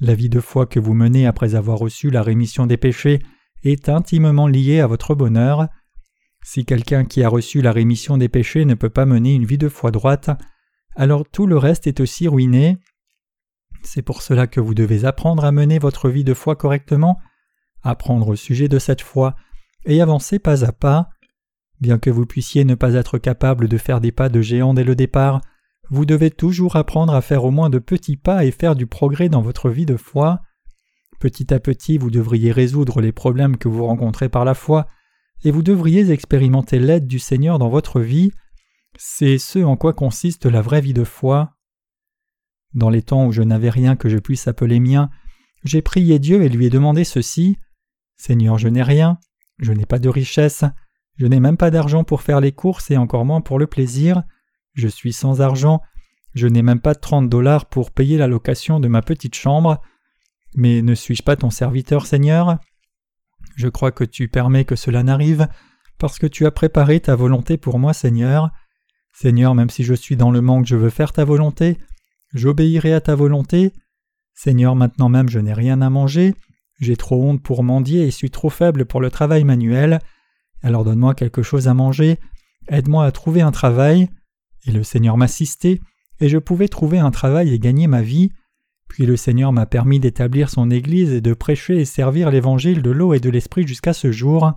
La 0.00 0.14
vie 0.14 0.30
de 0.30 0.40
foi 0.40 0.66
que 0.66 0.80
vous 0.80 0.94
menez 0.94 1.26
après 1.26 1.54
avoir 1.54 1.78
reçu 1.78 2.10
la 2.10 2.22
rémission 2.22 2.66
des 2.66 2.76
péchés 2.76 3.20
est 3.62 3.88
intimement 3.88 4.46
liée 4.46 4.80
à 4.80 4.86
votre 4.86 5.14
bonheur. 5.14 5.68
Si 6.42 6.64
quelqu'un 6.64 7.04
qui 7.04 7.22
a 7.22 7.28
reçu 7.28 7.60
la 7.60 7.72
rémission 7.72 8.16
des 8.16 8.28
péchés 8.28 8.64
ne 8.64 8.74
peut 8.74 8.90
pas 8.90 9.06
mener 9.06 9.34
une 9.34 9.44
vie 9.44 9.58
de 9.58 9.68
foi 9.68 9.90
droite, 9.90 10.30
alors 10.94 11.24
tout 11.28 11.46
le 11.46 11.58
reste 11.58 11.86
est 11.86 12.00
aussi 12.00 12.28
ruiné. 12.28 12.78
C'est 13.86 14.02
pour 14.02 14.20
cela 14.20 14.48
que 14.48 14.58
vous 14.58 14.74
devez 14.74 15.04
apprendre 15.04 15.44
à 15.44 15.52
mener 15.52 15.78
votre 15.78 16.10
vie 16.10 16.24
de 16.24 16.34
foi 16.34 16.56
correctement, 16.56 17.20
apprendre 17.84 18.26
au 18.26 18.34
sujet 18.34 18.68
de 18.68 18.80
cette 18.80 19.00
foi, 19.00 19.36
et 19.84 20.02
avancer 20.02 20.40
pas 20.40 20.64
à 20.64 20.72
pas. 20.72 21.08
Bien 21.80 21.98
que 21.98 22.10
vous 22.10 22.26
puissiez 22.26 22.64
ne 22.64 22.74
pas 22.74 22.94
être 22.94 23.16
capable 23.18 23.68
de 23.68 23.78
faire 23.78 24.00
des 24.00 24.10
pas 24.10 24.28
de 24.28 24.42
géant 24.42 24.74
dès 24.74 24.82
le 24.82 24.96
départ, 24.96 25.40
vous 25.88 26.04
devez 26.04 26.32
toujours 26.32 26.74
apprendre 26.74 27.14
à 27.14 27.20
faire 27.20 27.44
au 27.44 27.52
moins 27.52 27.70
de 27.70 27.78
petits 27.78 28.16
pas 28.16 28.44
et 28.44 28.50
faire 28.50 28.74
du 28.74 28.88
progrès 28.88 29.28
dans 29.28 29.40
votre 29.40 29.70
vie 29.70 29.86
de 29.86 29.96
foi. 29.96 30.40
Petit 31.20 31.54
à 31.54 31.60
petit, 31.60 31.96
vous 31.96 32.10
devriez 32.10 32.50
résoudre 32.50 33.00
les 33.00 33.12
problèmes 33.12 33.56
que 33.56 33.68
vous 33.68 33.86
rencontrez 33.86 34.28
par 34.28 34.44
la 34.44 34.54
foi, 34.54 34.88
et 35.44 35.52
vous 35.52 35.62
devriez 35.62 36.10
expérimenter 36.10 36.80
l'aide 36.80 37.06
du 37.06 37.20
Seigneur 37.20 37.60
dans 37.60 37.68
votre 37.68 38.00
vie. 38.00 38.32
C'est 38.98 39.38
ce 39.38 39.60
en 39.60 39.76
quoi 39.76 39.92
consiste 39.92 40.46
la 40.46 40.60
vraie 40.60 40.80
vie 40.80 40.94
de 40.94 41.04
foi. 41.04 41.55
Dans 42.74 42.90
les 42.90 43.02
temps 43.02 43.26
où 43.26 43.32
je 43.32 43.42
n'avais 43.42 43.70
rien 43.70 43.96
que 43.96 44.08
je 44.08 44.18
puisse 44.18 44.48
appeler 44.48 44.80
mien, 44.80 45.10
j'ai 45.64 45.82
prié 45.82 46.18
Dieu 46.18 46.42
et 46.42 46.48
lui 46.48 46.66
ai 46.66 46.70
demandé 46.70 47.04
ceci. 47.04 47.58
Seigneur, 48.16 48.58
je 48.58 48.68
n'ai 48.68 48.82
rien, 48.82 49.18
je 49.58 49.72
n'ai 49.72 49.86
pas 49.86 49.98
de 49.98 50.08
richesse, 50.08 50.64
je 51.16 51.26
n'ai 51.26 51.40
même 51.40 51.56
pas 51.56 51.70
d'argent 51.70 52.04
pour 52.04 52.22
faire 52.22 52.40
les 52.40 52.52
courses 52.52 52.90
et 52.90 52.96
encore 52.96 53.24
moins 53.24 53.40
pour 53.40 53.58
le 53.58 53.66
plaisir. 53.66 54.22
Je 54.74 54.88
suis 54.88 55.12
sans 55.12 55.40
argent, 55.40 55.80
je 56.34 56.46
n'ai 56.46 56.62
même 56.62 56.80
pas 56.80 56.94
trente 56.94 57.28
dollars 57.28 57.66
pour 57.66 57.90
payer 57.90 58.18
la 58.18 58.26
location 58.26 58.78
de 58.80 58.88
ma 58.88 59.02
petite 59.02 59.34
chambre. 59.34 59.80
Mais 60.54 60.82
ne 60.82 60.94
suis-je 60.94 61.22
pas 61.22 61.36
ton 61.36 61.50
serviteur, 61.50 62.06
Seigneur? 62.06 62.58
Je 63.56 63.68
crois 63.68 63.90
que 63.90 64.04
tu 64.04 64.28
permets 64.28 64.66
que 64.66 64.76
cela 64.76 65.02
n'arrive, 65.02 65.48
parce 65.98 66.18
que 66.18 66.26
tu 66.26 66.44
as 66.44 66.50
préparé 66.50 67.00
ta 67.00 67.16
volonté 67.16 67.56
pour 67.56 67.78
moi, 67.78 67.94
Seigneur. 67.94 68.50
Seigneur, 69.14 69.54
même 69.54 69.70
si 69.70 69.82
je 69.82 69.94
suis 69.94 70.16
dans 70.16 70.30
le 70.30 70.42
manque, 70.42 70.66
je 70.66 70.76
veux 70.76 70.90
faire 70.90 71.12
ta 71.14 71.24
volonté, 71.24 71.78
j'obéirai 72.36 72.92
à 72.92 73.00
ta 73.00 73.14
volonté. 73.14 73.72
Seigneur, 74.34 74.76
maintenant 74.76 75.08
même 75.08 75.28
je 75.28 75.38
n'ai 75.38 75.54
rien 75.54 75.80
à 75.80 75.90
manger, 75.90 76.34
j'ai 76.78 76.96
trop 76.96 77.22
honte 77.22 77.42
pour 77.42 77.62
mendier 77.62 78.06
et 78.06 78.10
suis 78.10 78.30
trop 78.30 78.50
faible 78.50 78.84
pour 78.84 79.00
le 79.00 79.10
travail 79.10 79.44
manuel, 79.44 80.00
alors 80.62 80.84
donne-moi 80.84 81.14
quelque 81.14 81.42
chose 81.42 81.68
à 81.68 81.74
manger, 81.74 82.18
aide-moi 82.68 83.04
à 83.04 83.12
trouver 83.12 83.40
un 83.40 83.52
travail. 83.52 84.08
Et 84.66 84.72
le 84.72 84.82
Seigneur 84.82 85.16
m'assistait, 85.16 85.80
et 86.20 86.28
je 86.28 86.38
pouvais 86.38 86.68
trouver 86.68 86.98
un 86.98 87.10
travail 87.10 87.52
et 87.52 87.58
gagner 87.58 87.86
ma 87.86 88.02
vie. 88.02 88.30
Puis 88.88 89.06
le 89.06 89.16
Seigneur 89.16 89.52
m'a 89.52 89.66
permis 89.66 90.00
d'établir 90.00 90.50
son 90.50 90.70
Église 90.70 91.12
et 91.12 91.20
de 91.20 91.34
prêcher 91.34 91.80
et 91.80 91.84
servir 91.84 92.30
l'Évangile 92.30 92.82
de 92.82 92.90
l'eau 92.90 93.14
et 93.14 93.20
de 93.20 93.30
l'Esprit 93.30 93.66
jusqu'à 93.66 93.92
ce 93.92 94.10
jour. 94.12 94.52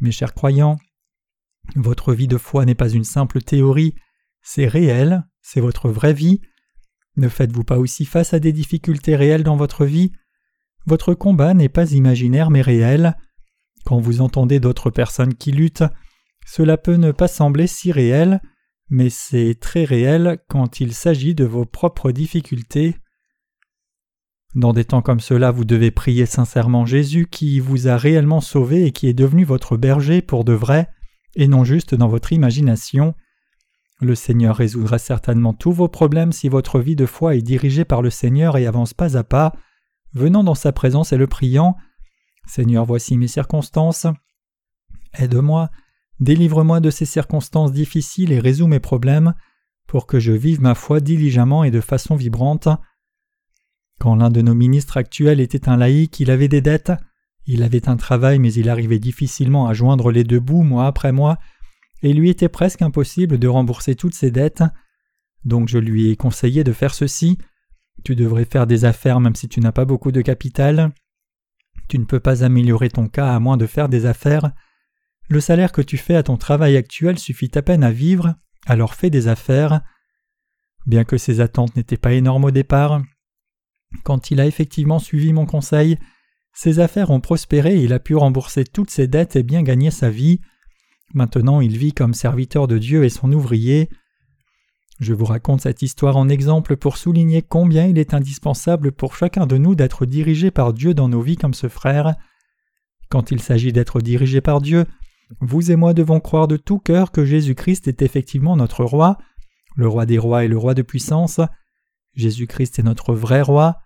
Mes 0.00 0.12
chers 0.12 0.34
croyants, 0.34 0.78
votre 1.74 2.12
vie 2.12 2.28
de 2.28 2.38
foi 2.38 2.64
n'est 2.64 2.74
pas 2.74 2.90
une 2.90 3.04
simple 3.04 3.40
théorie, 3.40 3.94
c'est 4.42 4.66
réel, 4.66 5.24
c'est 5.42 5.60
votre 5.60 5.88
vraie 5.88 6.14
vie. 6.14 6.40
Ne 7.18 7.28
faites-vous 7.28 7.64
pas 7.64 7.78
aussi 7.78 8.04
face 8.04 8.32
à 8.32 8.38
des 8.38 8.52
difficultés 8.52 9.16
réelles 9.16 9.42
dans 9.42 9.56
votre 9.56 9.84
vie? 9.84 10.12
Votre 10.86 11.14
combat 11.14 11.52
n'est 11.52 11.68
pas 11.68 11.90
imaginaire 11.90 12.48
mais 12.48 12.62
réel. 12.62 13.16
Quand 13.84 13.98
vous 13.98 14.20
entendez 14.20 14.60
d'autres 14.60 14.90
personnes 14.90 15.34
qui 15.34 15.50
luttent, 15.50 15.84
cela 16.46 16.76
peut 16.76 16.94
ne 16.94 17.10
pas 17.10 17.26
sembler 17.26 17.66
si 17.66 17.90
réel, 17.90 18.40
mais 18.88 19.10
c'est 19.10 19.56
très 19.60 19.82
réel 19.82 20.38
quand 20.48 20.78
il 20.78 20.94
s'agit 20.94 21.34
de 21.34 21.44
vos 21.44 21.64
propres 21.64 22.12
difficultés. 22.12 22.94
Dans 24.54 24.72
des 24.72 24.84
temps 24.84 25.02
comme 25.02 25.20
cela, 25.20 25.50
vous 25.50 25.64
devez 25.64 25.90
prier 25.90 26.24
sincèrement 26.24 26.86
Jésus 26.86 27.26
qui 27.28 27.58
vous 27.58 27.88
a 27.88 27.96
réellement 27.96 28.40
sauvé 28.40 28.86
et 28.86 28.92
qui 28.92 29.08
est 29.08 29.12
devenu 29.12 29.42
votre 29.42 29.76
berger 29.76 30.22
pour 30.22 30.44
de 30.44 30.52
vrai, 30.52 30.88
et 31.34 31.48
non 31.48 31.64
juste 31.64 31.96
dans 31.96 32.08
votre 32.08 32.32
imagination. 32.32 33.14
Le 34.00 34.14
Seigneur 34.14 34.56
résoudra 34.56 34.98
certainement 34.98 35.54
tous 35.54 35.72
vos 35.72 35.88
problèmes 35.88 36.30
si 36.30 36.48
votre 36.48 36.78
vie 36.78 36.94
de 36.94 37.06
foi 37.06 37.34
est 37.34 37.42
dirigée 37.42 37.84
par 37.84 38.00
le 38.00 38.10
Seigneur 38.10 38.56
et 38.56 38.66
avance 38.66 38.94
pas 38.94 39.16
à 39.16 39.24
pas, 39.24 39.52
venant 40.12 40.44
dans 40.44 40.54
sa 40.54 40.72
présence 40.72 41.12
et 41.12 41.16
le 41.16 41.26
priant. 41.26 41.76
Seigneur, 42.46 42.84
voici 42.84 43.16
mes 43.16 43.26
circonstances. 43.26 44.06
Aide-moi, 45.14 45.70
délivre-moi 46.20 46.78
de 46.78 46.90
ces 46.90 47.06
circonstances 47.06 47.72
difficiles 47.72 48.30
et 48.30 48.38
résous 48.38 48.68
mes 48.68 48.80
problèmes, 48.80 49.34
pour 49.88 50.06
que 50.06 50.20
je 50.20 50.32
vive 50.32 50.60
ma 50.60 50.76
foi 50.76 51.00
diligemment 51.00 51.64
et 51.64 51.72
de 51.72 51.80
façon 51.80 52.14
vibrante. 52.14 52.68
Quand 53.98 54.14
l'un 54.14 54.30
de 54.30 54.42
nos 54.42 54.54
ministres 54.54 54.96
actuels 54.96 55.40
était 55.40 55.68
un 55.68 55.76
laïc, 55.76 56.20
il 56.20 56.30
avait 56.30 56.46
des 56.46 56.60
dettes, 56.60 56.92
il 57.46 57.64
avait 57.64 57.88
un 57.88 57.96
travail 57.96 58.38
mais 58.38 58.52
il 58.52 58.68
arrivait 58.68 59.00
difficilement 59.00 59.66
à 59.66 59.74
joindre 59.74 60.12
les 60.12 60.22
deux 60.22 60.38
bouts 60.38 60.62
mois 60.62 60.86
après 60.86 61.10
mois, 61.10 61.38
et 62.02 62.10
il 62.10 62.18
lui 62.18 62.30
était 62.30 62.48
presque 62.48 62.82
impossible 62.82 63.38
de 63.38 63.48
rembourser 63.48 63.94
toutes 63.94 64.14
ses 64.14 64.30
dettes. 64.30 64.62
Donc 65.44 65.68
je 65.68 65.78
lui 65.78 66.10
ai 66.10 66.16
conseillé 66.16 66.64
de 66.64 66.72
faire 66.72 66.94
ceci. 66.94 67.38
Tu 68.04 68.14
devrais 68.14 68.44
faire 68.44 68.66
des 68.66 68.84
affaires 68.84 69.20
même 69.20 69.34
si 69.34 69.48
tu 69.48 69.60
n'as 69.60 69.72
pas 69.72 69.84
beaucoup 69.84 70.12
de 70.12 70.20
capital. 70.20 70.92
Tu 71.88 71.98
ne 71.98 72.04
peux 72.04 72.20
pas 72.20 72.44
améliorer 72.44 72.90
ton 72.90 73.08
cas 73.08 73.34
à 73.34 73.40
moins 73.40 73.56
de 73.56 73.66
faire 73.66 73.88
des 73.88 74.06
affaires. 74.06 74.52
Le 75.28 75.40
salaire 75.40 75.72
que 75.72 75.82
tu 75.82 75.96
fais 75.96 76.16
à 76.16 76.22
ton 76.22 76.36
travail 76.36 76.76
actuel 76.76 77.18
suffit 77.18 77.50
à 77.54 77.62
peine 77.62 77.84
à 77.84 77.90
vivre, 77.90 78.34
alors 78.66 78.94
fais 78.94 79.10
des 79.10 79.28
affaires. 79.28 79.82
Bien 80.86 81.04
que 81.04 81.18
ses 81.18 81.40
attentes 81.40 81.76
n'étaient 81.76 81.96
pas 81.96 82.12
énormes 82.12 82.44
au 82.44 82.50
départ, 82.50 83.02
quand 84.04 84.30
il 84.30 84.40
a 84.40 84.46
effectivement 84.46 84.98
suivi 84.98 85.32
mon 85.32 85.46
conseil, 85.46 85.98
ses 86.52 86.80
affaires 86.80 87.10
ont 87.10 87.20
prospéré 87.20 87.76
et 87.76 87.84
il 87.84 87.92
a 87.92 88.00
pu 88.00 88.16
rembourser 88.16 88.64
toutes 88.64 88.90
ses 88.90 89.06
dettes 89.06 89.36
et 89.36 89.42
bien 89.42 89.62
gagner 89.62 89.90
sa 89.90 90.10
vie. 90.10 90.40
Maintenant 91.14 91.60
il 91.60 91.76
vit 91.76 91.92
comme 91.92 92.14
serviteur 92.14 92.66
de 92.66 92.78
Dieu 92.78 93.04
et 93.04 93.08
son 93.08 93.32
ouvrier. 93.32 93.88
Je 95.00 95.14
vous 95.14 95.24
raconte 95.24 95.62
cette 95.62 95.82
histoire 95.82 96.16
en 96.16 96.28
exemple 96.28 96.76
pour 96.76 96.96
souligner 96.96 97.42
combien 97.42 97.86
il 97.86 97.98
est 97.98 98.14
indispensable 98.14 98.92
pour 98.92 99.14
chacun 99.14 99.46
de 99.46 99.56
nous 99.56 99.74
d'être 99.74 100.06
dirigé 100.06 100.50
par 100.50 100.72
Dieu 100.72 100.92
dans 100.92 101.08
nos 101.08 101.20
vies 101.20 101.36
comme 101.36 101.54
ce 101.54 101.68
frère. 101.68 102.16
Quand 103.08 103.30
il 103.30 103.40
s'agit 103.40 103.72
d'être 103.72 104.00
dirigé 104.00 104.40
par 104.40 104.60
Dieu, 104.60 104.86
vous 105.40 105.70
et 105.70 105.76
moi 105.76 105.94
devons 105.94 106.20
croire 106.20 106.48
de 106.48 106.56
tout 106.56 106.78
cœur 106.78 107.12
que 107.12 107.24
Jésus-Christ 107.24 107.86
est 107.86 108.02
effectivement 108.02 108.56
notre 108.56 108.84
roi, 108.84 109.18
le 109.76 109.86
roi 109.86 110.04
des 110.04 110.18
rois 110.18 110.44
et 110.44 110.48
le 110.48 110.58
roi 110.58 110.74
de 110.74 110.82
puissance. 110.82 111.40
Jésus-Christ 112.14 112.80
est 112.80 112.82
notre 112.82 113.14
vrai 113.14 113.40
roi. 113.40 113.76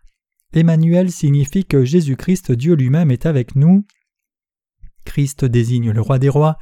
Emmanuel 0.54 1.10
signifie 1.10 1.64
que 1.64 1.84
Jésus-Christ 1.84 2.52
Dieu 2.52 2.74
lui-même 2.74 3.10
est 3.10 3.26
avec 3.26 3.54
nous. 3.54 3.84
Christ 5.04 5.44
désigne 5.44 5.90
le 5.90 6.00
roi 6.00 6.18
des 6.18 6.28
rois. 6.28 6.56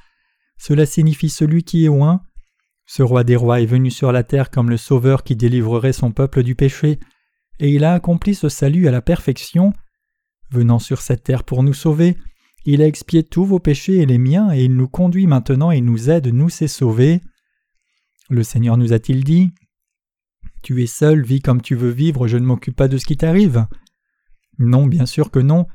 Cela 0.60 0.84
signifie 0.84 1.30
celui 1.30 1.62
qui 1.62 1.86
est 1.86 1.88
oint. 1.88 2.20
Ce 2.84 3.02
roi 3.02 3.24
des 3.24 3.34
rois 3.34 3.62
est 3.62 3.66
venu 3.66 3.90
sur 3.90 4.12
la 4.12 4.24
terre 4.24 4.50
comme 4.50 4.68
le 4.68 4.76
Sauveur 4.76 5.24
qui 5.24 5.34
délivrerait 5.34 5.94
son 5.94 6.12
peuple 6.12 6.42
du 6.42 6.54
péché, 6.54 7.00
et 7.60 7.70
il 7.70 7.82
a 7.82 7.94
accompli 7.94 8.34
ce 8.34 8.50
salut 8.50 8.86
à 8.86 8.90
la 8.90 9.00
perfection. 9.00 9.72
Venant 10.50 10.78
sur 10.78 11.00
cette 11.00 11.22
terre 11.22 11.44
pour 11.44 11.62
nous 11.62 11.72
sauver, 11.72 12.18
il 12.66 12.82
a 12.82 12.86
expié 12.86 13.22
tous 13.22 13.46
vos 13.46 13.58
péchés 13.58 14.02
et 14.02 14.06
les 14.06 14.18
miens, 14.18 14.52
et 14.52 14.64
il 14.64 14.74
nous 14.74 14.86
conduit 14.86 15.26
maintenant 15.26 15.70
et 15.70 15.80
nous 15.80 16.10
aide, 16.10 16.26
nous 16.26 16.50
c'est 16.50 16.68
sauver. 16.68 17.22
Le 18.28 18.42
Seigneur 18.42 18.76
nous 18.76 18.92
a-t-il 18.92 19.24
dit 19.24 19.50
Tu 20.62 20.82
es 20.82 20.86
seul, 20.86 21.22
vis 21.22 21.40
comme 21.40 21.62
tu 21.62 21.74
veux 21.74 21.88
vivre, 21.88 22.28
je 22.28 22.36
ne 22.36 22.44
m'occupe 22.44 22.76
pas 22.76 22.88
de 22.88 22.98
ce 22.98 23.06
qui 23.06 23.16
t'arrive 23.16 23.66
Non, 24.58 24.86
bien 24.86 25.06
sûr 25.06 25.30
que 25.30 25.38
non. 25.38 25.66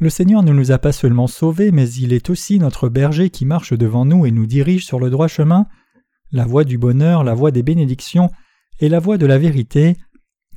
Le 0.00 0.10
Seigneur 0.10 0.42
ne 0.42 0.52
nous 0.52 0.72
a 0.72 0.78
pas 0.78 0.92
seulement 0.92 1.26
sauvés, 1.26 1.70
mais 1.70 1.88
il 1.92 2.12
est 2.12 2.30
aussi 2.30 2.58
notre 2.58 2.88
berger 2.88 3.30
qui 3.30 3.44
marche 3.44 3.72
devant 3.72 4.04
nous 4.04 4.26
et 4.26 4.30
nous 4.30 4.46
dirige 4.46 4.86
sur 4.86 4.98
le 4.98 5.10
droit 5.10 5.28
chemin, 5.28 5.66
la 6.32 6.44
voie 6.44 6.64
du 6.64 6.78
bonheur, 6.78 7.24
la 7.24 7.34
voie 7.34 7.50
des 7.50 7.62
bénédictions 7.62 8.30
et 8.80 8.88
la 8.88 8.98
voie 8.98 9.18
de 9.18 9.26
la 9.26 9.38
vérité. 9.38 9.96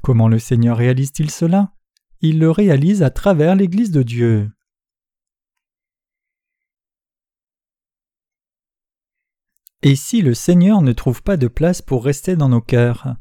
Comment 0.02 0.28
le 0.28 0.40
Seigneur 0.40 0.78
réalise-t-il 0.78 1.30
cela? 1.30 1.74
Il 2.22 2.40
le 2.40 2.50
réalise 2.50 3.04
à 3.04 3.10
travers 3.10 3.56
l'Église 3.56 3.92
de 3.92 4.04
Dieu. 4.04 4.50
Et 9.84 9.96
si 9.96 10.24
le 10.24 10.34
Seigneur 10.34 10.82
ne 10.82 10.94
trouve 10.94 11.22
pas 11.22 11.38
de 11.38 11.48
place 11.48 11.82
pour 11.82 12.04
rester 12.04 12.36
dans 12.36 12.50
nos 12.50 12.62
cœurs? 12.62 13.16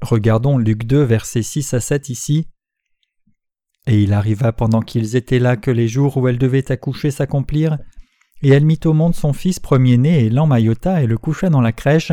Regardons 0.00 0.58
Luc 0.58 0.84
2, 0.84 1.02
versets 1.02 1.42
6 1.42 1.74
à 1.74 1.80
7 1.80 2.10
ici. 2.10 2.48
Et 3.86 4.02
il 4.02 4.12
arriva 4.12 4.52
pendant 4.52 4.80
qu'ils 4.80 5.16
étaient 5.16 5.38
là 5.38 5.56
que 5.56 5.70
les 5.70 5.88
jours 5.88 6.16
où 6.16 6.28
elle 6.28 6.38
devait 6.38 6.72
accoucher 6.72 7.10
s'accomplirent, 7.10 7.78
et 8.42 8.48
elle 8.50 8.64
mit 8.64 8.80
au 8.84 8.92
monde 8.92 9.14
son 9.14 9.32
fils 9.32 9.60
premier-né 9.60 10.24
et 10.24 10.30
l'emmaillota 10.30 11.02
et 11.02 11.06
le 11.06 11.18
coucha 11.18 11.50
dans 11.50 11.60
la 11.60 11.72
crèche, 11.72 12.12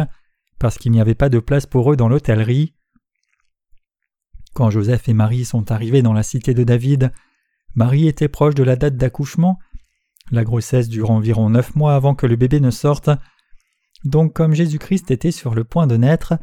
parce 0.60 0.78
qu'il 0.78 0.92
n'y 0.92 1.02
avait 1.02 1.16
pas 1.16 1.30
de 1.30 1.40
place 1.40 1.66
pour 1.66 1.92
eux 1.92 1.96
dans 1.96 2.10
l'hôtellerie. 2.10 2.74
Quand 4.54 4.70
Joseph 4.70 5.08
et 5.08 5.14
Marie 5.14 5.46
sont 5.46 5.72
arrivés 5.72 6.02
dans 6.02 6.14
la 6.14 6.24
cité 6.24 6.54
de 6.54 6.64
David, 6.64 7.12
Marie 7.74 8.08
était 8.08 8.28
proche 8.28 8.56
de 8.56 8.64
la 8.64 8.76
date 8.76 8.98
d'accouchement, 8.98 9.58
la 10.32 10.44
grossesse 10.44 10.88
dure 10.88 11.12
environ 11.12 11.50
neuf 11.50 11.76
mois 11.76 11.96
avant 11.96 12.16
que 12.16 12.26
le 12.26 12.36
bébé 12.36 12.60
ne 12.60 12.72
sorte. 12.72 13.10
Donc 14.06 14.34
comme 14.34 14.54
Jésus-Christ 14.54 15.12
était 15.12 15.32
sur 15.32 15.56
le 15.56 15.64
point 15.64 15.88
de 15.88 15.98
naître, 15.98 16.36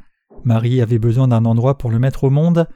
Marie 0.44 0.80
avait 0.82 0.98
besoin 0.98 1.28
d'un 1.28 1.44
endroit 1.44 1.78
pour 1.78 1.90
le 1.90 1.98
mettre 1.98 2.24
au 2.24 2.30
monde. 2.30 2.68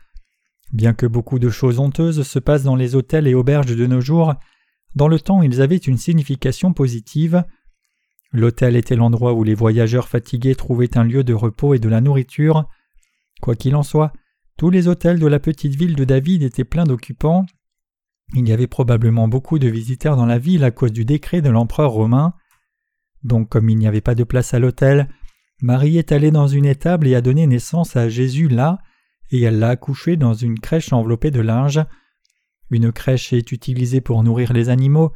Bien 0.73 0.95
que 0.95 1.07
beaucoup 1.07 1.39
de 1.39 1.51
choses 1.51 1.79
honteuses 1.79 2.23
se 2.23 2.39
passent 2.39 2.63
dans 2.63 2.77
les 2.77 2.95
hôtels 2.95 3.27
et 3.27 3.35
auberges 3.35 3.77
de 3.77 3.87
nos 3.87 4.01
jours, 4.01 4.35
dans 4.95 5.09
le 5.09 5.21
temps 5.21 5.43
ils 5.43 5.61
avaient 5.61 5.77
une 5.77 5.99
signification 5.99 6.73
positive. 6.73 7.45
L'hôtel 8.33 8.77
était 8.77 8.97
l'endroit 8.97 9.35
où 9.35 9.45
les 9.45 9.55
voyageurs 9.55 10.09
fatigués 10.09 10.55
trouvaient 10.55 10.97
un 10.97 11.05
lieu 11.05 11.25
de 11.25 11.35
repos 11.35 11.75
et 11.75 11.79
de 11.79 11.89
la 11.89 12.01
nourriture. 12.01 12.69
Quoi 13.43 13.55
qu'il 13.55 13.77
en 13.77 13.83
soit, 13.83 14.13
tous 14.57 14.71
les 14.71 14.89
hôtels 14.89 15.19
de 15.19 15.27
la 15.27 15.41
petite 15.41 15.75
ville 15.75 15.97
de 15.97 16.05
David 16.05 16.43
étaient 16.43 16.65
pleins 16.65 16.85
d'occupants. 16.85 17.45
Il 18.35 18.49
y 18.49 18.53
avait 18.53 18.67
probablement 18.67 19.29
beaucoup 19.29 19.59
de 19.59 19.69
visiteurs 19.69 20.17
dans 20.17 20.27
la 20.27 20.39
ville 20.39 20.65
à 20.65 20.71
cause 20.71 20.93
du 20.93 21.05
décret 21.05 21.43
de 21.43 21.51
l'empereur 21.51 21.91
romain. 21.91 22.33
Donc 23.23 23.51
comme 23.51 23.69
il 23.69 23.77
n'y 23.77 23.87
avait 23.87 24.01
pas 24.01 24.15
de 24.15 24.25
place 24.25 24.55
à 24.55 24.59
l'hôtel, 24.59 25.09
Marie 25.61 25.99
est 25.99 26.13
allée 26.13 26.31
dans 26.31 26.49
une 26.49 26.65
étable 26.65 27.07
et 27.07 27.15
a 27.15 27.21
donné 27.21 27.47
naissance 27.47 27.95
à 27.95 28.09
Jésus 28.09 28.49
là, 28.49 28.79
et 29.33 29.41
elle 29.43 29.59
l'a 29.59 29.71
accouché 29.71 30.17
dans 30.17 30.35
une 30.35 30.61
crèche 30.61 30.93
enveloppée 30.93 31.31
de 31.31 31.41
linge. 31.41 31.81
Une 32.71 32.93
crèche 32.93 33.33
est 33.33 33.51
utilisée 33.51 34.01
pour 34.01 34.23
nourrir 34.23 34.53
les 34.53 34.69
animaux. 34.69 35.13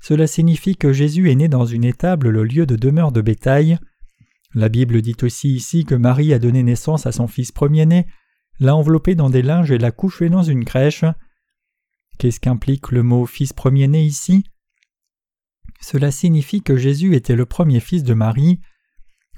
Cela 0.00 0.26
signifie 0.26 0.76
que 0.76 0.92
Jésus 0.92 1.30
est 1.30 1.34
né 1.34 1.48
dans 1.48 1.64
une 1.64 1.84
étable, 1.84 2.28
le 2.28 2.44
lieu 2.44 2.66
de 2.66 2.76
demeure 2.76 3.10
de 3.10 3.22
bétail. 3.22 3.78
La 4.54 4.68
Bible 4.68 5.00
dit 5.02 5.16
aussi 5.22 5.52
ici 5.52 5.84
que 5.84 5.94
Marie 5.94 6.32
a 6.32 6.38
donné 6.38 6.62
naissance 6.62 7.06
à 7.06 7.12
son 7.12 7.26
fils 7.26 7.50
premier-né, 7.50 8.06
l'a 8.60 8.76
enveloppé 8.76 9.14
dans 9.14 9.30
des 9.30 9.42
linges 9.42 9.70
et 9.70 9.78
l'a 9.78 9.90
couché 9.90 10.28
dans 10.28 10.42
une 10.42 10.64
crèche. 10.64 11.04
Qu'est-ce 12.18 12.38
qu'implique 12.38 12.92
le 12.92 13.02
mot 13.02 13.26
fils 13.26 13.52
premier-né 13.52 14.04
ici? 14.04 14.44
Cela 15.80 16.10
signifie 16.10 16.62
que 16.62 16.76
Jésus 16.76 17.14
était 17.14 17.34
le 17.34 17.46
premier 17.46 17.80
fils 17.80 18.04
de 18.04 18.14
Marie. 18.14 18.60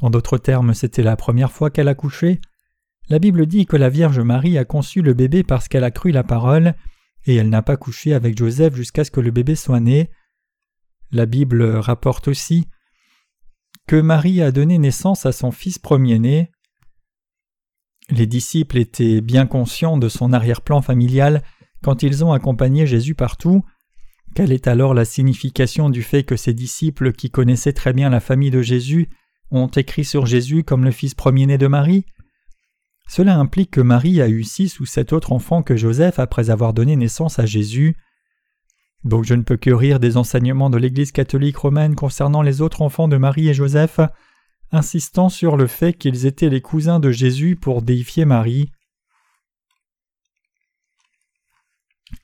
En 0.00 0.10
d'autres 0.10 0.38
termes, 0.38 0.74
c'était 0.74 1.02
la 1.02 1.16
première 1.16 1.52
fois 1.52 1.70
qu'elle 1.70 1.88
a 1.88 1.94
couché. 1.94 2.40
La 3.08 3.18
Bible 3.20 3.46
dit 3.46 3.66
que 3.66 3.76
la 3.76 3.88
Vierge 3.88 4.18
Marie 4.18 4.58
a 4.58 4.64
conçu 4.64 5.00
le 5.00 5.14
bébé 5.14 5.44
parce 5.44 5.68
qu'elle 5.68 5.84
a 5.84 5.92
cru 5.92 6.10
la 6.10 6.24
parole, 6.24 6.74
et 7.24 7.36
elle 7.36 7.48
n'a 7.48 7.62
pas 7.62 7.76
couché 7.76 8.14
avec 8.14 8.36
Joseph 8.36 8.74
jusqu'à 8.74 9.04
ce 9.04 9.10
que 9.10 9.20
le 9.20 9.30
bébé 9.30 9.54
soit 9.54 9.80
né. 9.80 10.10
La 11.12 11.26
Bible 11.26 11.62
rapporte 11.76 12.28
aussi 12.28 12.66
que 13.86 14.00
Marie 14.00 14.42
a 14.42 14.50
donné 14.50 14.78
naissance 14.78 15.26
à 15.26 15.32
son 15.32 15.52
fils 15.52 15.78
premier-né. 15.78 16.50
Les 18.10 18.26
disciples 18.26 18.78
étaient 18.78 19.20
bien 19.20 19.46
conscients 19.46 19.96
de 19.96 20.08
son 20.08 20.32
arrière-plan 20.32 20.82
familial 20.82 21.42
quand 21.82 22.02
ils 22.02 22.24
ont 22.24 22.32
accompagné 22.32 22.86
Jésus 22.86 23.14
partout. 23.14 23.64
Quelle 24.34 24.52
est 24.52 24.66
alors 24.66 24.94
la 24.94 25.04
signification 25.04 25.90
du 25.90 26.02
fait 26.02 26.24
que 26.24 26.36
ces 26.36 26.54
disciples 26.54 27.12
qui 27.12 27.30
connaissaient 27.30 27.72
très 27.72 27.92
bien 27.92 28.10
la 28.10 28.20
famille 28.20 28.50
de 28.50 28.62
Jésus 28.62 29.08
ont 29.52 29.68
écrit 29.68 30.04
sur 30.04 30.26
Jésus 30.26 30.64
comme 30.64 30.84
le 30.84 30.90
fils 30.90 31.14
premier-né 31.14 31.56
de 31.56 31.68
Marie? 31.68 32.04
Cela 33.08 33.38
implique 33.38 33.70
que 33.70 33.80
Marie 33.80 34.20
a 34.20 34.28
eu 34.28 34.42
six 34.42 34.80
ou 34.80 34.86
sept 34.86 35.12
autres 35.12 35.32
enfants 35.32 35.62
que 35.62 35.76
Joseph 35.76 36.18
après 36.18 36.50
avoir 36.50 36.74
donné 36.74 36.96
naissance 36.96 37.38
à 37.38 37.46
Jésus. 37.46 37.96
Donc 39.04 39.24
je 39.24 39.34
ne 39.34 39.42
peux 39.42 39.56
que 39.56 39.70
rire 39.70 40.00
des 40.00 40.16
enseignements 40.16 40.70
de 40.70 40.78
l'Église 40.78 41.12
catholique 41.12 41.56
romaine 41.56 41.94
concernant 41.94 42.42
les 42.42 42.60
autres 42.60 42.82
enfants 42.82 43.08
de 43.08 43.16
Marie 43.16 43.48
et 43.48 43.54
Joseph, 43.54 44.00
insistant 44.72 45.28
sur 45.28 45.56
le 45.56 45.68
fait 45.68 45.92
qu'ils 45.92 46.26
étaient 46.26 46.48
les 46.48 46.60
cousins 46.60 46.98
de 46.98 47.12
Jésus 47.12 47.54
pour 47.54 47.82
déifier 47.82 48.24
Marie. 48.24 48.70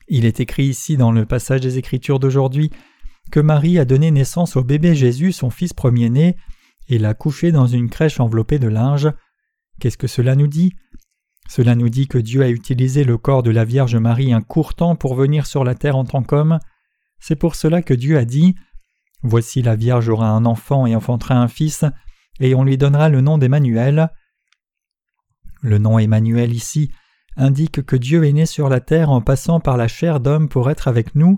Il 0.07 0.25
est 0.25 0.39
écrit 0.39 0.65
ici 0.65 0.97
dans 0.97 1.11
le 1.11 1.25
passage 1.25 1.61
des 1.61 1.77
Écritures 1.77 2.19
d'aujourd'hui 2.19 2.69
que 3.31 3.39
Marie 3.39 3.79
a 3.79 3.85
donné 3.85 4.11
naissance 4.11 4.57
au 4.57 4.63
bébé 4.63 4.95
Jésus, 4.95 5.31
son 5.31 5.49
fils 5.49 5.73
premier-né, 5.73 6.35
et 6.89 6.99
l'a 6.99 7.13
couché 7.13 7.51
dans 7.51 7.67
une 7.67 7.89
crèche 7.89 8.19
enveloppée 8.19 8.59
de 8.59 8.67
linge. 8.67 9.09
Qu'est-ce 9.79 9.97
que 9.97 10.07
cela 10.07 10.35
nous 10.35 10.47
dit? 10.47 10.73
Cela 11.49 11.75
nous 11.75 11.89
dit 11.89 12.07
que 12.07 12.17
Dieu 12.17 12.41
a 12.41 12.49
utilisé 12.49 13.03
le 13.03 13.17
corps 13.17 13.43
de 13.43 13.51
la 13.51 13.65
Vierge 13.65 13.95
Marie 13.95 14.33
un 14.33 14.41
court 14.41 14.75
temps 14.75 14.95
pour 14.95 15.15
venir 15.15 15.45
sur 15.45 15.63
la 15.63 15.75
terre 15.75 15.97
en 15.97 16.05
tant 16.05 16.23
qu'homme. 16.23 16.59
C'est 17.19 17.35
pour 17.35 17.55
cela 17.55 17.81
que 17.81 17.93
Dieu 17.93 18.17
a 18.17 18.25
dit 18.25 18.55
Voici 19.23 19.61
la 19.61 19.75
Vierge 19.75 20.09
aura 20.09 20.29
un 20.29 20.45
enfant 20.45 20.85
et 20.85 20.95
enfantera 20.95 21.35
un 21.35 21.47
fils, 21.47 21.85
et 22.39 22.55
on 22.55 22.63
lui 22.63 22.77
donnera 22.77 23.09
le 23.09 23.21
nom 23.21 23.37
d'Emmanuel. 23.37 24.09
Le 25.61 25.77
nom 25.77 25.97
Emmanuel 25.97 26.53
ici 26.53 26.91
indique 27.37 27.85
que 27.85 27.95
Dieu 27.95 28.25
est 28.25 28.33
né 28.33 28.45
sur 28.45 28.69
la 28.69 28.81
terre 28.81 29.09
en 29.09 29.21
passant 29.21 29.59
par 29.59 29.77
la 29.77 29.87
chair 29.87 30.19
d'homme 30.19 30.49
pour 30.49 30.69
être 30.69 30.87
avec 30.87 31.15
nous. 31.15 31.37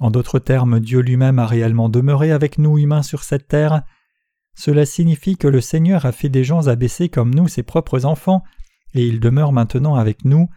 En 0.00 0.10
d'autres 0.10 0.38
termes, 0.38 0.80
Dieu 0.80 1.00
lui-même 1.00 1.38
a 1.38 1.46
réellement 1.46 1.88
demeuré 1.88 2.30
avec 2.32 2.58
nous 2.58 2.78
humains 2.78 3.02
sur 3.02 3.22
cette 3.22 3.48
terre. 3.48 3.82
Cela 4.58 4.86
signifie 4.86 5.36
que 5.36 5.46
le 5.46 5.60
Seigneur 5.60 6.04
a 6.04 6.10
fait 6.10 6.28
des 6.28 6.42
gens 6.42 6.66
abaissés 6.66 7.08
comme 7.08 7.32
nous 7.32 7.46
ses 7.46 7.62
propres 7.62 8.04
enfants, 8.04 8.42
et 8.92 9.06
il 9.06 9.20
demeure 9.20 9.52
maintenant 9.52 9.94
avec 9.94 10.24
nous. 10.24 10.48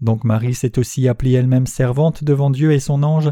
Donc 0.00 0.24
Marie 0.24 0.54
s'est 0.54 0.76
aussi 0.76 1.06
appelée 1.06 1.34
elle-même 1.34 1.68
servante 1.68 2.24
devant 2.24 2.50
Dieu 2.50 2.72
et 2.72 2.80
son 2.80 3.04
ange, 3.04 3.30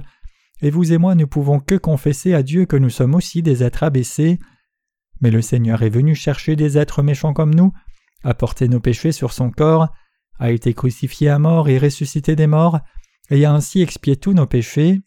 et 0.63 0.71
vous 0.71 0.93
et 0.93 0.99
moi 0.99 1.17
ne 1.17 1.25
pouvons 1.25 1.59
que 1.59 1.75
confesser 1.75 2.35
à 2.35 2.45
Dieu 2.45 2.67
que 2.67 2.77
nous 2.77 2.89
sommes 2.89 3.17
aussi 3.17 3.43
des 3.43 3.65
êtres 3.65 3.83
abaissés. 3.83 4.39
Mais 5.21 5.33
le 5.33 5.43
Seigneur 5.43 5.83
est 5.83 5.91
venu 5.91 6.15
chercher 6.15 6.55
des 6.55 6.79
êtres 6.79 7.03
méchants 7.03 7.35
comme 7.35 7.53
nous, 7.53 7.73
a 8.23 8.33
porté 8.33 8.69
nos 8.69 8.79
péchés 8.79 9.11
sur 9.11 9.33
son 9.33 9.51
corps, 9.51 9.89
a 10.39 10.53
été 10.53 10.73
crucifié 10.73 11.31
à 11.31 11.41
mort 11.41 11.69
et 11.69 11.79
ressuscité 11.79 12.37
des 12.37 12.47
morts, 12.47 12.79
et 13.29 13.45
a 13.45 13.53
ainsi 13.53 13.83
expié 13.83 14.15
tous 14.15 14.35
nos 14.35 14.47
péchés. 14.47 15.01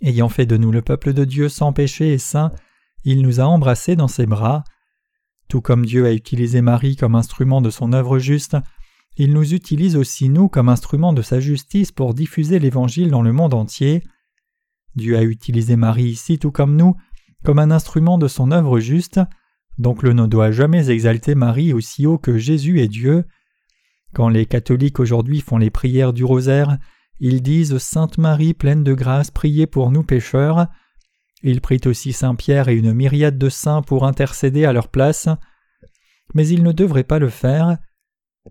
Ayant 0.00 0.28
fait 0.28 0.46
de 0.46 0.56
nous 0.56 0.70
le 0.70 0.80
peuple 0.80 1.12
de 1.12 1.24
Dieu 1.24 1.48
sans 1.48 1.72
péché 1.72 2.12
et 2.12 2.18
saint, 2.18 2.52
il 3.04 3.22
nous 3.22 3.40
a 3.40 3.44
embrassés 3.44 3.96
dans 3.96 4.08
ses 4.08 4.26
bras. 4.26 4.64
Tout 5.48 5.60
comme 5.60 5.84
Dieu 5.84 6.06
a 6.06 6.12
utilisé 6.12 6.60
Marie 6.60 6.96
comme 6.96 7.14
instrument 7.14 7.60
de 7.60 7.70
son 7.70 7.92
œuvre 7.92 8.18
juste, 8.18 8.56
il 9.16 9.32
nous 9.32 9.54
utilise 9.54 9.96
aussi 9.96 10.28
nous 10.28 10.48
comme 10.48 10.68
instrument 10.68 11.12
de 11.12 11.22
sa 11.22 11.40
justice 11.40 11.92
pour 11.92 12.14
diffuser 12.14 12.58
l'Évangile 12.58 13.10
dans 13.10 13.22
le 13.22 13.32
monde 13.32 13.54
entier. 13.54 14.02
Dieu 14.94 15.16
a 15.16 15.22
utilisé 15.22 15.76
Marie 15.76 16.08
ici 16.08 16.38
tout 16.38 16.52
comme 16.52 16.76
nous, 16.76 16.94
comme 17.44 17.58
un 17.58 17.70
instrument 17.70 18.18
de 18.18 18.28
son 18.28 18.50
œuvre 18.50 18.80
juste, 18.80 19.20
donc 19.78 20.02
le 20.02 20.12
ne 20.12 20.26
doit 20.26 20.50
jamais 20.50 20.90
exalter 20.90 21.34
Marie 21.34 21.72
aussi 21.72 22.06
haut 22.06 22.18
que 22.18 22.38
Jésus 22.38 22.80
est 22.80 22.88
Dieu. 22.88 23.24
Quand 24.14 24.28
les 24.28 24.46
catholiques 24.46 25.00
aujourd'hui 25.00 25.40
font 25.40 25.58
les 25.58 25.70
prières 25.70 26.12
du 26.12 26.24
rosaire, 26.24 26.78
ils 27.18 27.42
disent 27.42 27.78
Sainte 27.78 28.18
Marie 28.18 28.54
pleine 28.54 28.84
de 28.84 28.94
grâce, 28.94 29.30
priez 29.30 29.66
pour 29.66 29.90
nous 29.90 30.02
pécheurs. 30.02 30.66
Ils 31.42 31.60
prient 31.60 31.80
aussi 31.86 32.12
Saint 32.12 32.34
Pierre 32.34 32.68
et 32.68 32.74
une 32.74 32.92
myriade 32.92 33.38
de 33.38 33.48
saints 33.48 33.82
pour 33.82 34.06
intercéder 34.06 34.64
à 34.64 34.72
leur 34.72 34.88
place. 34.88 35.28
Mais 36.34 36.46
ils 36.46 36.62
ne 36.62 36.72
devraient 36.72 37.04
pas 37.04 37.18
le 37.18 37.28
faire. 37.28 37.78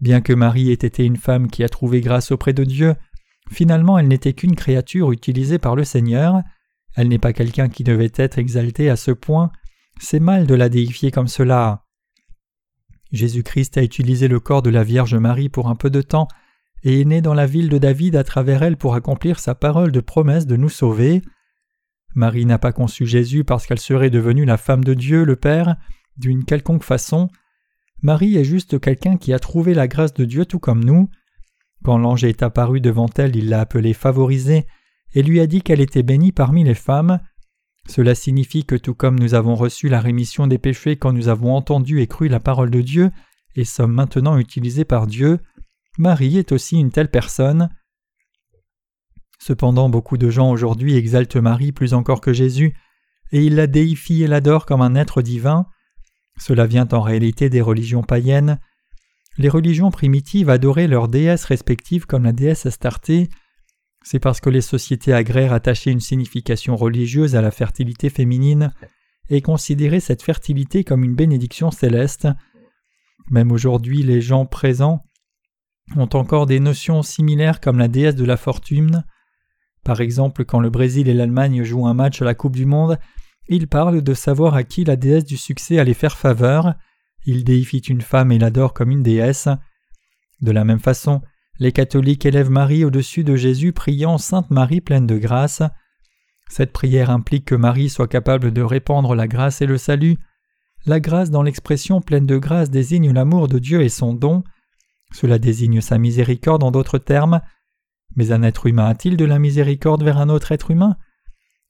Bien 0.01 0.21
que 0.21 0.33
Marie 0.33 0.71
ait 0.71 0.73
été 0.73 1.05
une 1.05 1.17
femme 1.17 1.49
qui 1.49 1.63
a 1.63 1.69
trouvé 1.69 2.01
grâce 2.01 2.31
auprès 2.31 2.53
de 2.53 2.63
Dieu, 2.63 2.95
finalement 3.51 3.97
elle 3.97 4.07
n'était 4.07 4.33
qu'une 4.33 4.55
créature 4.55 5.11
utilisée 5.11 5.57
par 5.57 5.75
le 5.75 5.83
Seigneur. 5.83 6.41
Elle 6.95 7.07
n'est 7.07 7.19
pas 7.19 7.33
quelqu'un 7.33 7.69
qui 7.69 7.83
devait 7.83 8.11
être 8.15 8.37
exalté 8.37 8.89
à 8.89 8.95
ce 8.95 9.11
point. 9.11 9.51
C'est 9.99 10.19
mal 10.19 10.47
de 10.47 10.55
la 10.55 10.69
déifier 10.69 11.11
comme 11.11 11.27
cela. 11.27 11.85
Jésus-Christ 13.11 13.77
a 13.77 13.83
utilisé 13.83 14.27
le 14.27 14.39
corps 14.39 14.61
de 14.61 14.69
la 14.69 14.83
Vierge 14.83 15.15
Marie 15.15 15.49
pour 15.49 15.69
un 15.69 15.75
peu 15.75 15.89
de 15.89 16.01
temps 16.01 16.27
et 16.83 17.01
est 17.01 17.05
né 17.05 17.21
dans 17.21 17.33
la 17.33 17.47
ville 17.47 17.69
de 17.69 17.77
David 17.77 18.15
à 18.15 18.23
travers 18.23 18.63
elle 18.63 18.77
pour 18.77 18.95
accomplir 18.95 19.39
sa 19.39 19.55
parole 19.55 19.91
de 19.91 19.99
promesse 19.99 20.45
de 20.45 20.55
nous 20.55 20.69
sauver. 20.69 21.21
Marie 22.16 22.45
n'a 22.45 22.57
pas 22.57 22.72
conçu 22.72 23.05
Jésus 23.05 23.43
parce 23.43 23.66
qu'elle 23.66 23.80
serait 23.80 24.10
devenue 24.10 24.45
la 24.45 24.57
femme 24.57 24.84
de 24.84 24.93
Dieu, 24.93 25.24
le 25.24 25.36
Père, 25.36 25.78
d'une 26.18 26.43
quelconque 26.43 26.84
façon. 26.84 27.30
Marie 28.01 28.38
est 28.38 28.43
juste 28.43 28.80
quelqu'un 28.80 29.18
qui 29.18 29.34
a 29.34 29.39
trouvé 29.39 29.74
la 29.74 29.88
grâce 29.88 30.14
de 30.14 30.26
Dieu 30.26 30.45
tout 30.45 30.60
comme 30.60 30.84
nous. 30.84 31.10
Quand 31.84 31.97
l'ange 31.97 32.24
est 32.24 32.43
apparu 32.43 32.82
devant 32.82 33.10
elle, 33.18 33.36
il 33.36 33.49
l'a 33.49 33.62
appelée 33.62 33.93
favorisée 33.93 34.66
et 35.14 35.24
lui 35.24 35.39
a 35.39 35.47
dit 35.47 35.62
qu'elle 35.62 35.82
était 35.82 36.03
bénie 36.03 36.32
parmi 36.32 36.64
les 36.64 36.74
femmes. 36.74 37.20
Cela 37.88 38.16
signifie 38.16 38.66
que 38.66 38.76
tout 38.76 38.93
comme 38.93 39.20
nous 39.20 39.34
avons 39.34 39.55
reçu 39.55 39.89
la 39.89 39.99
rémission 39.99 40.47
des 40.47 40.57
péchés 40.57 40.97
quand 40.97 41.14
nous 41.14 41.28
avons 41.28 41.55
entendu 41.55 42.01
et 42.01 42.07
cru 42.07 42.28
la 42.28 42.39
parole 42.39 42.70
de 42.70 42.82
Dieu 42.82 43.12
et 43.55 43.66
sommes 43.66 43.93
maintenant 43.93 44.38
utilisés 44.38 44.86
par 44.86 45.07
Dieu, 45.07 45.39
Marie 45.97 46.38
est 46.38 46.51
aussi 46.51 46.78
une 46.78 46.91
telle 46.91 47.10
personne. 47.10 47.70
Cependant 49.50 49.89
beaucoup 49.89 50.20
de 50.20 50.30
gens 50.30 50.52
aujourd'hui 50.52 50.95
exaltent 50.95 51.38
Marie 51.38 51.72
plus 51.72 51.95
encore 51.95 52.22
que 52.22 52.34
Jésus, 52.34 52.76
et 53.32 53.43
ils 53.43 53.56
la 53.56 53.66
déifient 53.66 54.22
et 54.22 54.28
l'adorent 54.28 54.68
comme 54.68 54.84
un 54.84 54.93
être 54.93 55.24
divin. 55.24 55.66
Cela 56.38 56.68
vient 56.68 56.88
en 56.91 57.02
réalité 57.02 57.50
des 57.50 57.60
religions 57.60 58.04
païennes. 58.04 58.60
Les 59.39 59.50
religions 59.50 59.89
primitives 59.89 60.52
adoraient 60.52 60.86
leurs 60.86 61.08
déesses 61.08 61.45
respectives 61.45 62.06
comme 62.06 62.26
la 62.26 62.32
déesse 62.32 62.68
Astarté, 62.68 63.28
c'est 64.04 64.20
parce 64.20 64.39
que 64.39 64.52
les 64.52 64.62
sociétés 64.62 65.14
agraires 65.14 65.52
attachaient 65.52 65.91
une 65.91 66.00
signification 66.00 66.76
religieuse 66.76 67.36
à 67.36 67.41
la 67.41 67.50
fertilité 67.50 68.12
féminine 68.12 68.72
et 69.30 69.41
considéraient 69.41 70.00
cette 70.00 70.22
fertilité 70.22 70.84
comme 70.84 71.04
une 71.04 71.16
bénédiction 71.16 71.72
céleste. 71.72 72.28
Même 73.32 73.52
aujourd'hui, 73.52 74.04
les 74.04 74.22
gens 74.22 74.45
présents 74.45 75.04
ont 75.95 76.10
encore 76.14 76.45
des 76.45 76.60
notions 76.60 77.02
similaires 77.02 77.60
comme 77.60 77.80
la 77.80 77.88
déesse 77.88 78.16
de 78.16 78.26
la 78.26 78.38
fortune. 78.38 79.06
Par 79.89 80.01
exemple, 80.01 80.45
quand 80.45 80.59
le 80.59 80.69
Brésil 80.69 81.09
et 81.09 81.15
l'Allemagne 81.15 81.63
jouent 81.63 81.87
un 81.87 81.95
match 81.95 82.21
à 82.21 82.25
la 82.25 82.35
Coupe 82.35 82.55
du 82.55 82.67
Monde, 82.67 82.99
ils 83.47 83.67
parlent 83.67 84.03
de 84.03 84.13
savoir 84.13 84.53
à 84.53 84.61
qui 84.61 84.83
la 84.83 84.95
déesse 84.95 85.25
du 85.25 85.35
succès 85.35 85.79
allait 85.79 85.95
faire 85.95 86.15
faveur. 86.15 86.75
Ils 87.25 87.43
déifient 87.43 87.79
une 87.79 88.01
femme 88.01 88.31
et 88.31 88.37
l'adorent 88.37 88.75
comme 88.75 88.91
une 88.91 89.01
déesse. 89.01 89.49
De 90.41 90.51
la 90.51 90.63
même 90.63 90.79
façon, 90.79 91.23
les 91.57 91.71
catholiques 91.71 92.27
élèvent 92.27 92.51
Marie 92.51 92.85
au-dessus 92.85 93.23
de 93.23 93.35
Jésus 93.35 93.73
priant 93.73 94.19
Sainte 94.19 94.51
Marie 94.51 94.79
pleine 94.79 95.07
de 95.07 95.17
grâce. 95.17 95.63
Cette 96.51 96.71
prière 96.71 97.09
implique 97.09 97.45
que 97.45 97.55
Marie 97.55 97.89
soit 97.89 98.07
capable 98.07 98.53
de 98.53 98.61
répandre 98.61 99.15
la 99.15 99.27
grâce 99.27 99.59
et 99.63 99.65
le 99.65 99.79
salut. 99.79 100.19
La 100.85 100.99
grâce 100.99 101.31
dans 101.31 101.41
l'expression 101.41 101.99
pleine 101.99 102.27
de 102.27 102.37
grâce 102.37 102.69
désigne 102.69 103.11
l'amour 103.11 103.47
de 103.47 103.57
Dieu 103.57 103.81
et 103.81 103.89
son 103.89 104.13
don. 104.13 104.43
Cela 105.11 105.39
désigne 105.39 105.81
sa 105.81 105.97
miséricorde 105.97 106.63
en 106.63 106.69
d'autres 106.69 106.99
termes. 106.99 107.41
Mais 108.16 108.32
un 108.32 108.43
être 108.43 108.66
humain 108.68 108.88
a-t-il 108.88 109.18
de 109.18 109.26
la 109.26 109.39
miséricorde 109.39 110.03
vers 110.03 110.18
un 110.18 110.30
autre 110.30 110.51
être 110.51 110.72
humain? 110.72 110.97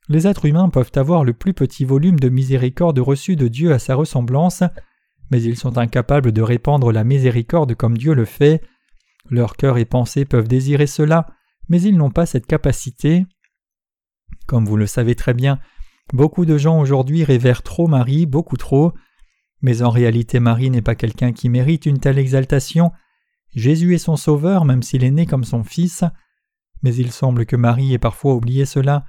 Les 0.07 0.25
êtres 0.25 0.45
humains 0.45 0.69
peuvent 0.69 0.91
avoir 0.95 1.23
le 1.23 1.33
plus 1.33 1.53
petit 1.53 1.85
volume 1.85 2.19
de 2.19 2.29
miséricorde 2.29 2.97
reçu 2.97 3.35
de 3.35 3.47
Dieu 3.47 3.73
à 3.73 3.79
sa 3.79 3.93
ressemblance, 3.95 4.63
mais 5.29 5.41
ils 5.41 5.57
sont 5.57 5.77
incapables 5.77 6.31
de 6.31 6.41
répandre 6.41 6.91
la 6.91 7.03
miséricorde 7.03 7.75
comme 7.75 7.97
Dieu 7.97 8.13
le 8.13 8.25
fait. 8.25 8.63
Leur 9.29 9.55
cœur 9.55 9.77
et 9.77 9.85
pensée 9.85 10.25
peuvent 10.25 10.47
désirer 10.47 10.87
cela, 10.87 11.27
mais 11.67 11.81
ils 11.81 11.95
n'ont 11.95 12.09
pas 12.09 12.25
cette 12.25 12.47
capacité. 12.47 13.27
Comme 14.47 14.65
vous 14.65 14.77
le 14.77 14.87
savez 14.87 15.13
très 15.13 15.35
bien, 15.35 15.59
beaucoup 16.11 16.45
de 16.45 16.57
gens 16.57 16.79
aujourd'hui 16.79 17.23
révèrent 17.23 17.61
trop 17.61 17.87
Marie, 17.87 18.25
beaucoup 18.25 18.57
trop, 18.57 18.93
mais 19.61 19.83
en 19.83 19.91
réalité 19.91 20.39
Marie 20.39 20.71
n'est 20.71 20.81
pas 20.81 20.95
quelqu'un 20.95 21.33
qui 21.33 21.49
mérite 21.49 21.85
une 21.85 21.99
telle 21.99 22.17
exaltation. 22.17 22.91
Jésus 23.53 23.93
est 23.93 23.99
son 23.99 24.15
sauveur 24.15 24.65
même 24.65 24.81
s'il 24.81 25.03
est 25.03 25.11
né 25.11 25.27
comme 25.27 25.43
son 25.43 25.63
fils, 25.63 26.03
mais 26.83 26.95
il 26.95 27.11
semble 27.11 27.45
que 27.45 27.55
Marie 27.55 27.93
ait 27.93 27.99
parfois 27.99 28.35
oublié 28.35 28.65
cela. 28.65 29.05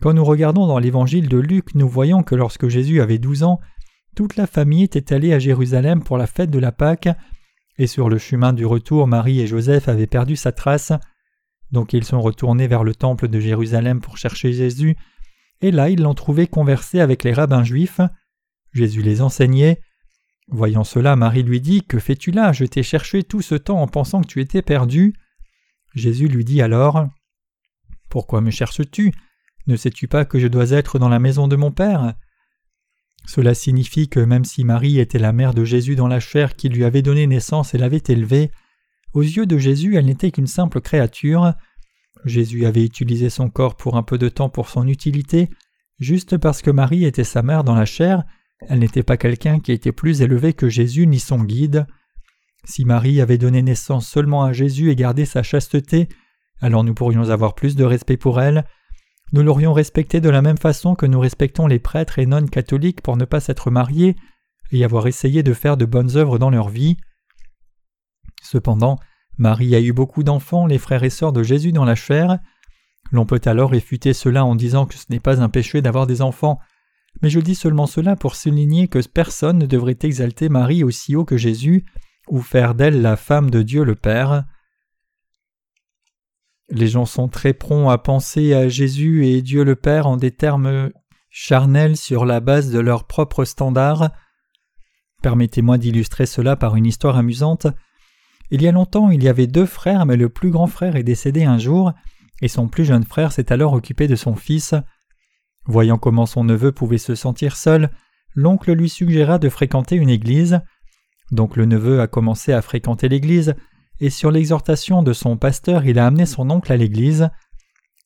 Quand 0.00 0.12
nous 0.12 0.24
regardons 0.24 0.66
dans 0.66 0.78
l'évangile 0.78 1.28
de 1.28 1.38
Luc, 1.38 1.74
nous 1.74 1.88
voyons 1.88 2.22
que 2.22 2.34
lorsque 2.34 2.68
Jésus 2.68 3.00
avait 3.00 3.18
douze 3.18 3.42
ans, 3.42 3.60
toute 4.16 4.36
la 4.36 4.46
famille 4.46 4.84
était 4.84 5.14
allée 5.14 5.32
à 5.32 5.38
Jérusalem 5.38 6.02
pour 6.02 6.18
la 6.18 6.26
fête 6.26 6.50
de 6.50 6.58
la 6.58 6.72
Pâque 6.72 7.08
et 7.80 7.86
sur 7.86 8.10
le 8.10 8.18
chemin 8.18 8.52
du 8.52 8.66
retour, 8.66 9.06
Marie 9.06 9.40
et 9.40 9.46
Joseph 9.46 9.88
avaient 9.88 10.06
perdu 10.06 10.36
sa 10.36 10.52
trace. 10.52 10.92
Donc 11.70 11.94
ils 11.94 12.04
sont 12.04 12.20
retournés 12.20 12.66
vers 12.66 12.84
le 12.84 12.94
temple 12.94 13.28
de 13.28 13.40
Jérusalem 13.40 14.00
pour 14.00 14.18
chercher 14.18 14.52
Jésus, 14.52 14.96
et 15.62 15.70
là 15.70 15.88
ils 15.88 16.02
l'ont 16.02 16.14
trouvé 16.14 16.46
converser 16.46 17.00
avec 17.00 17.24
les 17.24 17.32
rabbins 17.32 17.64
juifs. 17.64 18.00
Jésus 18.72 19.00
les 19.00 19.22
enseignait. 19.22 19.80
Voyant 20.48 20.84
cela, 20.84 21.16
Marie 21.16 21.42
lui 21.42 21.60
dit 21.60 21.82
Que 21.82 21.98
fais-tu 21.98 22.32
là? 22.32 22.52
Je 22.52 22.66
t'ai 22.66 22.82
cherché 22.82 23.22
tout 23.22 23.40
ce 23.40 23.54
temps 23.54 23.80
en 23.80 23.86
pensant 23.86 24.20
que 24.20 24.26
tu 24.26 24.40
étais 24.40 24.62
perdu. 24.62 25.14
Jésus 25.94 26.28
lui 26.28 26.44
dit 26.44 26.62
alors 26.62 27.08
Pourquoi 28.08 28.40
me 28.40 28.50
cherches-tu 28.50 29.12
Ne 29.66 29.76
sais-tu 29.76 30.08
pas 30.08 30.24
que 30.24 30.38
je 30.38 30.46
dois 30.46 30.70
être 30.70 30.98
dans 30.98 31.08
la 31.08 31.18
maison 31.18 31.48
de 31.48 31.56
mon 31.56 31.70
Père? 31.70 32.14
Cela 33.26 33.54
signifie 33.54 34.08
que 34.08 34.20
même 34.20 34.44
si 34.44 34.64
Marie 34.64 34.98
était 34.98 35.18
la 35.18 35.32
mère 35.32 35.54
de 35.54 35.64
Jésus 35.64 35.96
dans 35.96 36.08
la 36.08 36.20
chair 36.20 36.56
qui 36.56 36.68
lui 36.68 36.84
avait 36.84 37.02
donné 37.02 37.26
naissance 37.26 37.74
et 37.74 37.78
l'avait 37.78 38.02
élevé, 38.08 38.50
aux 39.12 39.22
yeux 39.22 39.46
de 39.46 39.58
Jésus 39.58 39.96
elle 39.96 40.06
n'était 40.06 40.30
qu'une 40.30 40.46
simple 40.46 40.80
créature. 40.80 41.52
Jésus 42.24 42.66
avait 42.66 42.84
utilisé 42.84 43.30
son 43.30 43.48
corps 43.48 43.76
pour 43.76 43.96
un 43.96 44.02
peu 44.02 44.18
de 44.18 44.28
temps 44.28 44.48
pour 44.48 44.68
son 44.68 44.86
utilité, 44.88 45.48
juste 45.98 46.36
parce 46.36 46.62
que 46.62 46.70
Marie 46.70 47.04
était 47.04 47.24
sa 47.24 47.42
mère 47.42 47.64
dans 47.64 47.74
la 47.74 47.86
chair, 47.86 48.24
elle 48.68 48.80
n'était 48.80 49.02
pas 49.02 49.16
quelqu'un 49.16 49.58
qui 49.58 49.72
était 49.72 49.92
plus 49.92 50.22
élevé 50.22 50.52
que 50.52 50.68
Jésus 50.68 51.06
ni 51.06 51.18
son 51.18 51.42
guide. 51.42 51.86
Si 52.64 52.84
Marie 52.84 53.20
avait 53.20 53.38
donné 53.38 53.62
naissance 53.62 54.06
seulement 54.06 54.44
à 54.44 54.52
Jésus 54.52 54.90
et 54.90 54.96
gardé 54.96 55.24
sa 55.24 55.42
chasteté, 55.42 56.08
alors 56.60 56.84
nous 56.84 56.94
pourrions 56.94 57.30
avoir 57.30 57.54
plus 57.54 57.74
de 57.76 57.84
respect 57.84 58.16
pour 58.16 58.40
elle, 58.40 58.64
nous 59.32 59.42
l'aurions 59.42 59.72
respecté 59.72 60.20
de 60.20 60.28
la 60.28 60.42
même 60.42 60.58
façon 60.58 60.94
que 60.94 61.06
nous 61.06 61.20
respectons 61.20 61.66
les 61.66 61.78
prêtres 61.78 62.18
et 62.18 62.26
nonnes 62.26 62.50
catholiques 62.50 63.00
pour 63.00 63.16
ne 63.16 63.24
pas 63.24 63.40
s'être 63.40 63.70
mariés 63.70 64.16
et 64.72 64.84
avoir 64.84 65.06
essayé 65.06 65.42
de 65.42 65.54
faire 65.54 65.76
de 65.76 65.84
bonnes 65.84 66.16
œuvres 66.16 66.38
dans 66.38 66.50
leur 66.50 66.68
vie. 66.68 66.96
Cependant, 68.42 68.98
Marie 69.38 69.74
a 69.74 69.80
eu 69.80 69.92
beaucoup 69.92 70.22
d'enfants, 70.22 70.66
les 70.66 70.78
frères 70.78 71.04
et 71.04 71.10
sœurs 71.10 71.32
de 71.32 71.42
Jésus 71.42 71.72
dans 71.72 71.84
la 71.84 71.94
chair. 71.94 72.38
L'on 73.12 73.24
peut 73.24 73.40
alors 73.44 73.70
réfuter 73.70 74.12
cela 74.12 74.44
en 74.44 74.56
disant 74.56 74.86
que 74.86 74.94
ce 74.94 75.06
n'est 75.10 75.20
pas 75.20 75.40
un 75.40 75.48
péché 75.48 75.80
d'avoir 75.80 76.06
des 76.06 76.22
enfants, 76.22 76.58
mais 77.22 77.30
je 77.30 77.40
dis 77.40 77.54
seulement 77.54 77.86
cela 77.86 78.16
pour 78.16 78.34
souligner 78.34 78.88
que 78.88 79.00
personne 79.06 79.58
ne 79.58 79.66
devrait 79.66 79.98
exalter 80.02 80.48
Marie 80.48 80.84
aussi 80.84 81.16
haut 81.16 81.24
que 81.24 81.36
Jésus 81.36 81.84
ou 82.30 82.40
faire 82.40 82.74
d'elle 82.74 83.02
la 83.02 83.16
femme 83.16 83.50
de 83.50 83.62
Dieu 83.62 83.84
le 83.84 83.96
Père. 83.96 84.44
Les 86.70 86.86
gens 86.86 87.04
sont 87.04 87.28
très 87.28 87.52
prompts 87.52 87.90
à 87.90 87.98
penser 87.98 88.54
à 88.54 88.68
Jésus 88.68 89.26
et 89.26 89.42
Dieu 89.42 89.64
le 89.64 89.74
Père 89.74 90.06
en 90.06 90.16
des 90.16 90.30
termes 90.30 90.90
charnels 91.28 91.96
sur 91.96 92.24
la 92.24 92.40
base 92.40 92.70
de 92.70 92.78
leurs 92.78 93.06
propres 93.06 93.44
standards. 93.44 94.10
Permettez-moi 95.22 95.78
d'illustrer 95.78 96.26
cela 96.26 96.56
par 96.56 96.76
une 96.76 96.86
histoire 96.86 97.16
amusante. 97.16 97.66
Il 98.50 98.62
y 98.62 98.68
a 98.68 98.72
longtemps, 98.72 99.10
il 99.10 99.22
y 99.22 99.28
avait 99.28 99.46
deux 99.46 99.66
frères, 99.66 100.06
mais 100.06 100.16
le 100.16 100.28
plus 100.28 100.50
grand 100.50 100.66
frère 100.66 100.96
est 100.96 101.02
décédé 101.02 101.44
un 101.44 101.58
jour, 101.58 101.92
et 102.40 102.48
son 102.48 102.68
plus 102.68 102.84
jeune 102.84 103.04
frère 103.04 103.32
s'est 103.32 103.52
alors 103.52 103.74
occupé 103.74 104.08
de 104.08 104.16
son 104.16 104.34
fils. 104.34 104.74
Voyant 105.66 105.98
comment 105.98 106.26
son 106.26 106.44
neveu 106.44 106.72
pouvait 106.72 106.98
se 106.98 107.14
sentir 107.14 107.56
seul, 107.56 107.90
l'oncle 108.34 108.72
lui 108.72 108.88
suggéra 108.88 109.38
de 109.38 109.48
fréquenter 109.48 109.96
une 109.96 110.10
église. 110.10 110.60
Donc 111.30 111.56
le 111.56 111.64
neveu 111.64 112.00
a 112.00 112.06
commencé 112.06 112.52
à 112.52 112.62
fréquenter 112.62 113.08
l'église, 113.08 113.54
et 114.00 114.10
sur 114.10 114.30
l'exhortation 114.30 115.02
de 115.02 115.12
son 115.12 115.36
pasteur, 115.36 115.84
il 115.84 115.98
a 115.98 116.06
amené 116.06 116.26
son 116.26 116.48
oncle 116.50 116.72
à 116.72 116.76
l'église. 116.76 117.28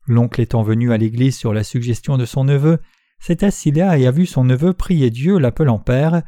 L'oncle 0.07 0.41
étant 0.41 0.63
venu 0.63 0.93
à 0.93 0.97
l'église 0.97 1.37
sur 1.37 1.53
la 1.55 1.65
suggestion 1.65 2.19
de 2.19 2.25
son 2.27 2.45
neveu, 2.45 2.79
s'est 3.21 3.45
assis 3.45 3.71
là 3.71 3.97
et 3.97 4.07
a 4.07 4.11
vu 4.11 4.27
son 4.27 4.45
neveu 4.45 4.73
prier 4.73 5.11
Dieu 5.11 5.39
l'appelant 5.39 5.79
Père. 5.79 6.23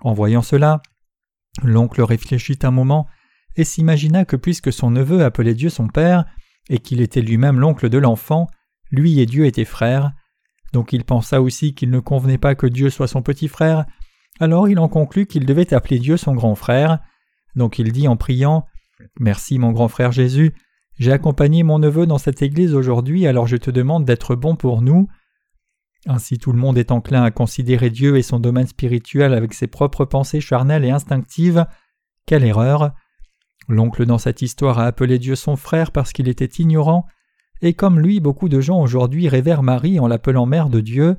En 0.00 0.14
voyant 0.14 0.42
cela, 0.42 0.80
l'oncle 1.62 2.00
réfléchit 2.00 2.58
un 2.62 2.70
moment 2.70 3.06
et 3.56 3.64
s'imagina 3.64 4.24
que 4.24 4.36
puisque 4.36 4.72
son 4.72 4.90
neveu 4.90 5.24
appelait 5.24 5.54
Dieu 5.54 5.68
son 5.68 5.88
Père, 5.88 6.24
et 6.70 6.78
qu'il 6.78 7.00
était 7.00 7.20
lui-même 7.20 7.58
l'oncle 7.58 7.88
de 7.88 7.98
l'enfant, 7.98 8.46
lui 8.90 9.20
et 9.20 9.26
Dieu 9.26 9.46
étaient 9.46 9.64
frères. 9.64 10.12
Donc 10.72 10.92
il 10.92 11.04
pensa 11.04 11.42
aussi 11.42 11.74
qu'il 11.74 11.90
ne 11.90 12.00
convenait 12.00 12.38
pas 12.38 12.54
que 12.54 12.66
Dieu 12.66 12.88
soit 12.88 13.08
son 13.08 13.20
petit 13.20 13.48
frère, 13.48 13.84
alors 14.42 14.68
il 14.68 14.80
en 14.80 14.88
conclut 14.88 15.26
qu'il 15.26 15.46
devait 15.46 15.72
appeler 15.72 16.00
Dieu 16.00 16.16
son 16.16 16.34
grand 16.34 16.56
frère. 16.56 16.98
Donc 17.54 17.78
il 17.78 17.92
dit 17.92 18.08
en 18.08 18.16
priant 18.16 18.66
Merci 19.20 19.56
mon 19.60 19.70
grand 19.70 19.86
frère 19.86 20.10
Jésus, 20.10 20.52
j'ai 20.98 21.12
accompagné 21.12 21.62
mon 21.62 21.78
neveu 21.78 22.06
dans 22.06 22.18
cette 22.18 22.42
église 22.42 22.74
aujourd'hui, 22.74 23.28
alors 23.28 23.46
je 23.46 23.56
te 23.56 23.70
demande 23.70 24.04
d'être 24.04 24.34
bon 24.34 24.56
pour 24.56 24.82
nous. 24.82 25.06
Ainsi 26.06 26.38
tout 26.38 26.50
le 26.50 26.58
monde 26.58 26.76
est 26.76 26.90
enclin 26.90 27.22
à 27.22 27.30
considérer 27.30 27.88
Dieu 27.88 28.16
et 28.16 28.22
son 28.22 28.40
domaine 28.40 28.66
spirituel 28.66 29.32
avec 29.32 29.54
ses 29.54 29.68
propres 29.68 30.04
pensées 30.04 30.40
charnelles 30.40 30.84
et 30.84 30.90
instinctives. 30.90 31.64
Quelle 32.26 32.44
erreur. 32.44 32.90
L'oncle 33.68 34.06
dans 34.06 34.18
cette 34.18 34.42
histoire 34.42 34.80
a 34.80 34.86
appelé 34.86 35.20
Dieu 35.20 35.36
son 35.36 35.54
frère 35.54 35.92
parce 35.92 36.12
qu'il 36.12 36.28
était 36.28 36.46
ignorant, 36.60 37.06
et 37.60 37.74
comme 37.74 38.00
lui 38.00 38.18
beaucoup 38.18 38.48
de 38.48 38.60
gens 38.60 38.80
aujourd'hui 38.80 39.28
révèrent 39.28 39.62
Marie 39.62 40.00
en 40.00 40.08
l'appelant 40.08 40.46
mère 40.46 40.68
de 40.68 40.80
Dieu. 40.80 41.16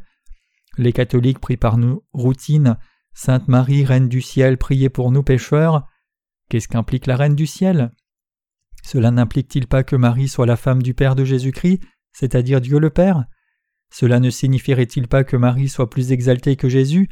Les 0.78 0.92
catholiques 0.92 1.40
prient 1.40 1.56
par 1.56 1.78
nous 1.78 2.04
routine 2.12 2.78
Sainte 3.14 3.48
Marie, 3.48 3.86
Reine 3.86 4.10
du 4.10 4.22
ciel, 4.22 4.58
priez 4.58 4.90
pour 4.90 5.12
nous 5.12 5.24
pécheurs. 5.24 5.88
Qu'est-ce 6.50 6.68
qu'implique 6.68 7.06
la 7.06 7.16
Reine 7.16 7.36
du 7.36 7.48
ciel? 7.48 7.92
Cela 8.84 9.12
n'implique-t-il 9.12 9.68
pas 9.68 9.84
que 9.84 9.96
Marie 9.96 10.28
soit 10.28 10.46
la 10.46 10.58
femme 10.58 10.84
du 10.84 10.94
Père 10.94 11.16
de 11.16 11.24
Jésus-Christ, 11.24 11.82
c'est-à-dire 12.12 12.60
Dieu 12.60 12.80
le 12.80 12.90
Père? 12.90 13.26
Cela 13.92 14.20
ne 14.20 14.30
signifierait-il 14.30 15.08
pas 15.08 15.24
que 15.24 15.38
Marie 15.38 15.70
soit 15.70 15.90
plus 15.90 16.12
exaltée 16.12 16.56
que 16.56 16.70
Jésus? 16.70 17.10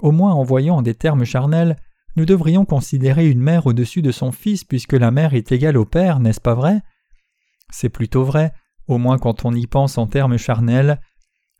Au 0.00 0.10
moins 0.10 0.34
en 0.34 0.42
voyant 0.42 0.82
des 0.82 0.94
termes 0.94 1.24
charnels, 1.24 1.76
nous 2.16 2.26
devrions 2.26 2.64
considérer 2.64 3.28
une 3.30 3.40
mère 3.40 3.66
au-dessus 3.66 4.02
de 4.02 4.12
son 4.12 4.32
fils 4.32 4.64
puisque 4.64 4.92
la 4.92 5.10
mère 5.10 5.34
est 5.34 5.52
égale 5.52 5.76
au 5.76 5.84
Père, 5.84 6.20
n'est-ce 6.20 6.40
pas 6.40 6.54
vrai? 6.54 6.82
C'est 7.70 7.88
plutôt 7.88 8.24
vrai, 8.24 8.52
au 8.88 8.98
moins 8.98 9.18
quand 9.18 9.44
on 9.44 9.54
y 9.54 9.66
pense 9.66 9.96
en 9.96 10.06
termes 10.06 10.36
charnels. 10.36 11.00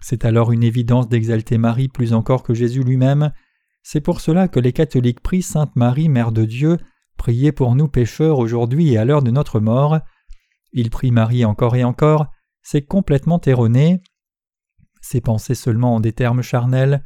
C'est 0.00 0.24
alors 0.24 0.52
une 0.52 0.62
évidence 0.62 1.08
d'exalter 1.08 1.56
Marie 1.56 1.88
plus 1.88 2.12
encore 2.12 2.42
que 2.42 2.54
Jésus 2.54 2.82
lui-même. 2.82 3.32
C'est 3.86 4.00
pour 4.00 4.22
cela 4.22 4.48
que 4.48 4.58
les 4.58 4.72
catholiques 4.72 5.20
prient 5.20 5.42
Sainte 5.42 5.76
Marie, 5.76 6.08
Mère 6.08 6.32
de 6.32 6.46
Dieu, 6.46 6.78
priez 7.18 7.52
pour 7.52 7.76
nous 7.76 7.86
pécheurs 7.86 8.38
aujourd'hui 8.38 8.94
et 8.94 8.98
à 8.98 9.04
l'heure 9.04 9.22
de 9.22 9.30
notre 9.30 9.60
mort. 9.60 10.00
Ils 10.72 10.88
prient 10.88 11.10
Marie 11.10 11.44
encore 11.44 11.76
et 11.76 11.84
encore, 11.84 12.26
c'est 12.62 12.86
complètement 12.86 13.42
erroné. 13.44 14.02
C'est 15.02 15.20
penser 15.20 15.54
seulement 15.54 15.96
en 15.96 16.00
des 16.00 16.14
termes 16.14 16.40
charnels. 16.40 17.04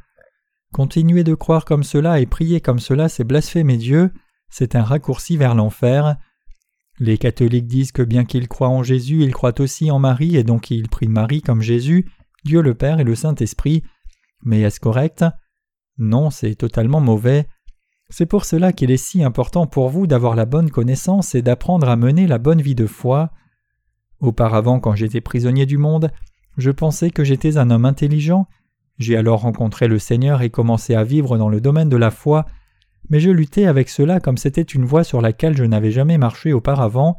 Continuer 0.71 1.25
de 1.25 1.33
croire 1.33 1.65
comme 1.65 1.83
cela 1.83 2.21
et 2.21 2.25
prier 2.25 2.61
comme 2.61 2.79
cela, 2.79 3.09
c'est 3.09 3.25
blasphémer 3.25 3.75
Dieu, 3.75 4.13
c'est 4.49 4.75
un 4.77 4.83
raccourci 4.83 5.35
vers 5.35 5.55
l'enfer. 5.55 6.15
Les 6.97 7.17
catholiques 7.17 7.67
disent 7.67 7.91
que 7.91 8.03
bien 8.03 8.23
qu'ils 8.23 8.47
croient 8.47 8.69
en 8.69 8.83
Jésus, 8.83 9.23
ils 9.23 9.33
croient 9.33 9.59
aussi 9.59 9.91
en 9.91 9.99
Marie 9.99 10.37
et 10.37 10.45
donc 10.45 10.71
ils 10.71 10.87
prient 10.87 11.09
Marie 11.09 11.41
comme 11.41 11.61
Jésus, 11.61 12.09
Dieu 12.45 12.61
le 12.61 12.73
Père 12.73 13.01
et 13.01 13.03
le 13.03 13.15
Saint-Esprit. 13.15 13.83
Mais 14.43 14.61
est-ce 14.61 14.79
correct? 14.79 15.25
Non, 15.99 16.29
c'est 16.29 16.55
totalement 16.55 17.01
mauvais. 17.01 17.47
C'est 18.09 18.25
pour 18.25 18.45
cela 18.45 18.73
qu'il 18.73 18.89
est 18.89 18.97
si 18.97 19.23
important 19.23 19.67
pour 19.67 19.89
vous 19.89 20.07
d'avoir 20.07 20.35
la 20.35 20.45
bonne 20.45 20.71
connaissance 20.71 21.35
et 21.35 21.41
d'apprendre 21.41 21.89
à 21.89 21.95
mener 21.95 22.25
la 22.25 22.39
bonne 22.39 22.61
vie 22.61 22.73
de 22.73 22.87
foi. 22.87 23.31
Auparavant, 24.19 24.79
quand 24.79 24.95
j'étais 24.95 25.21
prisonnier 25.21 25.65
du 25.65 25.77
monde, 25.77 26.11
je 26.57 26.71
pensais 26.71 27.11
que 27.11 27.23
j'étais 27.23 27.57
un 27.57 27.69
homme 27.69 27.85
intelligent. 27.85 28.47
J'ai 28.97 29.15
alors 29.15 29.41
rencontré 29.41 29.87
le 29.87 29.99
Seigneur 29.99 30.41
et 30.41 30.49
commencé 30.49 30.95
à 30.95 31.03
vivre 31.03 31.37
dans 31.37 31.49
le 31.49 31.61
domaine 31.61 31.89
de 31.89 31.97
la 31.97 32.11
foi, 32.11 32.45
mais 33.09 33.19
je 33.19 33.29
luttais 33.29 33.65
avec 33.65 33.89
cela 33.89 34.19
comme 34.19 34.37
c'était 34.37 34.61
une 34.61 34.85
voie 34.85 35.03
sur 35.03 35.21
laquelle 35.21 35.55
je 35.55 35.63
n'avais 35.63 35.91
jamais 35.91 36.17
marché 36.17 36.51
auparavant. 36.51 37.17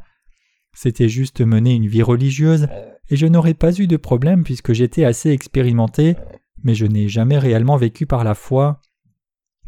C'était 0.73 1.09
juste 1.09 1.41
mener 1.41 1.73
une 1.73 1.87
vie 1.87 2.03
religieuse, 2.03 2.67
et 3.09 3.15
je 3.15 3.27
n'aurais 3.27 3.53
pas 3.53 3.73
eu 3.73 3.87
de 3.87 3.97
problème 3.97 4.43
puisque 4.43 4.73
j'étais 4.73 5.05
assez 5.05 5.29
expérimenté 5.31 6.15
mais 6.63 6.75
je 6.75 6.85
n'ai 6.85 7.07
jamais 7.07 7.37
réellement 7.37 7.77
vécu 7.77 8.05
par 8.05 8.23
la 8.23 8.35
foi. 8.35 8.81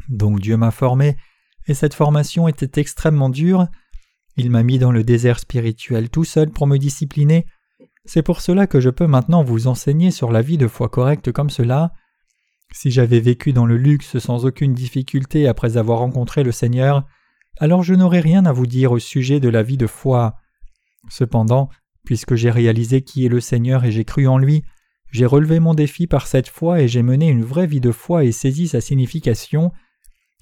Donc 0.09 0.39
Dieu 0.39 0.57
m'a 0.57 0.71
formé, 0.71 1.17
et 1.67 1.73
cette 1.73 1.93
formation 1.93 2.47
était 2.47 2.79
extrêmement 2.79 3.29
dure. 3.29 3.67
Il 4.35 4.49
m'a 4.49 4.63
mis 4.63 4.79
dans 4.79 4.91
le 4.91 5.03
désert 5.03 5.39
spirituel 5.39 6.09
tout 6.09 6.23
seul 6.23 6.49
pour 6.49 6.67
me 6.67 6.77
discipliner. 6.77 7.45
C'est 8.05 8.23
pour 8.23 8.41
cela 8.41 8.67
que 8.67 8.79
je 8.79 8.89
peux 8.89 9.07
maintenant 9.07 9.43
vous 9.43 9.67
enseigner 9.67 10.11
sur 10.11 10.31
la 10.31 10.41
vie 10.41 10.57
de 10.57 10.67
foi 10.67 10.89
correcte 10.89 11.31
comme 11.31 11.49
cela. 11.49 11.93
Si 12.73 12.91
j'avais 12.91 13.19
vécu 13.19 13.53
dans 13.53 13.65
le 13.65 13.77
luxe 13.77 14.17
sans 14.17 14.45
aucune 14.45 14.73
difficulté 14.73 15.47
après 15.47 15.77
avoir 15.77 15.99
rencontré 15.99 16.43
le 16.43 16.51
Seigneur, 16.51 17.05
alors 17.59 17.83
je 17.83 17.93
n'aurais 17.93 18.19
rien 18.19 18.45
à 18.45 18.51
vous 18.51 18.65
dire 18.65 18.91
au 18.91 18.99
sujet 18.99 19.39
de 19.39 19.49
la 19.49 19.63
vie 19.63 19.77
de 19.77 19.87
foi. 19.87 20.35
Cependant, 21.09 21.69
puisque 22.03 22.35
j'ai 22.35 22.49
réalisé 22.49 23.03
qui 23.03 23.25
est 23.25 23.29
le 23.29 23.39
Seigneur 23.39 23.85
et 23.85 23.91
j'ai 23.91 24.05
cru 24.05 24.27
en 24.27 24.37
lui, 24.37 24.63
j'ai 25.13 25.27
relevé 25.27 25.59
mon 25.59 25.75
défi 25.75 26.07
par 26.07 26.25
cette 26.25 26.49
foi 26.49 26.81
et 26.81 26.87
j'ai 26.87 27.03
mené 27.03 27.29
une 27.29 27.45
vraie 27.45 27.67
vie 27.67 27.79
de 27.79 27.91
foi 27.91 28.23
et 28.23 28.31
saisi 28.31 28.67
sa 28.67 28.81
signification. 28.81 29.71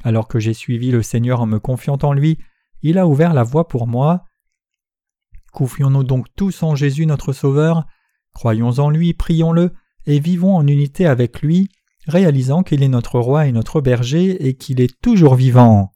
Alors 0.01 0.29
que 0.29 0.39
j'ai 0.39 0.53
suivi 0.53 0.91
le 0.91 1.03
Seigneur 1.03 1.41
en 1.41 1.45
me 1.45 1.59
confiant 1.59 1.97
en 2.01 2.13
lui, 2.13 2.37
il 2.81 2.97
a 2.97 3.05
ouvert 3.05 3.33
la 3.33 3.43
voie 3.43 3.67
pour 3.67 3.85
moi. 3.85 4.23
Confions-nous 5.51 6.05
donc 6.05 6.27
tous 6.37 6.63
en 6.63 6.75
Jésus 6.75 7.05
notre 7.05 7.33
Sauveur, 7.33 7.85
croyons 8.33 8.79
en 8.79 8.89
lui, 8.89 9.13
prions-le, 9.13 9.73
et 10.05 10.19
vivons 10.19 10.55
en 10.55 10.65
unité 10.65 11.05
avec 11.05 11.41
lui, 11.41 11.67
réalisant 12.07 12.63
qu'il 12.63 12.81
est 12.81 12.87
notre 12.87 13.19
roi 13.19 13.47
et 13.47 13.51
notre 13.51 13.81
berger 13.81 14.47
et 14.47 14.53
qu'il 14.55 14.79
est 14.79 15.01
toujours 15.01 15.35
vivant. 15.35 15.90